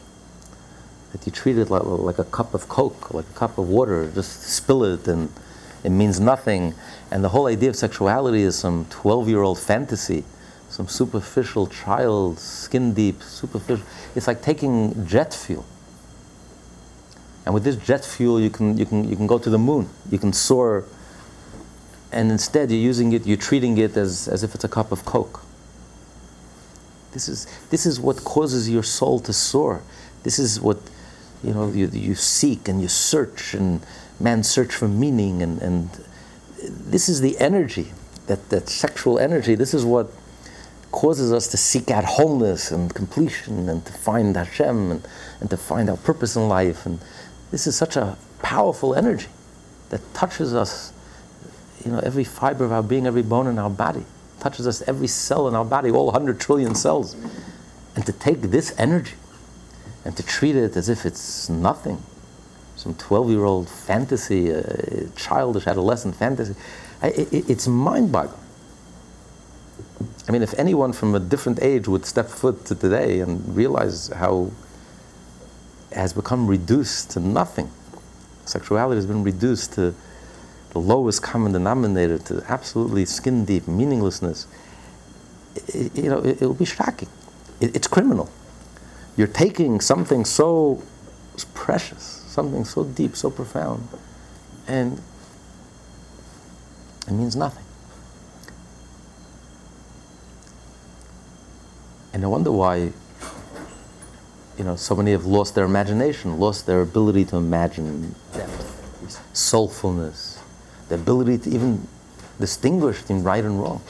that 1.12 1.26
you 1.26 1.32
treat 1.32 1.58
it 1.58 1.70
like, 1.70 1.84
like 1.84 2.20
a 2.20 2.24
cup 2.24 2.54
of 2.54 2.68
Coke, 2.70 3.14
like 3.14 3.26
a 3.30 3.34
cup 3.34 3.58
of 3.58 3.70
water, 3.70 4.10
just 4.12 4.44
spill 4.44 4.84
it 4.84 5.08
and 5.08 5.32
it 5.84 5.90
means 5.90 6.20
nothing. 6.20 6.74
And 7.12 7.24
the 7.24 7.30
whole 7.30 7.48
idea 7.48 7.70
of 7.70 7.76
sexuality 7.76 8.42
is 8.42 8.58
some 8.58 8.86
12 8.90 9.30
year 9.30 9.42
old 9.42 9.60
fantasy, 9.60 10.24
some 10.70 10.88
superficial 10.88 11.68
child, 11.68 12.40
skin 12.40 12.94
deep, 12.94 13.22
superficial. 13.24 13.86
It's 14.16 14.28
like 14.28 14.42
taking 14.42 15.08
jet 15.08 15.34
fuel. 15.34 15.66
And 17.46 17.54
with 17.54 17.64
this 17.64 17.76
jet 17.76 18.04
fuel, 18.04 18.42
you 18.42 18.50
can, 18.50 18.78
you 18.78 18.86
can, 18.86 19.08
you 19.08 19.16
can 19.16 19.28
go 19.28 19.38
to 19.38 19.50
the 19.50 19.60
moon, 19.60 19.90
you 20.10 20.18
can 20.18 20.34
soar. 20.34 20.86
And 22.12 22.32
instead, 22.32 22.72
you're 22.72 22.80
using 22.80 23.14
it, 23.14 23.26
you're 23.26 23.38
treating 23.38 23.78
it 23.78 23.96
as, 23.96 24.28
as 24.28 24.44
if 24.44 24.56
it's 24.56 24.64
a 24.64 24.70
cup 24.70 24.92
of 24.92 25.06
Coke. 25.06 25.42
This 27.12 27.30
is, 27.30 27.48
this 27.70 27.86
is 27.86 28.00
what 28.00 28.24
causes 28.24 28.70
your 28.70 28.84
soul 28.84 29.20
to 29.22 29.32
soar. 29.32 29.82
This 30.24 30.40
is 30.40 30.60
what 30.60 30.80
you 31.46 31.54
know 31.54 31.70
you, 31.70 31.88
you 31.88 32.16
seek 32.16 32.68
and 32.68 32.82
you 32.82 32.88
search 32.88 33.54
and 33.54 33.86
man 34.20 34.44
search 34.44 34.74
for 34.74 34.88
meaning 34.88 35.42
and, 35.42 35.62
and 35.62 35.90
this 36.64 37.08
is 37.08 37.22
the 37.22 37.38
energy 37.38 37.92
that, 38.28 38.50
that 38.50 38.68
sexual 38.68 39.20
energy 39.20 39.54
this 39.54 39.74
is 39.74 39.86
what 39.86 40.12
causes 40.96 41.32
us 41.32 41.48
to 41.50 41.58
seek 41.58 41.92
out 41.92 42.06
wholeness 42.06 42.72
and 42.72 42.94
completion 42.96 43.68
and 43.70 43.86
to 43.86 43.94
find 43.94 44.36
Hashem 44.36 44.92
and, 44.92 45.08
and 45.42 45.50
to 45.50 45.58
find 45.58 45.90
our 45.90 45.98
purpose 45.98 46.36
in 46.36 46.48
life 46.48 46.86
and 46.86 47.00
this 47.52 47.68
is 47.68 47.76
such 47.76 47.96
a 47.96 48.18
powerful 48.42 48.96
energy 48.96 49.28
that 49.90 50.02
touches 50.14 50.54
us 50.54 50.94
you 51.84 51.92
know 51.92 52.00
every 52.00 52.24
fiber 52.24 52.64
of 52.64 52.72
our 52.72 52.84
being 52.84 53.06
every 53.06 53.22
bone 53.22 53.48
in 53.48 53.60
our 53.60 53.70
body 53.70 54.06
touches 54.40 54.66
us 54.66 54.82
every 54.88 55.08
cell 55.08 55.48
in 55.48 55.56
our 55.56 55.66
body 55.66 55.92
all 55.92 56.06
100 56.06 56.40
trillion 56.40 56.74
cells 56.74 57.16
and 57.96 58.06
to 58.06 58.14
take 58.14 58.42
this 58.42 58.74
energy 58.78 59.16
and 60.06 60.16
to 60.16 60.24
treat 60.24 60.56
it 60.56 60.78
as 60.78 60.88
if 60.88 61.06
it's 61.06 61.50
nothing, 61.50 62.02
some 62.76 62.94
12 62.94 63.32
year 63.32 63.44
old 63.44 63.68
fantasy, 63.68 64.54
uh, 64.54 64.62
childish 65.16 65.66
adolescent 65.66 66.16
fantasy, 66.16 66.56
it, 67.02 67.34
it, 67.34 67.50
it's 67.50 67.68
mind 67.68 68.12
boggling. 68.12 68.45
I 70.28 70.32
mean, 70.32 70.42
if 70.42 70.54
anyone 70.60 70.94
from 70.94 71.16
a 71.16 71.20
different 71.20 71.62
age 71.62 71.88
would 71.88 72.06
step 72.06 72.28
foot 72.28 72.66
to 72.66 72.76
today 72.76 73.20
and 73.20 73.56
realize 73.56 74.10
how 74.10 74.52
it 75.92 75.98
has 75.98 76.14
become 76.14 76.48
reduced 76.48 77.12
to 77.12 77.20
nothing, 77.20 77.70
sexuality 78.46 78.98
has 78.98 79.06
been 79.06 79.24
reduced 79.24 79.74
to 79.74 79.94
the 80.72 80.80
lowest 80.80 81.24
common 81.24 81.54
denominator, 81.54 82.18
to 82.18 82.44
absolutely 82.50 83.06
skin 83.06 83.46
deep 83.46 83.68
meaninglessness, 83.68 84.48
it, 85.68 85.96
you 85.96 86.10
know, 86.10 86.20
it, 86.20 86.42
will 86.42 86.54
be 86.54 86.66
shocking. 86.66 87.08
it's 87.62 87.88
criminal 87.88 88.30
you're 89.18 89.28
taking 89.28 89.80
something 89.80 90.26
so 90.26 90.82
precious, 91.54 92.04
something 92.28 92.66
so 92.66 92.84
deep, 92.84 93.16
so 93.16 93.30
profound, 93.30 93.88
and 94.68 95.02
it 97.08 97.14
means 97.14 97.36
nothing. 97.36 97.65
And 102.16 102.24
I 102.24 102.28
wonder 102.28 102.52
why, 102.52 102.94
you 104.58 104.64
know, 104.64 104.78
so 104.78 104.96
many 104.96 105.12
have 105.12 105.26
lost 105.26 105.54
their 105.54 105.66
imagination, 105.66 106.40
lost 106.40 106.66
their 106.66 106.80
ability 106.80 107.26
to 107.26 107.36
imagine 107.36 108.16
depth, 108.32 109.28
soulfulness, 109.34 110.40
the 110.88 110.96
ability 110.96 111.38
to 111.40 111.50
even 111.50 111.88
distinguish 112.40 113.02
between 113.02 113.22
right 113.22 113.44
and 113.44 113.60
wrong. 113.62 113.82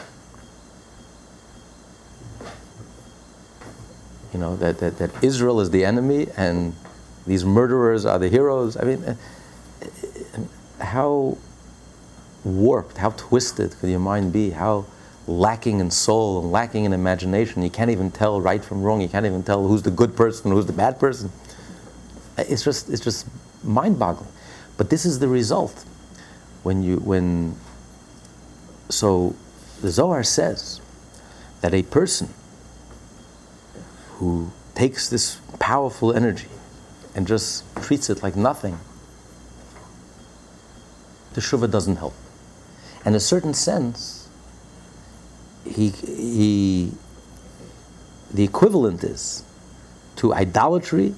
you 4.35 4.41
know, 4.41 4.57
that, 4.57 4.79
that, 4.79 4.97
that 4.97 5.23
Israel 5.23 5.61
is 5.61 5.69
the 5.69 5.85
enemy 5.85 6.27
and 6.35 6.75
these 7.25 7.45
murderers 7.45 8.05
are 8.05 8.19
the 8.19 8.27
heroes. 8.27 8.75
I 8.75 8.83
mean, 8.83 9.01
uh, 9.05 9.15
how 10.83 11.37
warped, 12.43 12.97
how 12.97 13.11
twisted 13.11 13.79
could 13.79 13.89
your 13.89 14.01
mind 14.01 14.33
be? 14.33 14.49
How 14.49 14.87
lacking 15.27 15.79
in 15.79 15.89
soul 15.89 16.39
and 16.39 16.51
lacking 16.51 16.85
in 16.85 16.93
imagination. 16.93 17.63
You 17.63 17.69
can't 17.69 17.89
even 17.89 18.11
tell 18.11 18.39
right 18.39 18.63
from 18.63 18.83
wrong. 18.83 19.01
You 19.01 19.07
can't 19.07 19.25
even 19.25 19.43
tell 19.43 19.67
who's 19.67 19.81
the 19.81 19.91
good 19.91 20.15
person, 20.15 20.51
who's 20.51 20.65
the 20.67 20.73
bad 20.73 20.99
person. 20.99 21.31
It's 22.37 22.63
just, 22.63 22.89
it's 22.89 23.03
just 23.03 23.27
mind-boggling. 23.63 24.29
But 24.77 24.89
this 24.89 25.05
is 25.05 25.19
the 25.19 25.27
result. 25.27 25.85
When 26.63 26.83
you, 26.83 26.97
when, 26.97 27.55
so 28.89 29.35
the 29.81 29.89
Zohar 29.89 30.23
says 30.23 30.81
that 31.61 31.73
a 31.73 31.83
person 31.83 32.33
who 34.17 34.51
takes 34.73 35.09
this 35.09 35.39
powerful 35.59 36.13
energy 36.13 36.49
and 37.15 37.25
just 37.25 37.63
treats 37.77 38.09
it 38.09 38.21
like 38.21 38.35
nothing, 38.35 38.79
teshuva 41.33 41.69
doesn't 41.69 41.97
help. 41.97 42.13
In 43.05 43.15
a 43.15 43.19
certain 43.19 43.53
sense, 43.53 44.24
he, 45.65 45.89
he, 45.89 46.91
the 48.31 48.43
equivalent 48.43 49.03
is 49.03 49.43
to 50.17 50.33
idolatry, 50.33 51.15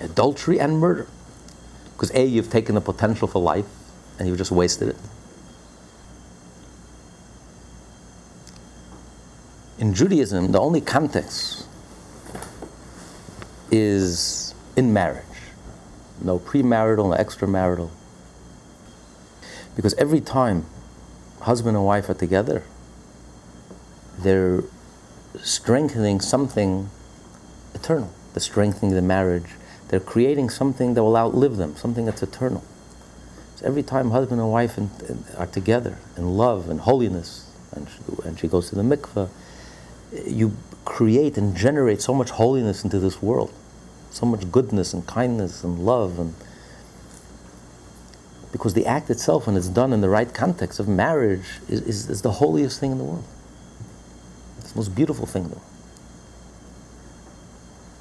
adultery, 0.00 0.60
and 0.60 0.78
murder. 0.78 1.06
Because 1.92 2.10
A, 2.14 2.24
you've 2.24 2.50
taken 2.50 2.74
the 2.74 2.80
potential 2.80 3.26
for 3.26 3.40
life 3.40 3.66
and 4.18 4.28
you've 4.28 4.38
just 4.38 4.50
wasted 4.50 4.88
it. 4.88 4.96
in 9.78 9.94
Judaism, 9.94 10.52
the 10.52 10.60
only 10.60 10.80
context 10.80 11.66
is 13.70 14.54
in 14.76 14.92
marriage. 14.92 15.24
No 16.22 16.38
premarital, 16.38 17.10
no 17.10 17.16
extramarital. 17.16 17.90
Because 19.74 19.94
every 19.94 20.20
time 20.20 20.64
husband 21.40 21.76
and 21.76 21.86
wife 21.86 22.08
are 22.08 22.14
together, 22.14 22.62
they're 24.18 24.62
strengthening 25.42 26.20
something 26.20 26.90
eternal. 27.74 28.10
They're 28.32 28.40
strengthening 28.40 28.94
the 28.94 29.02
marriage. 29.02 29.50
They're 29.88 30.00
creating 30.00 30.50
something 30.50 30.94
that 30.94 31.02
will 31.02 31.16
outlive 31.16 31.56
them, 31.56 31.76
something 31.76 32.06
that's 32.06 32.22
eternal. 32.22 32.64
So 33.56 33.66
every 33.66 33.82
time 33.82 34.10
husband 34.10 34.40
and 34.40 34.50
wife 34.50 34.76
in, 34.76 34.90
in, 35.08 35.24
are 35.36 35.46
together 35.46 35.98
in 36.16 36.36
love 36.36 36.68
and 36.68 36.80
holiness, 36.80 37.50
and 37.72 37.88
she, 37.88 38.28
and 38.28 38.38
she 38.38 38.48
goes 38.48 38.68
to 38.70 38.74
the 38.74 38.82
mikveh, 38.82 39.28
you 40.26 40.56
create 40.84 41.36
and 41.36 41.56
generate 41.56 42.00
so 42.00 42.14
much 42.14 42.30
holiness 42.30 42.84
into 42.84 42.98
this 42.98 43.22
world, 43.22 43.52
so 44.10 44.26
much 44.26 44.50
goodness 44.50 44.92
and 44.92 45.06
kindness 45.06 45.64
and 45.64 45.78
love 45.78 46.18
and 46.18 46.34
because 48.52 48.74
the 48.74 48.86
act 48.86 49.10
itself, 49.10 49.46
when 49.46 49.56
it's 49.56 49.68
done 49.68 49.92
in 49.92 50.00
the 50.00 50.08
right 50.08 50.32
context 50.32 50.80
of 50.80 50.88
marriage, 50.88 51.44
is, 51.68 51.80
is, 51.82 52.08
is 52.08 52.22
the 52.22 52.32
holiest 52.32 52.80
thing 52.80 52.92
in 52.92 52.98
the 52.98 53.04
world. 53.04 53.24
It's 54.58 54.72
the 54.72 54.78
most 54.78 54.94
beautiful 54.94 55.26
thing 55.26 55.44
in 55.44 55.50
the 55.50 55.56
world. 55.56 55.70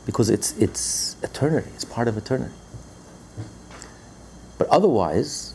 Because 0.05 0.29
it's, 0.29 0.55
it's 0.57 1.17
eternity, 1.23 1.69
it's 1.73 1.85
part 1.85 2.07
of 2.07 2.17
eternity. 2.17 2.53
But 4.57 4.67
otherwise, 4.67 5.53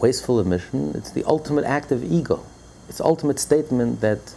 wasteful 0.00 0.40
emission, 0.40 0.92
it's 0.94 1.10
the 1.10 1.24
ultimate 1.24 1.64
act 1.64 1.90
of 1.90 2.04
ego. 2.04 2.44
It's 2.88 3.00
ultimate 3.00 3.38
statement 3.38 4.00
that 4.00 4.34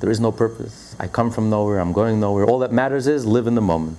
there 0.00 0.10
is 0.10 0.20
no 0.20 0.32
purpose. 0.32 0.96
I 0.98 1.06
come 1.06 1.30
from 1.30 1.50
nowhere, 1.50 1.78
I'm 1.78 1.92
going 1.92 2.20
nowhere. 2.20 2.44
All 2.44 2.58
that 2.60 2.72
matters 2.72 3.06
is 3.06 3.24
live 3.24 3.46
in 3.46 3.54
the 3.54 3.60
moment. 3.60 3.98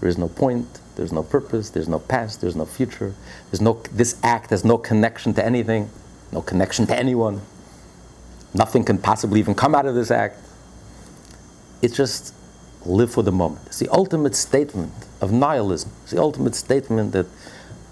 There 0.00 0.08
is 0.08 0.16
no 0.16 0.28
point, 0.28 0.80
there's 0.98 1.12
no 1.12 1.22
purpose, 1.22 1.70
there's 1.70 1.88
no 1.88 2.00
past, 2.00 2.40
there's 2.40 2.56
no 2.56 2.66
future. 2.66 3.14
There's 3.50 3.60
no 3.60 3.74
this 3.92 4.18
act 4.22 4.50
has 4.50 4.64
no 4.64 4.76
connection 4.76 5.32
to 5.34 5.44
anything, 5.44 5.88
no 6.32 6.42
connection 6.42 6.86
to 6.88 6.96
anyone. 6.96 7.40
Nothing 8.52 8.84
can 8.84 8.98
possibly 8.98 9.38
even 9.40 9.54
come 9.54 9.74
out 9.74 9.86
of 9.86 9.94
this 9.94 10.10
act. 10.10 10.36
It's 11.80 11.96
just 11.96 12.34
live 12.84 13.12
for 13.12 13.22
the 13.22 13.32
moment. 13.32 13.62
It's 13.66 13.78
the 13.78 13.88
ultimate 13.90 14.34
statement 14.34 14.92
of 15.20 15.30
nihilism. 15.30 15.92
It's 16.02 16.12
the 16.12 16.20
ultimate 16.20 16.56
statement 16.56 17.12
that 17.12 17.26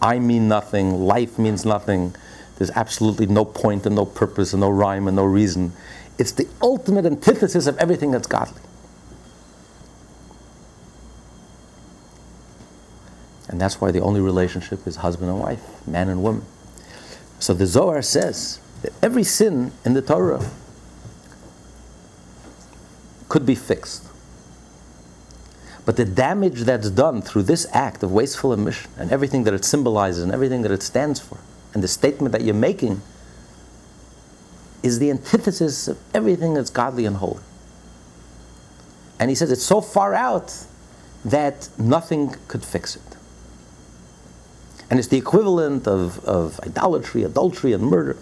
I 0.02 0.18
mean 0.18 0.48
nothing, 0.48 1.00
life 1.00 1.38
means 1.38 1.64
nothing, 1.64 2.14
there's 2.56 2.70
absolutely 2.70 3.26
no 3.26 3.44
point 3.44 3.86
and 3.86 3.94
no 3.94 4.04
purpose 4.04 4.52
and 4.52 4.60
no 4.60 4.70
rhyme 4.70 5.06
and 5.06 5.16
no 5.16 5.24
reason. 5.24 5.72
It's 6.18 6.32
the 6.32 6.48
ultimate 6.60 7.06
antithesis 7.06 7.66
of 7.66 7.78
everything 7.78 8.10
that's 8.10 8.26
godly. 8.26 8.62
And 13.48 13.60
that's 13.60 13.81
why 13.81 13.90
the 13.90 14.01
only 14.01 14.20
relationship 14.20 14.86
is 14.86 14.97
husband 14.97 15.31
and 15.31 15.40
wife, 15.40 15.86
man 15.86 16.09
and 16.09 16.23
woman. 16.23 16.44
So 17.39 17.55
the 17.55 17.66
Zohar 17.66 18.02
says 18.02 18.60
that 18.82 18.93
every 19.02 19.23
sin 19.23 19.73
in 19.85 19.94
the 19.94 20.02
Torah 20.02 20.51
could 23.28 23.47
be 23.47 23.55
fixed. 23.55 24.05
But 25.85 25.97
the 25.97 26.05
damage 26.05 26.62
that's 26.62 26.90
done 26.90 27.23
through 27.23 27.44
this 27.44 27.66
act 27.73 28.02
of 28.02 28.10
wasteful 28.10 28.52
emission 28.52 28.90
and 28.98 29.12
everything 29.12 29.44
that 29.44 29.55
it 29.55 29.64
symbolizes 29.64 30.24
and 30.24 30.32
everything 30.32 30.62
that 30.62 30.73
it 30.73 30.82
stands 30.82 31.20
for 31.20 31.39
and 31.74 31.82
the 31.82 31.89
statement 31.89 32.32
that 32.32 32.43
you're 32.43 32.55
making 32.55 33.02
is 34.82 34.98
the 34.98 35.10
antithesis 35.10 35.89
of 35.89 35.98
everything 36.14 36.55
that's 36.55 36.70
godly 36.70 37.05
and 37.05 37.16
holy. 37.16 37.43
And 39.18 39.31
he 39.31 39.35
says 39.35 39.51
it's 39.51 39.62
so 39.62 39.81
far 39.81 40.14
out 40.14 40.55
that 41.24 41.68
nothing 41.78 42.35
could 42.48 42.64
fix 42.64 42.97
it. 42.97 43.15
And 44.88 44.98
it's 44.98 45.08
the 45.08 45.18
equivalent 45.18 45.88
of, 45.88 46.24
of 46.24 46.60
idolatry, 46.60 47.22
adultery, 47.24 47.72
and 47.72 47.82
murder 47.82 48.16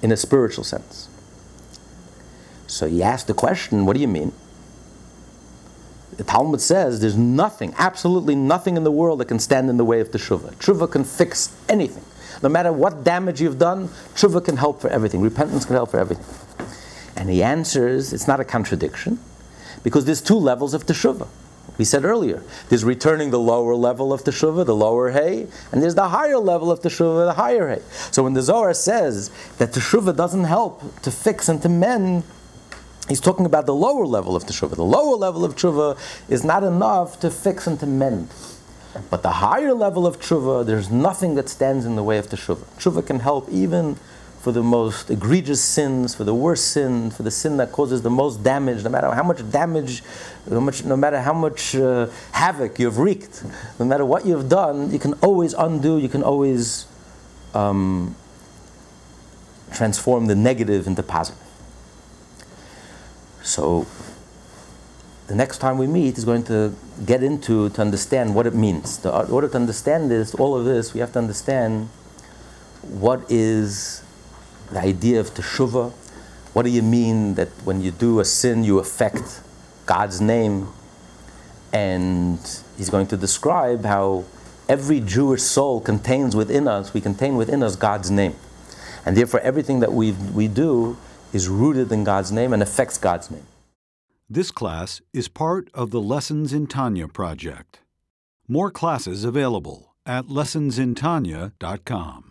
in 0.00 0.10
a 0.10 0.16
spiritual 0.16 0.64
sense. 0.64 1.08
So 2.66 2.86
you 2.86 3.02
ask 3.02 3.26
the 3.26 3.34
question, 3.34 3.86
what 3.86 3.94
do 3.94 4.00
you 4.00 4.08
mean? 4.08 4.32
The 6.16 6.24
Talmud 6.24 6.60
says 6.60 7.00
there's 7.00 7.16
nothing, 7.16 7.74
absolutely 7.78 8.34
nothing 8.34 8.76
in 8.76 8.84
the 8.84 8.90
world 8.90 9.20
that 9.20 9.26
can 9.26 9.38
stand 9.38 9.70
in 9.70 9.76
the 9.76 9.84
way 9.84 10.00
of 10.00 10.10
teshuva. 10.10 10.54
Teshuva 10.54 10.90
can 10.90 11.04
fix 11.04 11.54
anything. 11.68 12.04
No 12.42 12.48
matter 12.48 12.72
what 12.72 13.04
damage 13.04 13.40
you've 13.40 13.58
done, 13.58 13.88
teshuva 14.14 14.44
can 14.44 14.56
help 14.56 14.80
for 14.80 14.88
everything. 14.88 15.20
Repentance 15.20 15.64
can 15.64 15.74
help 15.74 15.90
for 15.90 15.98
everything. 15.98 16.24
And 17.16 17.30
he 17.30 17.42
answers, 17.42 18.12
it's 18.12 18.28
not 18.28 18.40
a 18.40 18.44
contradiction, 18.44 19.18
because 19.82 20.04
there's 20.04 20.20
two 20.20 20.36
levels 20.36 20.74
of 20.74 20.86
teshuva. 20.86 21.28
We 21.78 21.84
said 21.84 22.04
earlier, 22.04 22.42
there's 22.68 22.84
returning 22.84 23.30
the 23.30 23.38
lower 23.38 23.74
level 23.74 24.12
of 24.12 24.24
teshuva, 24.24 24.66
the 24.66 24.74
lower 24.74 25.12
hay, 25.12 25.46
and 25.70 25.80
there's 25.80 25.94
the 25.94 26.08
higher 26.08 26.38
level 26.38 26.72
of 26.72 26.80
teshuva, 26.80 27.26
the 27.26 27.34
higher 27.34 27.68
hay. 27.68 27.82
So 28.10 28.24
when 28.24 28.34
the 28.34 28.42
Zohar 28.42 28.74
says 28.74 29.30
that 29.58 29.70
teshuva 29.70 30.16
doesn't 30.16 30.44
help 30.44 31.00
to 31.02 31.12
fix 31.12 31.48
and 31.48 31.62
to 31.62 31.68
mend, 31.68 32.24
he's 33.08 33.20
talking 33.20 33.46
about 33.46 33.66
the 33.66 33.74
lower 33.74 34.06
level 34.06 34.34
of 34.34 34.44
teshuva. 34.44 34.74
The 34.74 34.84
lower 34.84 35.16
level 35.16 35.44
of 35.44 35.54
teshuva 35.54 35.96
is 36.28 36.44
not 36.44 36.64
enough 36.64 37.20
to 37.20 37.30
fix 37.30 37.68
and 37.68 37.78
to 37.78 37.86
mend. 37.86 38.28
But 39.10 39.22
the 39.22 39.30
higher 39.30 39.72
level 39.72 40.06
of 40.06 40.18
tshuva, 40.18 40.66
there's 40.66 40.90
nothing 40.90 41.36
that 41.36 41.48
stands 41.48 41.84
in 41.84 41.94
the 41.94 42.02
way 42.02 42.18
of 42.18 42.26
teshuva. 42.26 42.64
Tshuva 42.78 43.06
can 43.06 43.20
help 43.20 43.48
even 43.50 43.96
for 44.48 44.52
the 44.52 44.62
most 44.62 45.10
egregious 45.10 45.62
sins, 45.62 46.14
for 46.14 46.24
the 46.24 46.34
worst 46.34 46.70
sin, 46.70 47.10
for 47.10 47.22
the 47.22 47.30
sin 47.30 47.58
that 47.58 47.70
causes 47.70 48.00
the 48.00 48.08
most 48.08 48.42
damage, 48.42 48.82
no 48.82 48.88
matter 48.88 49.10
how 49.10 49.22
much 49.22 49.50
damage, 49.50 50.02
no, 50.48 50.58
much, 50.58 50.82
no 50.86 50.96
matter 50.96 51.20
how 51.20 51.34
much 51.34 51.76
uh, 51.76 52.06
havoc 52.32 52.78
you've 52.78 52.96
wreaked, 52.96 53.44
no 53.78 53.84
matter 53.84 54.06
what 54.06 54.24
you've 54.24 54.48
done, 54.48 54.90
you 54.90 54.98
can 54.98 55.12
always 55.20 55.52
undo, 55.52 55.98
you 55.98 56.08
can 56.08 56.22
always 56.22 56.86
um, 57.52 58.16
transform 59.70 60.28
the 60.28 60.34
negative 60.34 60.86
into 60.86 61.02
positive. 61.02 61.42
So, 63.42 63.86
the 65.26 65.34
next 65.34 65.58
time 65.58 65.76
we 65.76 65.86
meet 65.86 66.16
is 66.16 66.24
going 66.24 66.44
to 66.44 66.74
get 67.04 67.22
into 67.22 67.68
to 67.68 67.82
understand 67.82 68.34
what 68.34 68.46
it 68.46 68.54
means. 68.54 69.04
In 69.04 69.10
order 69.10 69.48
to 69.48 69.56
understand 69.56 70.10
this, 70.10 70.34
all 70.34 70.56
of 70.56 70.64
this, 70.64 70.94
we 70.94 71.00
have 71.00 71.12
to 71.12 71.18
understand 71.18 71.90
what 72.80 73.30
is 73.30 74.02
the 74.70 74.80
idea 74.80 75.20
of 75.20 75.34
teshuvah. 75.34 75.92
What 76.52 76.64
do 76.64 76.70
you 76.70 76.82
mean 76.82 77.34
that 77.34 77.48
when 77.64 77.80
you 77.80 77.90
do 77.90 78.20
a 78.20 78.24
sin, 78.24 78.64
you 78.64 78.78
affect 78.78 79.40
God's 79.86 80.20
name? 80.20 80.68
And 81.72 82.38
he's 82.76 82.90
going 82.90 83.06
to 83.08 83.16
describe 83.16 83.84
how 83.84 84.24
every 84.68 85.00
Jewish 85.00 85.42
soul 85.42 85.80
contains 85.80 86.36
within 86.36 86.68
us, 86.68 86.94
we 86.94 87.00
contain 87.00 87.36
within 87.36 87.62
us 87.62 87.76
God's 87.76 88.10
name. 88.10 88.34
And 89.04 89.16
therefore, 89.16 89.40
everything 89.40 89.80
that 89.80 89.92
we, 89.92 90.12
we 90.12 90.48
do 90.48 90.96
is 91.32 91.48
rooted 91.48 91.92
in 91.92 92.04
God's 92.04 92.32
name 92.32 92.52
and 92.52 92.62
affects 92.62 92.98
God's 92.98 93.30
name. 93.30 93.46
This 94.28 94.50
class 94.50 95.00
is 95.14 95.28
part 95.28 95.70
of 95.72 95.90
the 95.90 96.00
Lessons 96.00 96.52
in 96.52 96.66
Tanya 96.66 97.08
project. 97.08 97.80
More 98.46 98.70
classes 98.70 99.24
available 99.24 99.94
at 100.04 100.26
lessonsintanya.com. 100.26 102.27